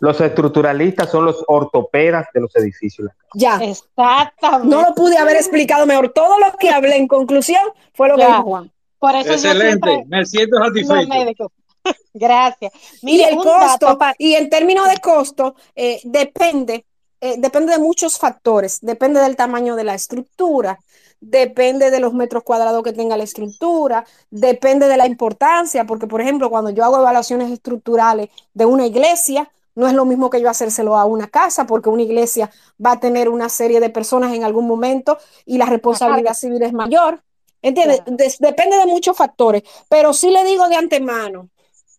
[0.00, 3.10] Los estructuralistas son los ortopedas de los edificios.
[3.34, 3.58] Ya.
[3.62, 4.68] Exactamente.
[4.68, 6.10] No lo pude haber explicado mejor.
[6.14, 7.60] Todo lo que hablé en conclusión
[7.92, 8.72] fue lo que dijo Juan.
[8.98, 11.52] Por eso Excelente, me siento satisfecho.
[12.14, 12.72] Gracias.
[13.02, 16.84] y el costo, y en términos de costo, eh, depende,
[17.20, 18.78] eh, depende de muchos factores.
[18.80, 20.78] Depende del tamaño de la estructura,
[21.20, 26.20] depende de los metros cuadrados que tenga la estructura, depende de la importancia, porque por
[26.20, 30.50] ejemplo, cuando yo hago evaluaciones estructurales de una iglesia, no es lo mismo que yo
[30.50, 32.50] hacérselo a una casa, porque una iglesia
[32.84, 36.72] va a tener una serie de personas en algún momento y la responsabilidad civil es
[36.72, 37.22] mayor.
[37.62, 38.00] ¿Entiendes?
[38.38, 41.50] depende de muchos factores, pero sí le digo de antemano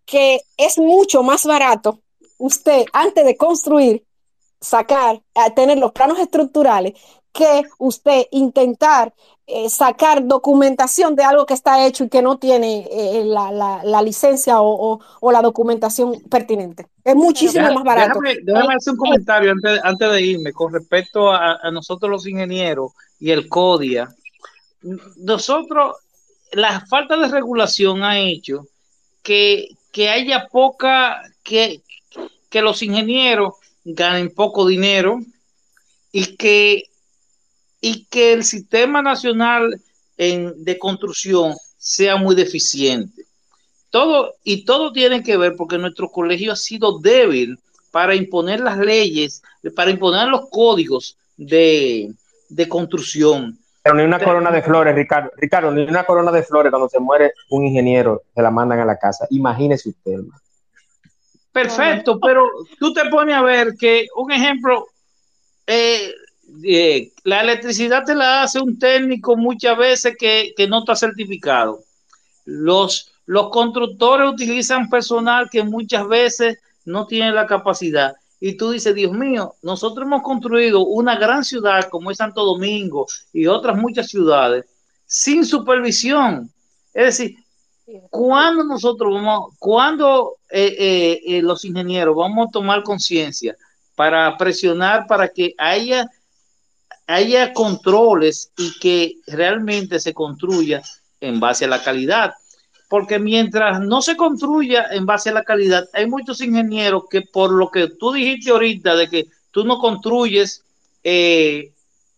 [0.05, 1.99] que es mucho más barato
[2.39, 4.03] usted, antes de construir,
[4.59, 5.21] sacar,
[5.55, 6.93] tener los planos estructurales,
[7.31, 9.13] que usted intentar
[9.47, 14.61] eh, sacar documentación de algo que está hecho y que no tiene eh, la, licencia
[14.61, 14.99] o,
[15.31, 16.87] la documentación pertinente.
[17.03, 18.19] Es muchísimo más barato.
[18.43, 19.51] Déjame, hacer un comentario
[19.83, 24.09] antes, de irme con respecto a, nosotros los ingenieros y el CODIA.
[25.17, 25.97] Nosotros,
[26.53, 28.67] la falta de regulación ha hecho
[29.21, 29.75] que,
[30.09, 31.81] haya poca, que,
[32.49, 35.19] que los ingenieros ganen poco dinero
[36.11, 36.90] y que
[37.81, 39.81] y que el sistema nacional
[40.17, 43.25] de construcción sea muy deficiente.
[43.89, 47.57] Todo, y todo tiene que ver porque nuestro colegio ha sido débil
[47.91, 49.41] para imponer las leyes,
[49.75, 52.13] para imponer los códigos de,
[52.69, 53.57] construcción.
[53.83, 55.31] Pero ni una corona de flores, Ricardo.
[55.35, 58.85] Ricardo, ni una corona de flores cuando se muere un ingeniero, se la mandan a
[58.85, 59.25] la casa.
[59.31, 60.19] Imagínese usted.
[61.51, 62.47] Perfecto, pero
[62.79, 64.85] tú te pones a ver que un ejemplo,
[65.67, 66.13] eh,
[66.63, 71.83] eh, la electricidad te la hace un técnico muchas veces que, no está certificado.
[72.45, 78.13] Los, los constructores utilizan personal que muchas veces no tiene la capacidad.
[78.39, 83.05] Y tú dices, Dios mío, nosotros hemos construido una gran ciudad como es Santo Domingo
[83.31, 84.65] y otras muchas ciudades
[85.05, 86.51] sin supervisión.
[86.93, 87.35] Es decir,
[88.09, 93.55] cuando nosotros vamos, cuando eh, eh, los ingenieros vamos a tomar conciencia
[93.95, 96.09] para presionar para que haya
[97.11, 100.81] haya controles y que realmente se construya
[101.19, 102.33] en base a la calidad.
[102.89, 107.51] Porque mientras no se construya en base a la calidad, hay muchos ingenieros que por
[107.51, 110.63] lo que tú dijiste ahorita de que tú no construyes
[111.03, 111.71] eh,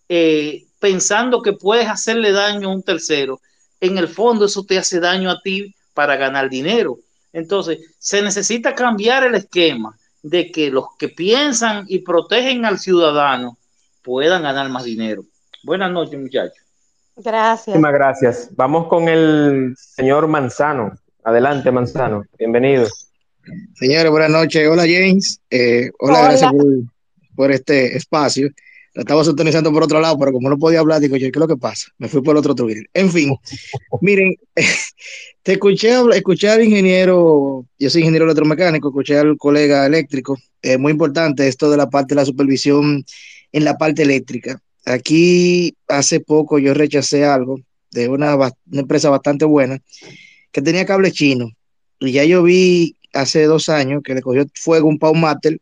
[0.09, 3.39] eh, pensando que puedes hacerle daño a un tercero,
[3.79, 6.97] en el fondo eso te hace daño a ti para ganar dinero.
[7.31, 13.57] Entonces, se necesita cambiar el esquema de que los que piensan y protegen al ciudadano
[14.03, 15.23] puedan ganar más dinero.
[15.63, 16.57] Buenas noches, muchachos.
[17.15, 17.67] Gracias.
[17.67, 18.49] Muchísimas gracias.
[18.55, 20.91] Vamos con el señor Manzano.
[21.23, 22.25] Adelante, Manzano.
[22.37, 22.87] Bienvenido.
[23.75, 24.67] Señores, buenas noches.
[24.67, 25.39] Hola, James.
[25.49, 26.51] Eh, hola, gracias
[27.35, 28.49] por, este espacio.
[28.93, 31.41] La estaba sintonizando por otro lado, pero como no podía hablar, digo yo, ¿qué es
[31.41, 31.87] lo que pasa?
[31.97, 32.85] Me fui por otro Twitter.
[32.93, 33.35] En fin,
[34.01, 34.35] miren,
[35.43, 40.37] te escuché, escuché al ingeniero, yo soy ingeniero electromecánico, escuché al colega eléctrico.
[40.61, 43.03] Es muy importante esto de la parte de la supervisión
[43.53, 44.61] en la parte eléctrica.
[44.85, 47.59] Aquí hace poco yo rechacé algo
[47.91, 48.35] de una,
[48.71, 49.79] empresa bastante buena
[50.51, 51.51] que tenía cable chino.
[51.99, 55.59] Y ya yo vi hace dos años que le cogió fuego un Pau Matter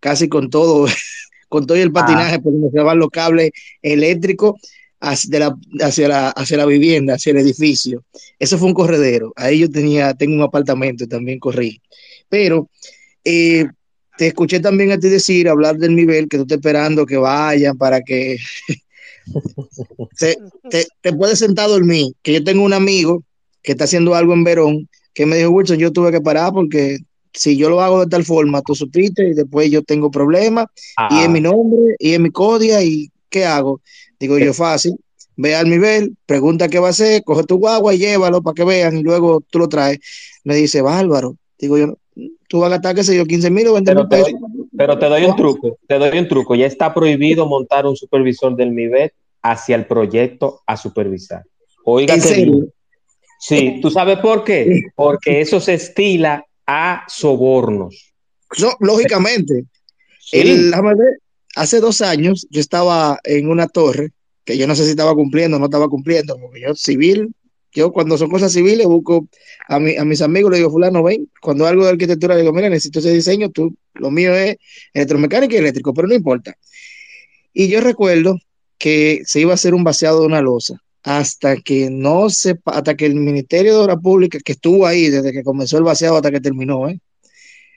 [0.00, 0.86] casi con todo,
[1.48, 1.92] con todo el ah.
[1.92, 3.50] patinaje, porque se van los cables
[3.82, 4.54] eléctricos
[5.00, 8.04] hacia la, hacia, la, hacia la vivienda, hacia el edificio.
[8.38, 9.32] Eso fue un corredero.
[9.36, 11.82] Ahí yo tenía, tengo un apartamento, también corrí.
[12.28, 12.70] Pero
[13.24, 13.66] eh,
[14.16, 17.76] te escuché también a ti decir, hablar del nivel, que tú estás esperando que vayan
[17.76, 18.38] para que
[20.18, 20.36] te,
[21.00, 22.12] te, puedes sentar a dormir.
[22.22, 23.22] Que yo tengo un amigo
[23.62, 26.98] que está haciendo algo en Verón, que me dijo, Wilson, yo tuve que parar porque
[27.32, 30.66] si yo lo hago de tal forma, tú supiste y después yo tengo problemas
[31.10, 33.80] y es mi nombre y es mi codia y ¿qué hago?
[34.20, 34.96] Digo yo fácil,
[35.36, 38.64] ve al nivel, pregunta qué va a hacer, coge tu guagua y llévalo para que
[38.64, 39.98] vean y luego tú lo traes.
[40.44, 41.36] Me dice, bárbaro.
[41.58, 41.96] Digo yo,
[42.48, 44.32] tú vas a gastar, qué sé yo, 15 mil o 20 mil pesos.
[44.76, 46.54] pero te doy un truco, te doy un truco.
[46.54, 49.12] Ya está prohibido montar un supervisor del MIBET
[49.42, 51.44] hacia el proyecto a supervisar.
[51.84, 52.16] Oiga.
[53.38, 54.82] Sí, ¿tú sabes por qué?
[54.94, 58.14] Porque eso se estila a sobornos.
[58.60, 59.64] No, lógicamente.
[60.20, 60.38] Sí.
[60.38, 60.72] El-
[61.56, 64.12] hace dos años yo estaba en una torre
[64.44, 67.34] que yo no sé si estaba cumpliendo o no estaba cumpliendo, porque yo civil,
[67.72, 69.28] yo cuando son cosas civiles busco
[69.68, 72.52] a, mi- a mis amigos, le digo, fulano, ven, cuando algo de arquitectura, le digo,
[72.52, 74.56] mira, necesito ese diseño, tú, lo mío es
[74.94, 76.54] electromecánica y eléctrico, pero no importa.
[77.52, 78.38] Y yo recuerdo
[78.78, 82.96] que se iba a hacer un vaciado de una losa hasta que no se, hasta
[82.96, 86.30] que el Ministerio de Obras Públicas, que estuvo ahí desde que comenzó el vaciado hasta
[86.30, 87.00] que terminó, ¿eh?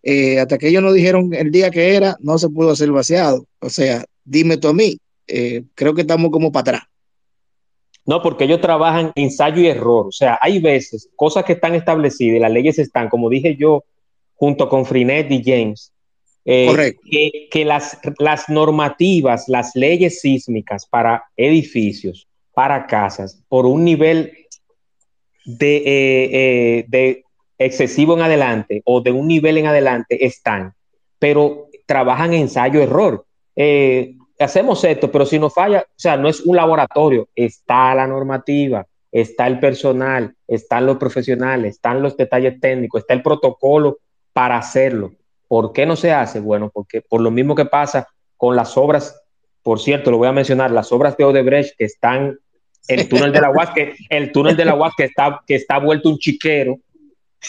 [0.04, 3.48] Eh, hasta que ellos nos dijeron el día que era, no se pudo hacer vaciado.
[3.60, 6.84] O sea, dime tú a mí, eh, creo que estamos como para atrás.
[8.06, 10.08] No, porque ellos trabajan ensayo y error.
[10.08, 13.84] O sea, hay veces cosas que están establecidas y las leyes están, como dije yo,
[14.36, 15.92] junto con Frinet y James,
[16.44, 23.84] eh, que, que las, las normativas, las leyes sísmicas para edificios, para casas, por un
[23.84, 24.32] nivel
[25.46, 27.24] de, eh, eh, de
[27.58, 30.74] excesivo en adelante o de un nivel en adelante están,
[31.20, 33.26] pero trabajan ensayo-error.
[33.56, 38.08] Eh, hacemos esto, pero si nos falla, o sea, no es un laboratorio, está la
[38.08, 44.00] normativa, está el personal, están los profesionales, están los detalles técnicos, está el protocolo
[44.34, 45.14] para hacerlo.
[45.48, 46.40] ¿Por qué no se hace?
[46.40, 49.22] Bueno, porque por lo mismo que pasa con las obras,
[49.64, 52.38] por cierto, lo voy a mencionar, las obras de Odebrecht que están,
[52.88, 56.10] el túnel de la que, el túnel de la UAS que está, que está vuelto
[56.10, 56.78] un chiquero,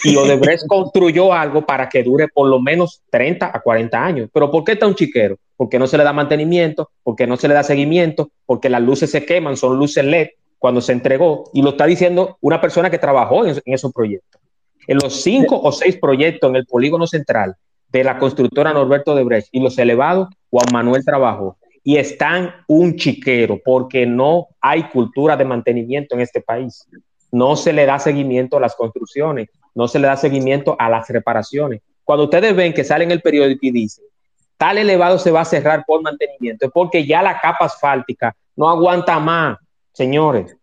[0.05, 4.31] y Odebrecht construyó algo para que dure por lo menos 30 a 40 años.
[4.33, 5.39] ¿Pero por qué está un chiquero?
[5.57, 9.11] Porque no se le da mantenimiento, porque no se le da seguimiento, porque las luces
[9.11, 10.29] se queman, son luces LED
[10.59, 14.41] cuando se entregó, y lo está diciendo una persona que trabajó en, en esos proyectos.
[14.87, 17.57] En los cinco o seis proyectos en el polígono central
[17.89, 21.57] de la constructora Norberto de Brecht y los elevados, Juan Manuel trabajó.
[21.83, 26.85] Y están un chiquero porque no hay cultura de mantenimiento en este país.
[27.31, 31.09] No se le da seguimiento a las construcciones, no se le da seguimiento a las
[31.09, 31.83] reparaciones.
[32.03, 34.05] Cuando ustedes ven que sale en el periódico y dicen,
[34.57, 38.69] tal elevado se va a cerrar por mantenimiento, es porque ya la capa asfáltica no
[38.69, 39.59] aguanta más,
[39.93, 40.57] señores.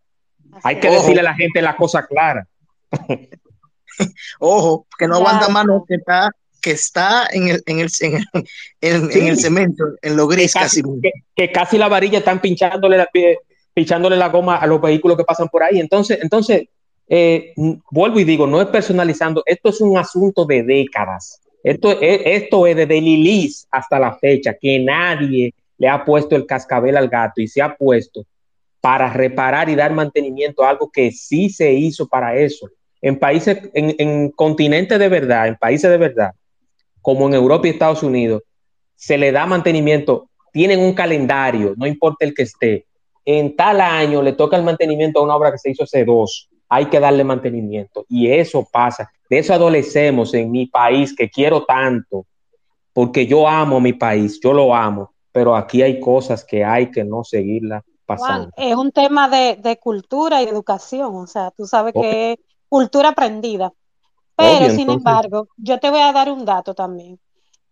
[0.63, 0.97] Hay que Ojo.
[0.97, 2.45] decirle a la gente la cosa clara.
[4.39, 6.29] Ojo, que no aguanta mano, que está,
[6.61, 8.25] que está en el, en el, en el,
[8.81, 9.19] en- Sí.
[9.19, 11.01] en el cemento, en lo que gris casi, casi.
[11.01, 13.09] que, que casi la varilla están pinchándole la,
[13.73, 15.79] pinchándole la goma a los vehículos que pasan por ahí.
[15.79, 16.67] Entonces, entonces
[17.07, 17.53] eh,
[17.91, 21.41] vuelvo y digo, no es personalizando, esto es un asunto de décadas.
[21.63, 26.45] Esto es, esto es desde Lilis hasta la fecha, que nadie le ha puesto el
[26.45, 28.25] cascabel al gato y se ha puesto
[28.81, 32.69] para reparar y dar mantenimiento a algo que sí se hizo para eso.
[33.01, 36.31] En países, en, en continentes de verdad, en países de verdad,
[37.01, 38.43] como en Europa y Estados Unidos,
[38.95, 42.85] se le da mantenimiento, tienen un calendario, no importa el que esté.
[43.25, 46.49] En tal año le toca el mantenimiento a una obra que se hizo hace dos,
[46.73, 48.05] hay que darle mantenimiento.
[48.09, 52.25] Y eso pasa, de eso adolecemos en mi país que quiero tanto,
[52.93, 57.03] porque yo amo mi país, yo lo amo, pero aquí hay cosas que hay que
[57.03, 58.49] no seguirla Juan, pasando.
[58.57, 62.39] es un tema de, de cultura y educación, o sea, tú sabes que es
[62.69, 63.71] cultura aprendida.
[64.35, 67.19] Pero, Obvio, sin entonces- embargo, yo te voy a dar un dato también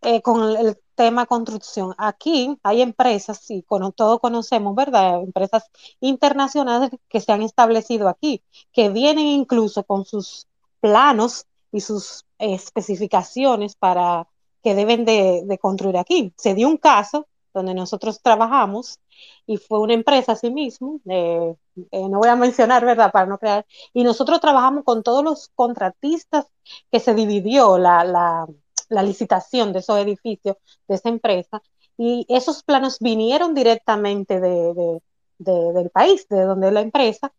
[0.04, 1.94] eh, con el, el tema construcción.
[1.98, 5.22] Aquí hay empresas, sí, cono- todos conocemos, ¿verdad?
[5.22, 5.70] Empresas
[6.00, 8.44] internacionales que se han establecido aquí,
[8.74, 10.48] que vienen incluso con sus
[10.80, 14.28] planos y sus especificaciones para
[14.64, 16.34] que deben de, construir aquí.
[16.38, 19.00] Se dio un caso donde nosotros trabajamos
[19.46, 21.56] y fue una empresa así mismo, eh,
[21.92, 23.12] eh, no voy a mencionar, ¿verdad?
[23.12, 23.66] Para no crear.
[23.94, 26.48] Y nosotros trabajamos con todos los contratistas
[26.92, 28.48] que se dividió la,
[28.92, 30.58] la licitación de esos edificios
[30.88, 31.62] de esa empresa
[31.98, 35.02] y esos planos vinieron directamente de, de,
[35.40, 37.32] de, del país, de donde la empresa,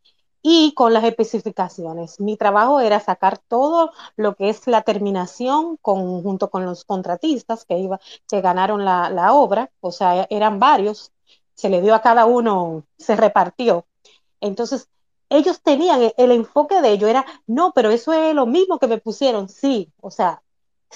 [0.42, 2.20] y con las especificaciones.
[2.20, 7.78] Mi trabajo era sacar todo lo que es la terminación junto con los contratistas que,
[7.78, 11.12] iba, que ganaron la, la obra, o sea, eran varios,
[11.54, 13.86] se le dio a cada uno, se repartió.
[14.40, 14.88] Entonces,
[15.28, 18.88] ellos tenían el, el enfoque de ellos, era, no, pero eso es lo mismo que
[18.88, 20.42] me pusieron, sí, o sea,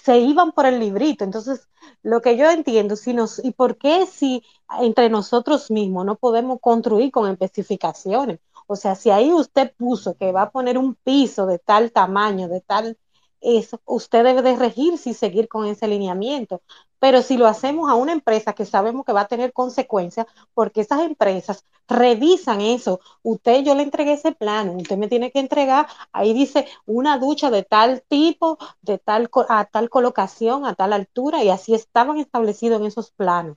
[0.02, 1.24] se iban por el librito.
[1.24, 1.68] Entonces,
[2.02, 4.42] lo que yo entiendo, si nos, ¿y por qué si
[4.80, 8.40] entre nosotros mismos no podemos construir con especificaciones?
[8.66, 12.48] O sea, si ahí usted puso que va a poner un piso de tal tamaño,
[12.48, 12.98] de tal
[13.46, 16.62] eso, usted debe de regirse y seguir con ese lineamiento.
[16.98, 20.80] Pero si lo hacemos a una empresa que sabemos que va a tener consecuencias, porque
[20.80, 23.00] esas empresas revisan eso.
[23.22, 27.50] Usted, yo le entregué ese plano, usted me tiene que entregar, ahí dice una ducha
[27.50, 32.80] de tal tipo, de tal a tal colocación, a tal altura, y así estaban establecidos
[32.80, 33.56] en esos planos.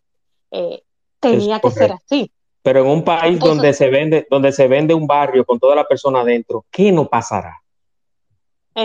[0.51, 0.83] Eh,
[1.19, 2.31] tenía que ser así.
[2.61, 5.85] Pero en un país donde se vende, donde se vende un barrio con toda la
[5.85, 7.63] persona adentro, ¿qué no pasará?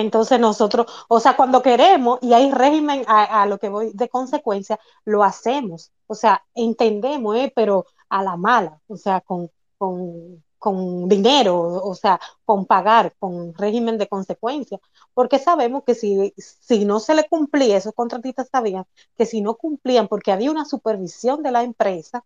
[0.01, 4.79] Entonces nosotros, o sea, cuando queremos y hay régimen a, lo que voy de consecuencia,
[5.05, 5.93] lo hacemos.
[6.07, 7.53] O sea, entendemos, ¿eh?
[7.55, 13.55] pero a la mala, o sea, con, con, con dinero, o sea, con pagar, con
[13.55, 14.81] régimen de consecuencia,
[15.15, 18.85] porque sabemos que si, si no se le cumplía, esos contratistas sabían
[19.17, 22.25] que si no cumplían, porque había una supervisión de la empresa,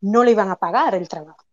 [0.00, 1.44] no le iban a pagar el trabajo.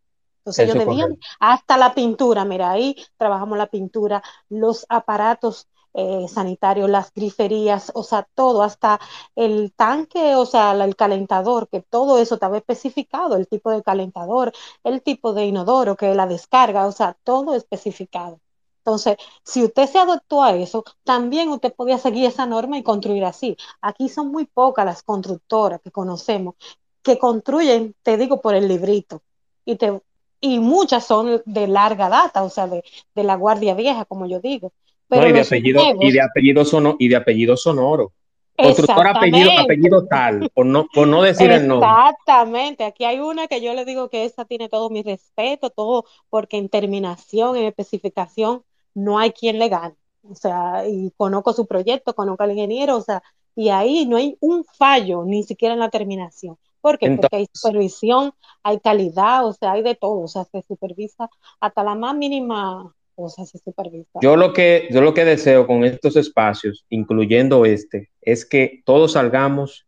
[0.50, 6.90] Entonces ellos debían, hasta la pintura, mira, ahí trabajamos la pintura, los aparatos eh, sanitarios,
[6.90, 9.00] las griferías, o sea, todo, hasta
[9.36, 14.52] el tanque, o sea, el calentador, que todo eso estaba especificado, el tipo de calentador,
[14.84, 18.40] el tipo de inodoro, que la descarga, o sea, todo especificado.
[18.80, 23.26] Entonces, si usted se adoptó a eso, también usted podía seguir esa norma y construir
[23.26, 23.56] así.
[23.82, 26.56] Aquí son muy pocas las constructoras que conocemos
[27.04, 29.22] que construyen, te digo, por el librito.
[29.66, 30.02] Y te,
[30.42, 32.84] y muchas son de larga data, o sea, de,
[33.16, 34.72] la Guardia Vieja, como yo digo.
[35.08, 38.14] Pero y, de apellido, y, de apellido sono, y de apellido sonoro.
[38.56, 41.88] Constructor apellido, apellido tal, por no, por no decir el nombre.
[41.90, 46.06] Exactamente, aquí hay una que yo le digo que esa tiene todo mi respeto, todo,
[46.30, 48.64] porque en terminación, en especificación,
[48.94, 49.96] no hay quien le gane.
[50.30, 53.24] O sea, y conozco su proyecto, conozco al ingeniero, o sea,
[53.56, 56.58] y ahí no hay un fallo, ni siquiera en la terminación.
[56.82, 57.12] ¿Por qué?
[57.12, 58.32] Porque hay supervisión,
[58.64, 61.30] hay calidad, o sea, hay de todo, o sea, se supervisa
[61.60, 64.20] hasta la más mínima cosa se supervisa.
[64.22, 69.14] Yo lo que, yo lo que deseo con estos espacios, incluyendo este, es que todos
[69.14, 69.86] salgamos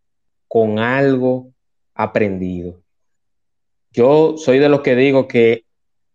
[0.49, 1.47] con algo
[1.95, 2.81] aprendido.
[3.93, 5.63] Yo soy de los que digo que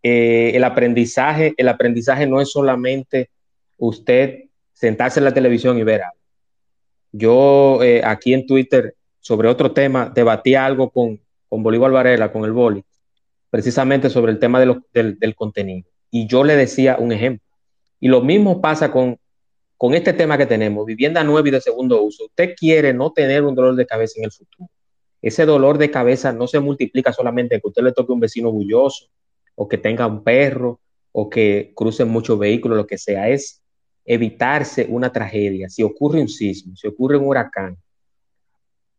[0.03, 3.31] eh, el aprendizaje, el aprendizaje no es solamente
[3.77, 4.43] usted
[4.73, 6.21] sentarse en la televisión y ver algo.
[7.11, 8.95] Yo eh, aquí en Twitter
[9.27, 12.81] sobre otro tema, debatía algo con, con Bolívar Varela, con el Boli,
[13.49, 15.89] precisamente sobre el tema de del, contenido.
[16.09, 17.45] Y yo le decía un ejemplo.
[17.99, 19.17] Y lo mismo pasa con,
[19.75, 22.23] con este tema que tenemos, vivienda nueva y de segundo uso.
[22.23, 24.69] Usted quiere no tener un dolor de cabeza en el futuro.
[25.21, 29.07] Ese dolor de cabeza no se multiplica solamente que usted le toque un vecino bulloso
[29.55, 30.79] o que tenga un perro
[31.11, 33.61] o que crucen muchos vehículos, lo que sea, es
[34.05, 35.67] evitarse una tragedia.
[35.67, 37.77] Si ocurre un sismo, si ocurre un huracán,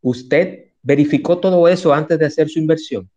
[0.01, 3.09] ¿Usted verificó todo eso antes de hacer su inversión?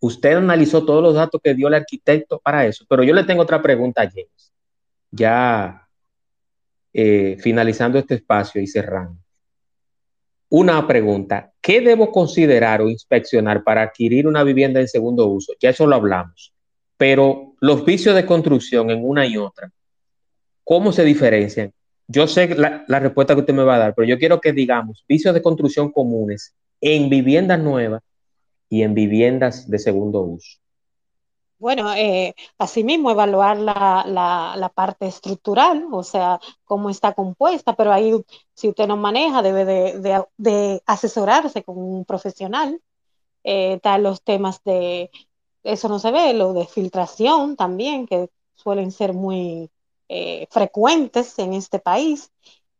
[0.00, 2.84] Usted analizó todos los datos que dio el arquitecto para eso.
[2.88, 4.52] Pero yo le tengo otra pregunta a James,
[5.10, 5.88] ya
[6.92, 9.18] eh, finalizando este espacio y cerrando.
[10.50, 15.54] Una pregunta, ¿qué debo considerar o inspeccionar para adquirir una vivienda en segundo uso?
[15.58, 16.54] Ya eso lo hablamos,
[16.96, 19.72] pero los vicios de construcción en una y otra,
[20.62, 21.72] ¿cómo se diferencian?
[22.06, 25.04] Yo sé la, respuesta que usted me va a dar, pero yo quiero que digamos
[25.08, 28.02] vicios de construcción comunes en viviendas nuevas
[28.68, 30.58] y en viviendas de segundo uso.
[31.58, 38.12] Bueno, eh, asimismo evaluar la, la, parte estructural, o sea, cómo está compuesta, pero ahí
[38.52, 42.80] si usted no maneja debe de, de, asesorarse con un profesional.
[43.44, 45.10] Eh, tal los temas de,
[45.62, 49.70] eso no se ve, lo de filtración también, que suelen ser muy,
[50.16, 52.30] eh, frecuentes en este país,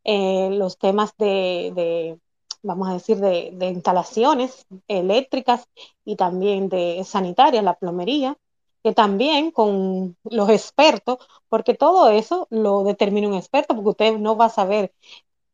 [0.05, 2.17] eh, los temas de,
[2.63, 5.69] vamos a decir, de, instalaciones eléctricas
[6.05, 8.39] y también de sanitarias, la plomería,
[8.85, 14.37] que también con los expertos, porque todo eso lo determina un experto, porque usted no
[14.37, 14.93] va a saber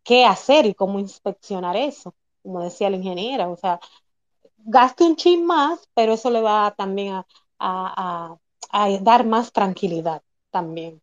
[0.05, 3.81] qué hacer y cómo inspeccionar eso, como decía la ingeniera, o sea,
[4.59, 7.25] gaste un chin más, pero eso le va también
[7.59, 8.37] a
[9.03, 11.01] dar más tranquilidad también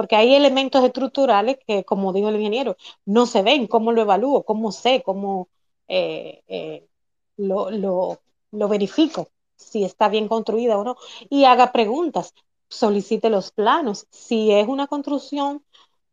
[0.00, 4.44] porque hay elementos estructurales que, como dijo el ingeniero, no se ven, cómo lo evalúo,
[4.44, 5.48] cómo sé, cómo
[5.88, 6.88] eh, eh,
[7.36, 10.96] lo, lo, verifico, si está bien construida o no,
[11.28, 12.32] y haga preguntas,
[12.70, 14.06] solicite los planos.
[14.08, 15.62] Si es una construcción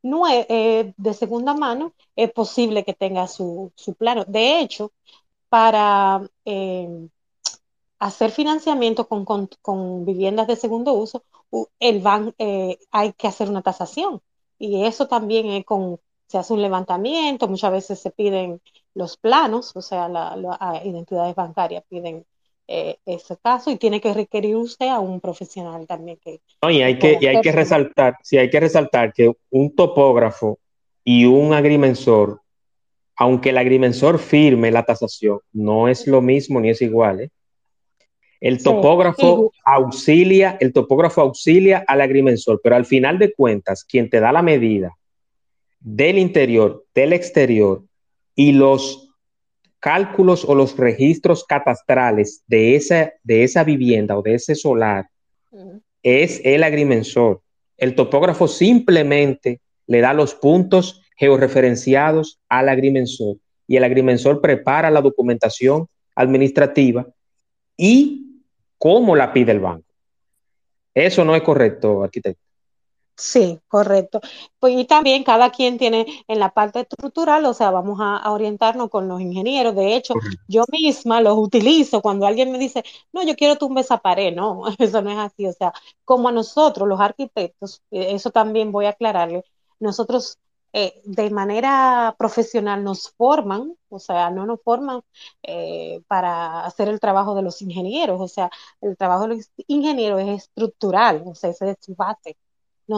[0.04, 4.26] no eh, de segunda mano, es posible que tenga su, su plano.
[4.26, 4.92] De hecho,
[5.48, 6.30] para
[8.00, 9.26] hacer financiamiento con,
[9.62, 11.24] con, viviendas de segundo uso,
[11.80, 14.22] el ban, eh, hay que hacer una tasación.
[14.60, 18.62] Y eso también es con, se hace un levantamiento, muchas veces se piden
[18.94, 22.26] los planos, o sea, las identidades bancarias piden
[22.68, 26.42] eh, ese caso y tiene que requerir usted a un profesional también que...
[26.70, 30.60] y hay que, y hay que resaltar, sí, hay que resaltar que un topógrafo
[31.04, 32.42] y un agrimensor,
[33.16, 37.30] aunque el agrimensor firme la tasación, no es lo mismo ni es igual, ¿eh?
[38.40, 44.20] El topógrafo auxilia, el topógrafo auxilia al agrimensor, pero al final de cuentas, quien te
[44.20, 44.96] da la medida
[45.80, 47.84] del interior, del exterior
[48.36, 49.10] y los
[49.80, 55.08] cálculos o los registros catastrales de esa, de esa vivienda o de ese solar
[56.04, 57.42] es el agrimensor.
[57.78, 63.38] El topógrafo simplemente le da los puntos georreferenciados al agrimensor
[63.68, 67.08] y el agrimensor prepara la documentación administrativa
[67.76, 68.27] y
[68.78, 69.88] cómo la pide el banco.
[70.94, 72.42] Eso no es correcto, arquitecto.
[73.20, 74.22] Sí, correcto.
[74.60, 78.90] Pues y también cada quien tiene en la parte estructural, o sea, vamos a, orientarnos
[78.92, 79.76] con los ingenieros.
[79.76, 80.14] De hecho,
[80.48, 84.36] yo misma los utilizo cuando alguien me dice, no, yo quiero tumbar esa pared.
[84.36, 85.48] No, eso no es así.
[85.48, 85.74] O sea,
[86.06, 89.44] como a nosotros, los arquitectos, eh, eso también voy a aclararle,
[89.80, 90.38] nosotros
[90.74, 95.02] eh, de manera profesional nos forman, o sea, no nos forman
[95.44, 98.50] eh, para hacer el trabajo de los ingenieros, o sea,
[98.82, 102.38] el trabajo de los ingenieros es estructural, o sea, esa es su base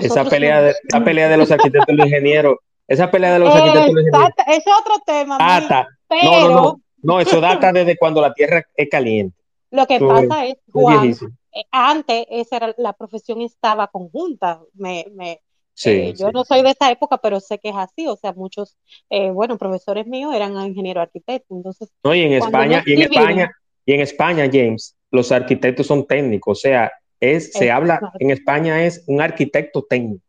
[0.01, 3.53] esa pelea, de, esa pelea de los arquitectos y los ingenieros, esa pelea de los
[3.53, 4.33] arquitectos y los ingenieros.
[4.47, 5.37] Es otro tema.
[5.37, 5.87] Data.
[6.09, 9.35] no, no, no, no, eso data desde cuando la tierra es caliente.
[9.71, 11.09] Lo que pasa es, Juan,
[11.51, 14.61] eh, antes esa era, la profesión estaba conjunta.
[14.73, 15.41] Me, me,
[15.79, 18.07] sí, eh, yo no soy de esa época, pero sé que es así.
[18.07, 18.77] O sea, muchos,
[19.09, 21.57] eh, bueno, profesores míos eran ingenieros arquitectos.
[21.57, 23.51] Entonces, no, y en España, y en España,
[23.85, 26.57] y en España, James, los arquitectos son técnicos.
[26.57, 30.28] O sea, es, se habla, en España es un arquitecto técnico.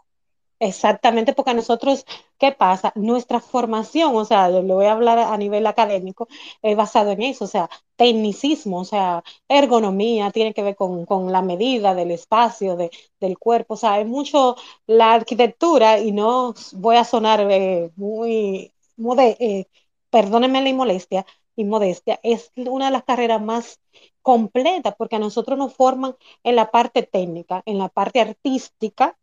[0.63, 2.05] Exactamente, porque a nosotros,
[2.39, 2.93] ¿qué pasa?
[2.95, 6.29] Nuestra formación, o sea, lo voy a hablar a nivel académico,
[6.61, 11.41] es basado en eso, o sea, tecnicismo, o sea, ergonomía, tiene que ver con, la
[11.41, 14.55] medida del espacio, de, del cuerpo, o sea, es mucho
[14.87, 18.71] la arquitectura, y no voy a sonar eh, muy,
[19.19, 19.65] eh,
[20.11, 21.25] perdónenme la inmolestia,
[21.57, 23.81] inmodestia, es una de las carreras más
[24.23, 26.15] completas porque a nosotros nos forman
[26.45, 29.17] en la parte técnica, en la parte artística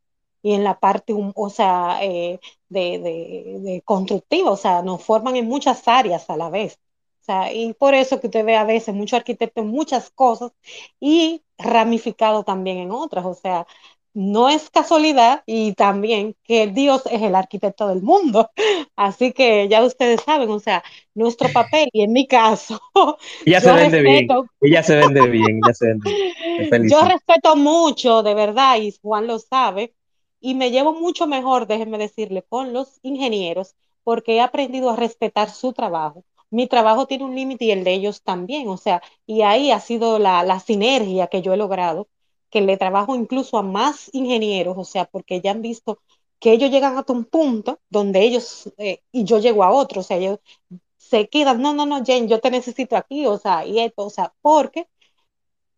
[0.47, 5.45] y en la parte, o sea, eh, de, de, constructiva, o sea, nos forman en
[5.45, 6.79] muchas áreas a la vez.
[7.21, 10.53] O sea, y por eso que usted ve a veces mucho arquitecto en muchas cosas
[11.01, 13.25] y ramificado también en otras.
[13.25, 13.67] O sea,
[14.13, 18.49] no es casualidad y también que Dios es el arquitecto del mundo.
[18.95, 20.81] Así que ya ustedes saben, o sea,
[21.13, 22.79] nuestro papel y en mi caso.
[23.45, 24.27] Ella se vende bien.
[24.61, 25.59] Ella se vende bien.
[25.73, 25.87] se
[26.71, 29.93] vende Yo respeto mucho, de verdad, y Juan lo sabe,
[30.39, 35.49] y me llevo mucho mejor, déjenme decirle, con los ingenieros, porque he aprendido a respetar
[35.49, 36.23] su trabajo.
[36.49, 39.79] Mi trabajo tiene un límite y el de ellos también, o sea, y ahí ha
[39.79, 42.07] sido la, la sinergia que yo he logrado
[42.49, 45.99] que le trabajo incluso a más ingenieros, o sea, porque ya han visto
[46.39, 50.03] que ellos llegan hasta un punto donde ellos, eh, y yo llego a otro, o
[50.03, 50.39] sea, ellos
[50.97, 54.09] se quedan, no, no, no, Jane, yo te necesito aquí, o sea, y esto, o
[54.09, 54.87] sea, porque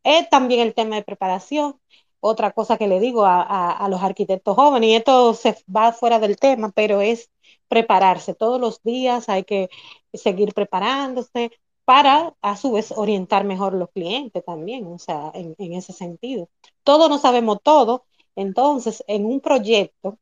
[0.03, 1.79] es también el tema de preparación.
[2.21, 6.19] Otra cosa que le digo a, a los arquitectos jóvenes, y esto se va fuera
[6.19, 7.29] del tema, pero es
[7.67, 9.69] prepararse todos los días, hay que
[10.13, 11.51] seguir preparándose,
[11.89, 16.47] para a su vez orientar mejor los clientes también, o sea, en, ese sentido.
[16.83, 18.05] Todos no sabemos todo,
[18.35, 20.19] entonces en un proyecto,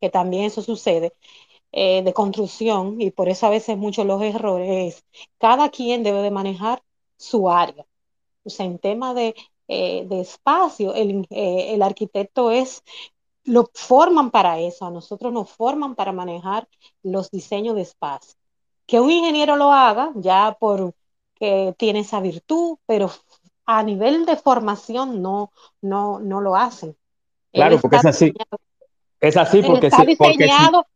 [0.00, 1.14] que también eso sucede,
[1.72, 5.04] eh, de construcción, y por eso a veces muchos los errores,
[5.38, 6.82] cada quien debe de manejar
[7.16, 7.86] su área.
[8.44, 9.34] O sea, en tema de,
[9.68, 12.82] eh, espacio, el, eh, el arquitecto es
[13.44, 16.68] lo forman para eso, a nosotros nos forman para manejar
[17.02, 18.34] los diseños de espacio.
[18.86, 20.94] Que un ingeniero lo haga, ya por
[21.34, 23.10] que tiene esa virtud, pero
[23.66, 26.96] a nivel de formación no, no, no lo hacen.
[27.52, 28.32] Claro, porque es así.
[29.20, 30.86] Es así porque está diseñado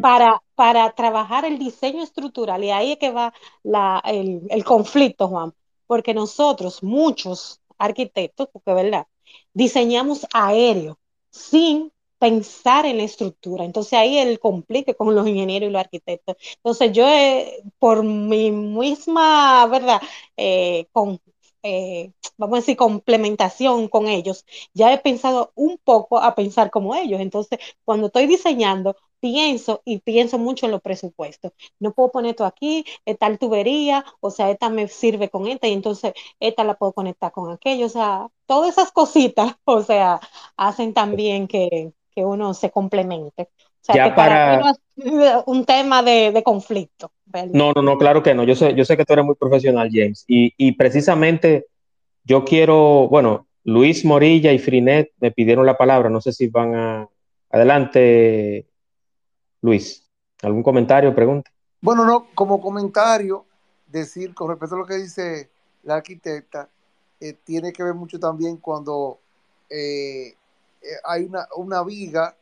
[0.00, 3.32] Para, para trabajar el diseño estructural y ahí es que va
[3.62, 5.52] la, el, el conflicto, Juan,
[5.86, 9.06] porque nosotros, muchos arquitectos, porque verdad,
[9.52, 10.98] diseñamos aéreo
[11.30, 13.64] sin pensar en la estructura.
[13.64, 16.36] Entonces ahí el complique con los ingenieros y los arquitectos.
[16.56, 20.00] Entonces yo, eh, por mi misma, ¿verdad?
[20.36, 21.18] Eh, con,
[21.62, 24.44] eh, vamos a decir, complementación con ellos,
[24.74, 27.20] ya he pensado un poco a pensar como ellos.
[27.20, 31.52] Entonces, cuando estoy diseñando, pienso y pienso mucho en los presupuestos.
[31.78, 32.84] No puedo poner esto aquí,
[33.18, 37.32] tal tubería, o sea, esta me sirve con esta y entonces esta la puedo conectar
[37.32, 37.86] con aquello.
[37.86, 40.20] O sea, todas esas cositas, o sea,
[40.56, 43.48] hacen también que, que uno se complemente.
[43.80, 47.10] O sea, que para, no es un tema de, conflicto.
[47.52, 48.44] No, no, no, claro que no.
[48.44, 50.24] Yo sé, yo sé que tú eres muy profesional, James.
[50.26, 51.66] Y, precisamente
[52.24, 56.10] yo quiero, bueno, Luis Morilla y Frinet me pidieron la palabra.
[56.10, 57.08] No sé si van a.
[57.52, 58.66] Adelante,
[59.62, 60.06] Luis.
[60.42, 61.50] ¿Algún comentario, pregunta?
[61.80, 63.44] Bueno, no, como comentario,
[63.86, 65.50] decir con respecto a lo que dice
[65.82, 66.68] la arquitecta,
[67.20, 69.20] eh, tiene que ver mucho también cuando
[69.68, 70.34] eh,
[70.82, 72.34] eh, hay una, una viga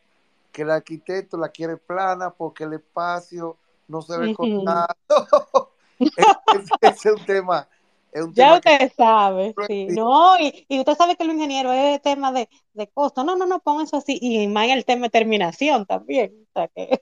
[0.53, 3.57] que el arquitecto la quiere plana porque el espacio
[3.89, 4.97] no se ve con nada.
[5.99, 7.69] es, un tema.
[8.33, 9.87] Ya usted sabe, sí.
[9.89, 13.25] No, y, y, usted sabe que el ingeniero es tema de, de costo.
[13.25, 14.19] No, no, no, pon eso así.
[14.21, 16.33] Y más el tema de terminación también.
[16.43, 17.01] O sea que...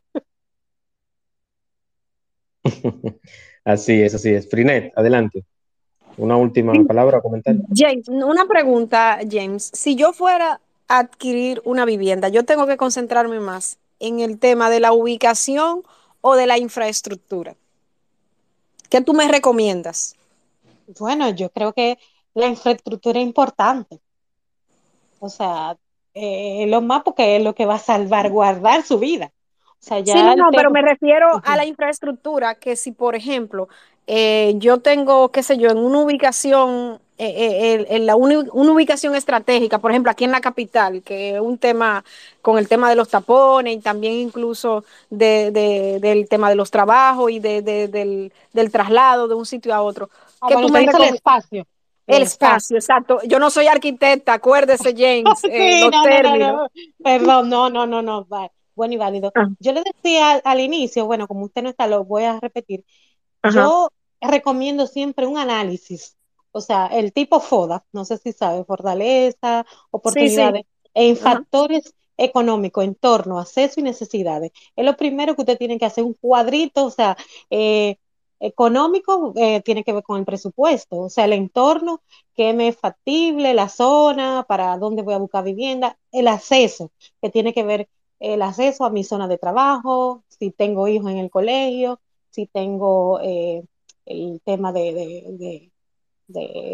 [3.64, 4.48] así es, así es.
[4.48, 5.44] Frinet, adelante.
[6.16, 7.62] Una última palabra o comentario.
[7.74, 9.70] James, una pregunta, James.
[9.74, 14.70] Si yo fuera a adquirir una vivienda, yo tengo que concentrarme más en el tema
[14.70, 15.82] de la ubicación
[16.20, 17.54] o de la infraestructura.
[18.88, 20.16] ¿Qué tú me recomiendas?
[20.98, 21.98] Bueno, yo creo que
[22.34, 24.00] la infraestructura es importante.
[25.18, 25.76] O sea,
[26.14, 29.32] eh, lo más porque es lo que va a salvaguardar su vida.
[29.64, 33.14] O sea, ya sí, no, no, pero me refiero a la infraestructura, que si, por
[33.14, 33.68] ejemplo,
[34.06, 38.38] eh, yo tengo, qué sé yo, en una ubicación, eh, eh, en la una
[38.72, 42.04] ubicación estratégica, por ejemplo, aquí en la capital, que es un tema
[42.40, 45.50] con el tema de los tapones y también incluso de,
[46.00, 50.08] del tema de los trabajos y de, del, del, traslado de un sitio a otro.
[50.40, 51.66] Ah, tú me el espacio.
[52.06, 53.18] El espacio, exacto.
[53.24, 55.24] Yo no soy arquitecta, acuérdese, James.
[55.40, 56.52] sí, los no, términos.
[56.52, 56.68] No,
[57.02, 58.26] Perdón, no, no, no, no.
[58.74, 59.32] Bueno y válido.
[59.34, 59.48] Ah.
[59.58, 62.84] Yo le decía al, al, inicio, bueno, como usted no está, lo voy a repetir.
[63.52, 63.88] Yo
[64.20, 66.16] recomiendo siempre un análisis,
[66.52, 70.64] o sea, el tipo FODA, no sé si sabe, fortaleza, oportunidades,
[70.94, 74.52] en factores económicos, entorno, acceso y necesidades.
[74.74, 77.16] Es lo primero que usted tiene que hacer, un cuadrito, o sea,
[77.50, 77.98] eh,
[78.40, 82.02] económico eh, tiene que ver con el presupuesto, o sea, el entorno,
[82.34, 86.90] que me es factible, la zona, para dónde voy a buscar vivienda, el acceso,
[87.20, 87.88] que tiene que ver
[88.20, 92.00] el acceso a mi zona de trabajo, si tengo hijos en el colegio,
[92.30, 93.64] si tengo eh,
[94.06, 95.70] el tema de,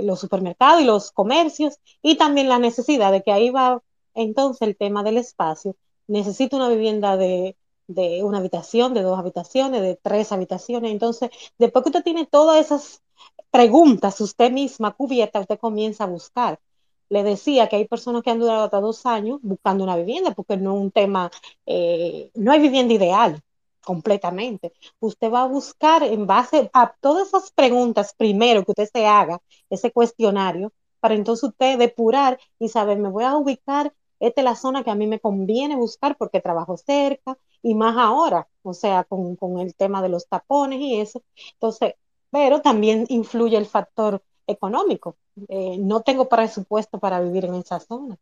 [0.02, 3.82] los supermercados y los comercios, y también la necesidad de que ahí va
[4.14, 5.76] entonces el tema del espacio.
[6.06, 7.56] Necesito una vivienda de,
[7.86, 10.92] de una habitación, de dos habitaciones, de tres habitaciones.
[10.92, 13.02] Entonces, después que usted tiene todas esas
[13.50, 16.60] preguntas usted misma cubiertas, usted comienza a buscar.
[17.08, 20.56] Le decía que hay personas que han durado hasta dos años buscando una vivienda, porque
[20.56, 21.30] no es un tema,
[21.66, 23.42] eh, no hay vivienda ideal
[23.82, 24.72] completamente.
[25.00, 29.40] Usted va a buscar en base a todas esas preguntas primero que usted se haga,
[29.68, 33.92] ese cuestionario, para entonces usted depurar y saber, me voy a ubicar,
[34.22, 37.96] esta es la zona que a mí me conviene buscar porque trabajo cerca y más
[37.98, 41.22] ahora, o sea, con, el tema de los tapones y eso.
[41.54, 41.94] Entonces,
[42.30, 45.16] pero también influye el factor económico.
[45.48, 48.16] Eh, no tengo presupuesto para vivir en esa zona.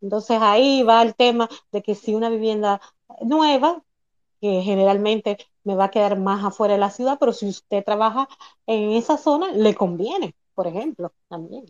[0.00, 2.80] Entonces ahí va el tema de que si una vivienda
[3.20, 3.82] nueva
[4.40, 8.28] que generalmente me va a quedar más afuera de la ciudad, pero si usted trabaja
[8.66, 11.66] en esa zona, le conviene, por ejemplo, también.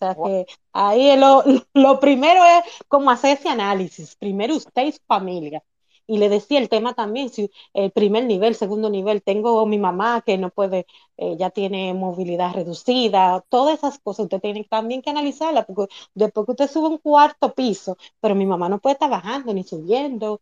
[0.00, 1.42] O sea que ahí lo,
[1.74, 4.16] lo primero es como hacer ese análisis.
[4.16, 5.62] Primero usted y su familia.
[6.06, 10.22] Y le decía el tema también, si el primer nivel, segundo nivel, tengo mi mamá
[10.24, 10.86] que no puede,
[11.18, 16.46] eh, ya tiene movilidad reducida, todas esas cosas usted tiene también que analizarlas, porque después
[16.46, 20.40] que usted sube un cuarto piso, pero mi mamá no puede estar bajando ni subiendo,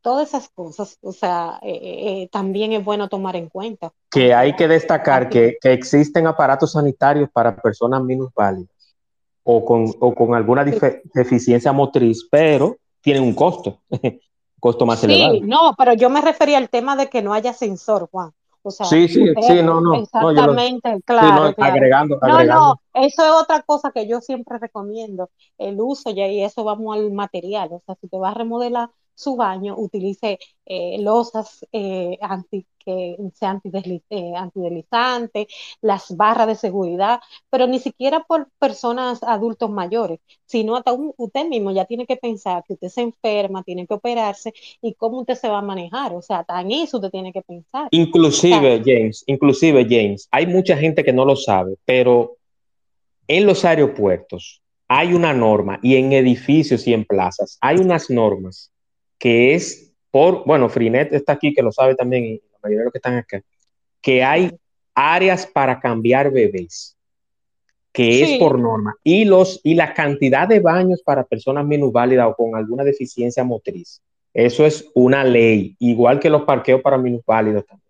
[0.00, 3.92] todas esas cosas, o sea, eh, eh, eh, también es bueno tomar en cuenta.
[4.10, 8.73] Que hay que destacar que, que existen aparatos sanitarios para personas minusválidas
[9.44, 13.78] o con, o con alguna deficiencia motriz, pero tienen un costo,
[14.58, 15.34] costo más elevado.
[15.34, 18.32] Sí, no, pero yo me refería al tema de que no haya sensor, Juan.
[18.66, 19.94] O sea, sí, sí, sí, no, no.
[19.94, 26.10] Exactamente, claro, Agregando, No, no, eso es otra cosa que yo siempre recomiendo, el uso,
[26.10, 27.68] ya, y eso vamos al material.
[27.72, 33.16] O sea, si te vas a remodelar su baño utilice eh, losas eh, anti, que
[33.34, 33.60] sea
[34.10, 35.48] eh, antideslizante,
[35.80, 37.20] las barras de seguridad,
[37.50, 42.62] pero ni siquiera por personas adultos mayores, sino hasta usted mismo ya tiene que pensar
[42.66, 46.22] que usted se enferma, tiene que operarse y cómo usted se va a manejar, o
[46.22, 47.88] sea, tan eso usted tiene que pensar.
[47.90, 52.36] Inclusive, James, inclusive, James, hay mucha gente que no lo sabe, pero
[53.26, 58.70] en los aeropuertos hay una norma y en edificios y en plazas hay unas normas
[59.18, 62.84] que es por, bueno, Frinet está aquí, que lo sabe también, y la mayoría de
[62.84, 63.42] los que están acá,
[64.00, 64.50] que hay
[64.94, 66.96] áreas para cambiar bebés,
[67.92, 72.34] que es por norma, y, los, y la cantidad de baños para personas minusválidas o
[72.34, 74.00] con alguna deficiencia motriz.
[74.32, 77.83] Eso es una ley, igual que los parqueos para minusválidos también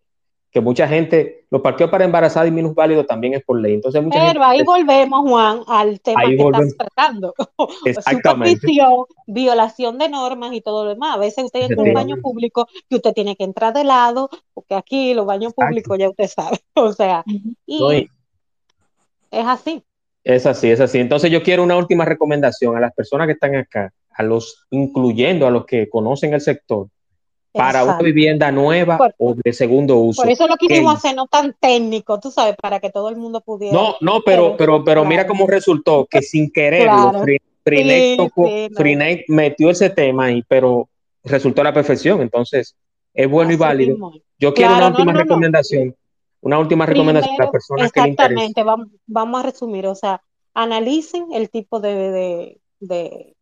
[0.54, 3.74] que mucha gente, los parqueos para embarazadas y minusválidos también es por ley.
[3.74, 7.34] Entonces, Pero ahí volvemos, Juan, al tema que estás tratando.
[7.84, 8.64] Exactamente.
[9.26, 11.16] violación de normas y todo lo demás.
[11.16, 14.30] A veces usted entra en un baño público y usted tiene que entrar de lado,
[14.54, 16.58] porque aquí los baños públicos ya usted sabe.
[16.74, 17.24] O sea,
[17.66, 18.08] y
[19.32, 19.82] es así.
[20.22, 21.00] Es así, es así.
[21.00, 25.48] Entonces yo quiero una última recomendación a las personas que están acá, a los, incluyendo
[25.48, 26.86] a los que conocen el sector,
[27.54, 30.22] para una vivienda nueva o de segundo uso.
[30.22, 33.40] Por eso lo quisimos hacer no tan técnico, tú sabes, para que todo el mundo
[33.40, 33.72] pudiera.
[33.72, 37.22] No, no, pero, pero, pero mira cómo resultó, que sin quererlo,
[37.64, 40.88] Freenet metió ese tema ahí, pero
[41.22, 42.76] resultó a la perfección, entonces
[43.14, 44.12] es bueno y válido.
[44.38, 45.96] Yo quiero una última recomendación,
[46.40, 50.20] una última recomendación para personas que Exactamente, vamos, vamos a resumir, o sea,
[50.52, 53.36] analicen el tipo de, de,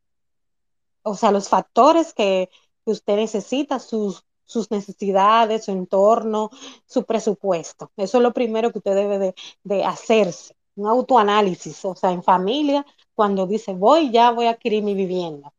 [1.03, 2.51] o sea, los factores que,
[2.91, 6.51] usted necesita, sus, sus necesidades, su entorno,
[6.87, 7.91] su presupuesto.
[7.97, 9.35] Eso es lo primero que usted debe
[9.65, 12.85] de, hacerse, un autoanálisis, o sea, en familia,
[13.15, 15.53] cuando dice, voy, ya voy a adquirir mi vivienda.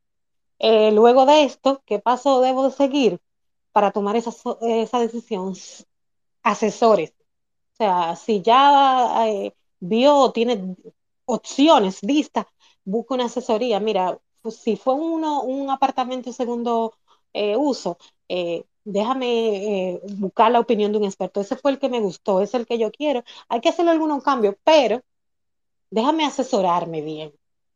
[0.60, 3.20] Eh, luego de esto, ¿qué paso debo de seguir
[3.72, 4.32] para tomar esa,
[4.62, 5.56] esa decisión?
[6.44, 7.14] Asesores.
[7.74, 10.76] O sea, si ya eh, vio o tiene
[11.26, 12.45] opciones vistas,
[12.86, 13.80] busca una asesoría.
[13.80, 14.20] Mira,
[14.52, 16.94] si fue uno, un apartamento segundo
[17.34, 17.98] eh, uso,
[18.84, 21.42] déjame buscar la opinión de un experto.
[21.42, 23.24] Ese fue el que me gustó, es el que yo quiero.
[23.50, 25.02] Hay que hacerle algunos cambios, pero
[25.90, 27.34] déjame asesorarme bien.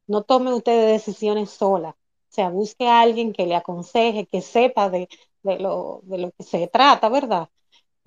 [0.08, 1.92] No tome usted decisiones sola.
[1.92, 5.10] O sea, busque a alguien que le aconseje, que sepa de,
[5.44, 7.50] lo, de lo que se trata, ¿verdad?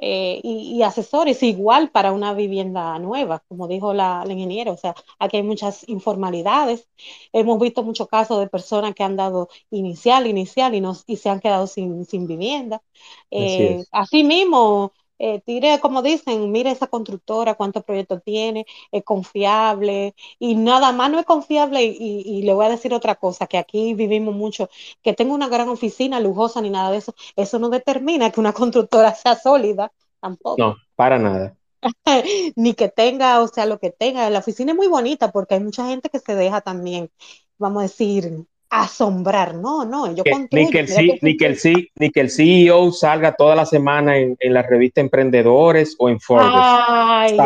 [0.03, 4.73] Eh, y, asesores igual para una vivienda nueva, como dijo la, ingeniera.
[4.73, 6.89] O sea, aquí hay muchas informalidades.
[7.35, 11.29] Hemos visto muchos casos de personas que han dado inicial, inicial y, no, y se
[11.29, 12.83] han quedado sin, sin vivienda.
[13.31, 20.15] Eh, así mismo, eh, tire, como dicen, mire esa constructora, cuántos proyectos tiene, es confiable
[20.39, 23.93] y nada más no es confiable y, le voy a decir otra cosa, que aquí
[23.93, 24.71] vivimos mucho,
[25.03, 28.53] que tengo una gran oficina lujosa ni nada de eso, eso no determina que una
[28.55, 30.57] constructora sea sólida tampoco.
[30.57, 31.55] No, para nada.
[32.57, 34.31] ni que tenga, o sea, lo que tenga.
[34.31, 37.11] La oficina es muy bonita porque hay mucha gente que se deja también,
[37.59, 40.23] vamos a decir, asombrar, no, no, yo
[40.53, 40.87] ni, que el
[41.21, 45.97] ni, que el ni que el CEO salga toda la semana en, la revista Emprendedores
[45.99, 46.49] o en Forbes.
[46.55, 47.37] Ay,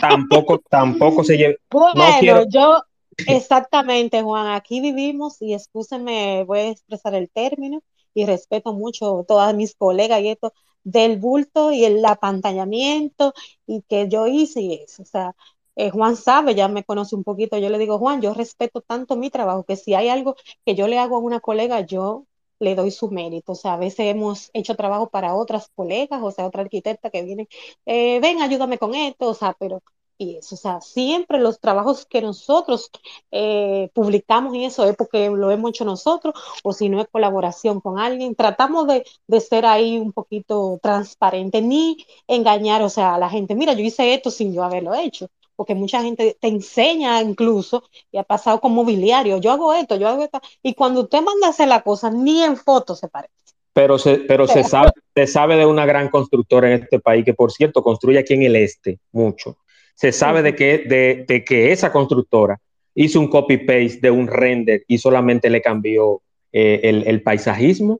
[0.00, 1.58] tampoco, tampoco se lleve.
[1.70, 2.82] Bueno, yo,
[3.28, 7.82] exactamente, Juan, aquí vivimos y escúsenme, voy a expresar el término
[8.14, 13.34] y respeto mucho a todas mis colegas y esto del bulto y el apantallamiento
[13.66, 15.34] y que yo hice y eso, o sea,
[15.76, 19.16] eh, Juan sabe, ya me conoce un poquito, yo le digo, Juan, yo respeto tanto
[19.16, 22.26] mi trabajo que si hay algo que yo le hago a una colega, yo
[22.60, 23.52] le doy su mérito.
[23.52, 27.22] O sea, a veces hemos hecho trabajo para otras colegas, o sea, otra arquitecta que
[27.22, 27.48] viene,
[27.86, 29.82] eh, ven, ayúdame con esto, o sea, pero
[30.16, 32.88] y eso, o sea, siempre los trabajos que nosotros
[33.32, 37.80] eh, publicamos y eso es porque lo hemos hecho nosotros o si no es colaboración
[37.80, 41.96] con alguien, tratamos de, de ser ahí un poquito transparente, ni
[42.28, 45.74] engañar, o sea, a la gente, mira, yo hice esto sin yo haberlo hecho, porque
[45.74, 50.24] mucha gente te enseña incluso, y ha pasado con mobiliario, yo hago esto, yo hago
[50.24, 53.32] esto, y cuando usted manda a hacer la cosa, ni en foto se parece.
[53.72, 57.34] Pero se, pero se sabe, se sabe de una gran constructora en este país, que
[57.34, 59.58] por cierto construye aquí en el este mucho.
[59.96, 62.60] Se sabe de, que, de, de que esa constructora
[62.94, 66.22] hizo un copy-paste de un render y solamente le cambió
[66.52, 67.98] eh, el, el, paisajismo.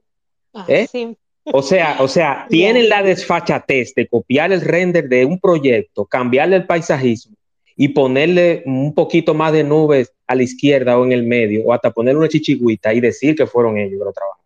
[0.53, 0.87] Ah, ¿eh?
[0.89, 1.17] sí.
[1.51, 6.55] O sea, o sea, tienen la desfachatez de copiar el render de un proyecto, cambiarle
[6.55, 7.35] el paisajismo
[7.75, 11.73] y ponerle un poquito más de nubes a la izquierda o en el medio, o
[11.73, 14.43] hasta ponerle una chichigüita y decir que fueron ellos los trabajos.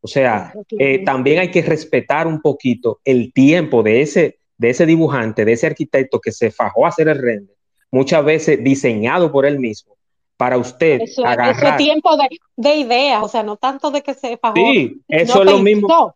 [0.00, 4.86] O sea, eh, también hay que respetar un poquito el tiempo de ese, de ese
[4.86, 7.56] dibujante, de ese arquitecto que se fajó a hacer el render,
[7.90, 9.96] muchas veces diseñado por él mismo,
[10.36, 11.76] para usted eso, agarrar.
[11.76, 14.54] Ese tiempo de, de ideas, o sea, no tanto de que se fajó.
[14.54, 16.14] Sí, eso es lo mismo.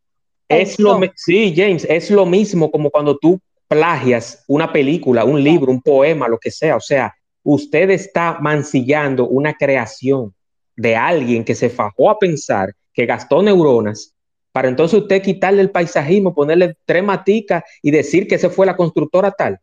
[0.48, 3.40] Es lo, sí, James, es lo mismo como cuando tú
[3.70, 6.74] plagias una película, un libro, un poema, lo que sea.
[6.74, 7.14] O sea,
[7.44, 10.34] usted está mancillando una creación
[10.74, 14.12] de alguien que se fajó a pensar, que gastó neuronas,
[14.51, 18.76] para entonces usted quitarle el paisajismo, ponerle tres maticas y decir que se fue la
[18.76, 19.60] constructora tal.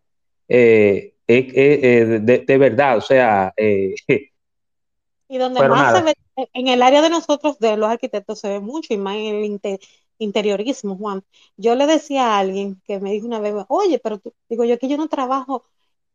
[0.47, 3.53] Eh, eh, eh, de, verdad, o sea...
[3.57, 6.15] y donde más se ve,
[6.53, 9.79] en el área de nosotros, de los arquitectos, se ve mucho, y más en el,
[10.19, 11.23] interiorismo, Juan.
[11.57, 14.77] Yo le decía a alguien que me dijo una vez, oye, pero tú, digo yo
[14.80, 15.64] que yo no trabajo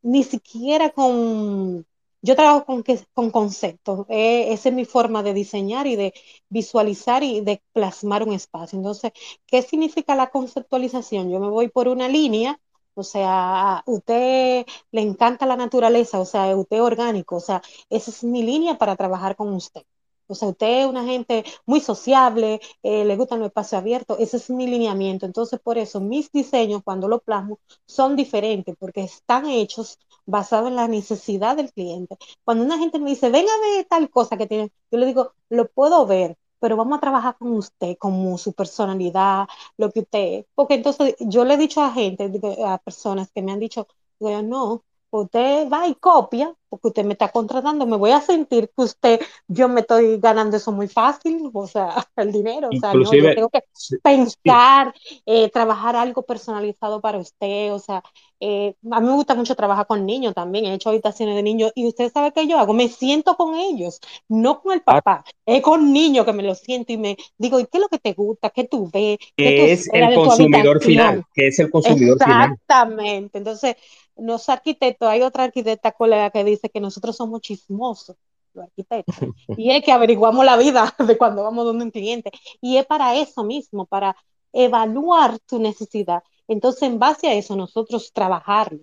[0.03, 1.87] ni siquiera con,
[2.23, 2.85] yo trabajo con,
[3.15, 6.13] con conceptos, eh, esa es mi forma de diseñar y de
[6.49, 8.77] visualizar y de plasmar un espacio.
[8.79, 9.13] Entonces,
[9.47, 11.31] ¿qué significa la conceptualización?
[11.31, 12.61] Yo me voy por una línea,
[12.95, 18.25] o sea, usted le encanta la naturaleza, o sea, usted orgánico, o sea, esa es
[18.25, 19.83] mi línea para trabajar con usted.
[20.33, 24.37] O sea, usted es una gente muy sociable, eh, le gusta el espacio abierto, ese
[24.39, 25.27] es mi lineamiento.
[25.27, 30.77] Entonces, por eso mis diseños, cuando los plasmo, son diferentes porque están hechos basados en
[30.77, 32.17] la necesidad del cliente.
[32.45, 35.33] Cuando una gente me dice, venga a ver tal cosa que tiene, yo le digo,
[35.49, 39.47] lo puedo ver, pero vamos a trabajar con usted, como su personalidad,
[39.77, 42.31] lo que usted, porque entonces yo le he dicho a gente,
[42.65, 43.87] a personas que me han dicho,
[44.21, 44.85] no,
[45.21, 49.21] usted va y copia, porque usted me está contratando, me voy a sentir que usted,
[49.47, 53.35] yo me estoy ganando eso muy fácil, o sea, el dinero, o sea, no, yo
[53.35, 53.63] tengo que
[54.03, 54.95] pensar,
[55.27, 58.03] eh, trabajar algo personalizado para usted, o sea,
[58.41, 61.73] eh, a mí me gusta mucho trabajar con niños también, he hecho habitaciones de niños
[61.75, 64.95] y usted sabe que yo hago, me siento con ellos, no con el ah.
[64.95, 67.89] papá, es con niños que me lo siento y me digo, ¿y qué es lo
[67.89, 68.49] que te gusta?
[68.49, 69.19] ¿Qué tú ves?
[69.37, 71.23] ¿Qué es el consumidor final?
[71.35, 72.53] ¿Qué es el consumidor final?
[72.53, 73.77] Exactamente, entonces
[74.17, 78.17] los arquitectos, hay otra arquitecta colega que dice que nosotros somos chismosos,
[78.55, 79.17] los arquitectos,
[79.59, 82.31] y es que averiguamos la vida de cuando vamos donde un cliente,
[82.61, 84.17] y es para eso mismo, para
[84.53, 86.23] evaluar tu necesidad.
[86.47, 88.81] Entonces, en base a eso, nosotros trabajarlo.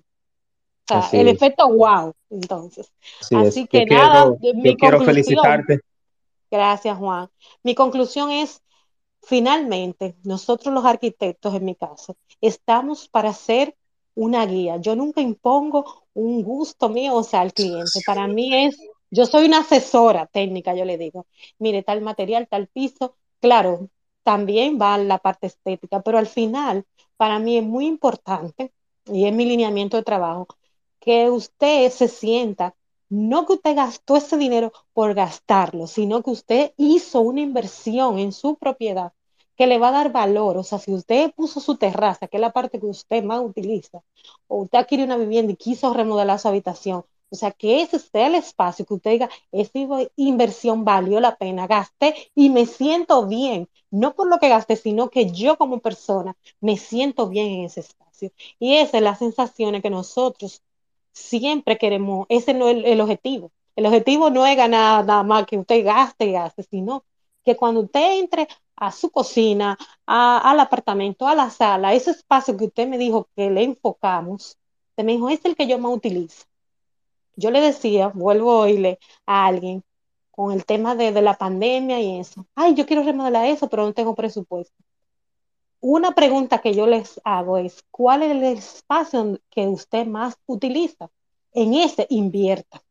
[0.91, 2.91] O sea, el efecto wow, entonces.
[3.31, 5.81] Así, que nada, yo quiero felicitarte.
[6.49, 7.29] Gracias, Juan.
[7.61, 8.63] Mi conclusión es,
[9.21, 13.75] finalmente, nosotros los arquitectos, en mi caso, estamos para ser
[14.19, 14.77] una guía.
[14.77, 18.01] Yo nunca impongo un gusto mío, o sea, al cliente.
[18.05, 18.77] Para mí es,
[19.09, 21.25] yo soy una asesora técnica, yo le digo,
[21.57, 23.89] mire, tal material, tal piso, claro,
[24.23, 26.85] también va la parte estética, pero al final,
[27.15, 28.73] para mí es muy importante,
[29.05, 30.47] y es mi lineamiento de trabajo,
[30.99, 32.75] que usted se sienta,
[33.07, 38.33] no que usted gastó ese dinero por gastarlo, sino que usted hizo una inversión en
[38.33, 39.13] su propiedad
[39.59, 40.57] que le va a dar valor.
[40.57, 44.01] O sea, si usted puso su terraza, que es la parte que usted más utiliza,
[44.47, 48.27] o usted adquiere una vivienda y quiso remodelar su habitación, o sea, que ese sea
[48.27, 49.71] el espacio que usted diga, esa
[50.15, 55.09] inversión valió la pena, gasté y me siento bien, no por lo que gasté, sino
[55.09, 58.31] que yo como persona me siento bien en ese espacio.
[58.59, 60.63] Y esa es la sensación que nosotros
[61.11, 63.51] siempre queremos, ese no es el, el objetivo.
[63.75, 67.03] El objetivo no es ganar nada más que usted gaste y gaste, sino
[67.43, 68.47] que cuando usted entre
[68.79, 73.49] a su cocina, al apartamento, a la sala, ese espacio que usted me dijo que
[73.49, 74.57] le enfocamos,
[74.91, 76.45] usted me dijo, es el que yo más utilizo.
[77.35, 79.83] Yo le decía, vuelvo a oírle a alguien
[80.31, 83.85] con el tema de, de la pandemia y eso, ay, yo quiero remodelar eso, pero
[83.85, 84.75] no tengo presupuesto.
[85.81, 91.09] Una pregunta que yo les hago es, ¿cuál es el espacio que usted más utiliza?
[91.53, 92.81] En ese invierta.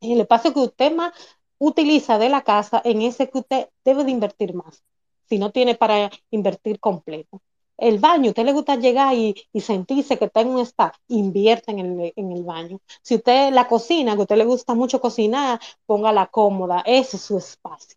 [0.00, 1.12] En el espacio que usted más
[1.60, 4.82] utiliza de la casa en ese que usted debe de invertir más,
[5.28, 7.40] si no tiene para invertir completo.
[7.76, 11.78] El baño, usted le gusta llegar y, sentirse que está en un spa, invierta en
[11.78, 12.80] el, en el baño.
[13.02, 17.22] Si usted la cocina, que a usted le gusta mucho cocinar, póngala cómoda, ese es
[17.22, 17.96] su espacio.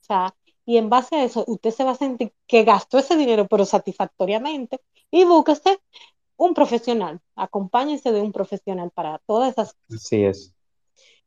[0.00, 3.16] O sea, y en base a eso, usted se va a sentir que gastó ese
[3.16, 4.80] dinero, pero satisfactoriamente,
[5.10, 5.78] y búsquese
[6.36, 10.04] un profesional, acompáñese de un profesional para todas esas cosas.
[10.04, 10.54] Así es.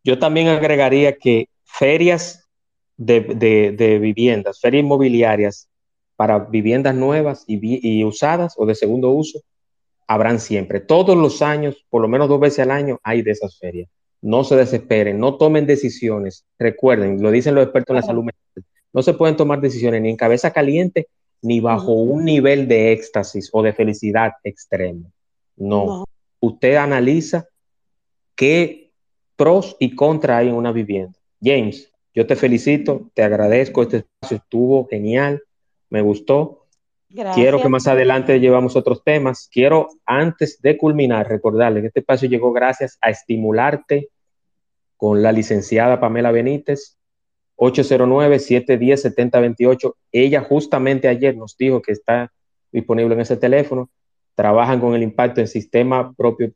[0.03, 2.47] Yo también agregaría que ferias
[2.97, 5.69] de, viviendas, ferias inmobiliarias
[6.15, 9.39] para viviendas nuevas y, usadas o de segundo uso,
[10.07, 10.79] habrán siempre.
[10.79, 13.89] Todos los años, por lo menos dos veces al año, hay de esas ferias.
[14.21, 16.45] No se desesperen, no tomen decisiones.
[16.59, 20.09] Recuerden, lo dicen los expertos en la salud mental, no se pueden tomar decisiones ni
[20.09, 21.07] en cabeza caliente
[21.41, 25.11] ni bajo un nivel de éxtasis o de felicidad extremo.
[25.55, 26.05] no.
[26.43, 27.45] Usted analiza
[28.35, 28.91] qué
[29.35, 34.37] pros y contras hay en una vivienda James, yo te felicito, te agradezco, este espacio
[34.37, 35.43] estuvo genial,
[35.89, 36.67] me gustó.
[37.33, 39.49] Quiero que más adelante llevamos otros temas.
[39.51, 44.09] Quiero, antes de culminar, recordarle que este espacio llegó gracias a Estimularte
[44.95, 46.97] con la licenciada Pamela Benítez,
[47.57, 49.93] 809-710-7028.
[50.11, 52.31] Ella justamente ayer nos dijo que está
[52.71, 53.89] disponible en ese teléfono.
[54.35, 56.53] Trabajan con el impacto en sistema propio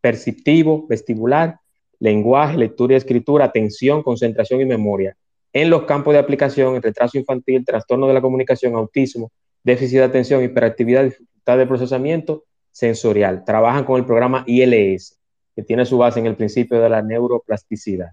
[0.00, 1.58] perceptivo, vestibular
[2.02, 5.16] lenguaje, lectura y escritura, atención, concentración y memoria.
[5.52, 9.30] En los campos de aplicación, en retraso infantil, trastorno de la comunicación, autismo,
[9.62, 12.42] déficit de atención, hiperactividad, dificultad de procesamiento
[12.72, 13.44] sensorial.
[13.44, 15.16] Trabajan con el programa ILS,
[15.54, 18.08] que tiene su base en el principio de la neuroplasticidad.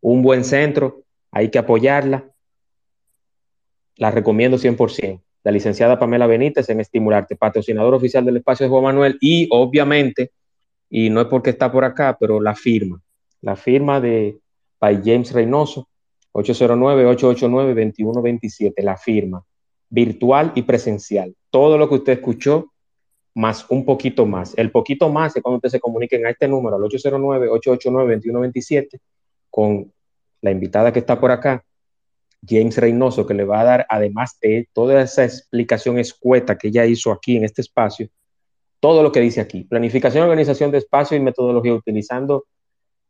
[0.00, 2.24] Un buen centro, hay que apoyarla.
[3.96, 5.20] La recomiendo 100%.
[5.42, 10.30] La licenciada Pamela Benítez en Estimularte, patrocinador oficial del espacio de Juan Manuel y obviamente,
[10.88, 13.03] y no es porque está por acá, pero la firma
[13.44, 14.38] la firma de
[14.80, 15.88] by James Reynoso,
[16.32, 19.44] 809-889-2127, la firma,
[19.90, 21.34] virtual y presencial.
[21.50, 22.72] Todo lo que usted escuchó,
[23.34, 24.56] más un poquito más.
[24.56, 28.98] El poquito más es cuando usted se comunique a este número, al 809-889-2127,
[29.50, 29.92] con
[30.40, 31.62] la invitada que está por acá,
[32.46, 36.86] James Reynoso, que le va a dar, además de toda esa explicación escueta que ella
[36.86, 38.08] hizo aquí en este espacio,
[38.80, 39.64] todo lo que dice aquí.
[39.64, 42.46] Planificación, organización de espacio y metodología utilizando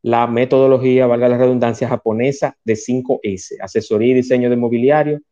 [0.04, 5.22] la metodología, valga la redundancia, japonesa de 5S, asesoría y diseño de mobiliario,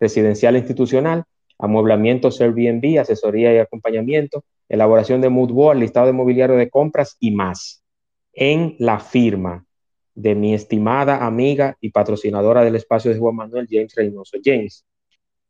[0.00, 1.24] residencial e institucional,
[1.58, 7.32] amueblamiento Airbnb, asesoría y acompañamiento, elaboración de mood board, listado de mobiliario de compras y
[7.32, 7.84] más.
[8.32, 9.66] En la firma
[10.14, 14.38] de mi estimada amiga y patrocinadora del espacio de Juan Manuel, James Reynoso.
[14.42, 14.86] James,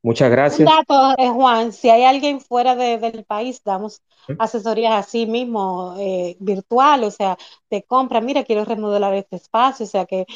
[0.03, 0.69] muchas gracias.
[0.69, 4.03] Un dato, eh, Juan, si hay alguien fuera del país, damos
[4.39, 7.37] asesorías así mismo, eh, virtual, o sea,
[7.69, 10.27] te compra, mira, quiero remodelar este espacio, o sea que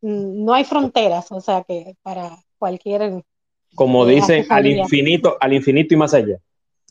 [0.00, 3.24] mm, no hay fronteras, o sea que para cualquier...
[3.74, 6.38] Como eh, dicen, al infinito, al infinito y más allá.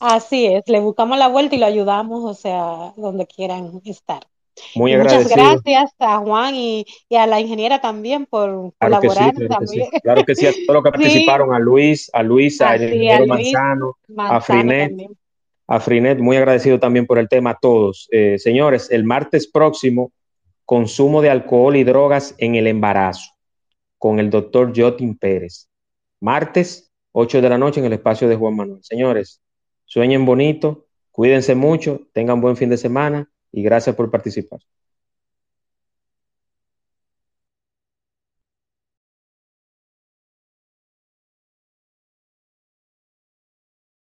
[0.00, 4.26] Así es, le buscamos la vuelta y lo ayudamos, o sea, donde quieran estar.
[4.74, 9.34] Muy Muchas gracias a Juan y, a la ingeniera también por colaborar.
[10.02, 13.96] claro, Que sí, a todos los que participaron, a Luis, a Luisa, a ingeniero Manzano,
[14.16, 15.10] a Frinet.
[15.66, 18.08] A Frinet, muy agradecido también por el tema a todos.
[18.10, 20.12] Eh, señores, el martes próximo,
[20.64, 23.32] consumo de alcohol y drogas en el embarazo,
[23.98, 25.68] con el doctor Jotin Pérez.
[26.20, 28.82] Martes, 8 de la noche en el espacio de Juan Manuel.
[28.82, 29.42] Señores,
[29.84, 34.60] sueñen bonito, cuídense mucho, tengan buen fin de semana y gracias por participar.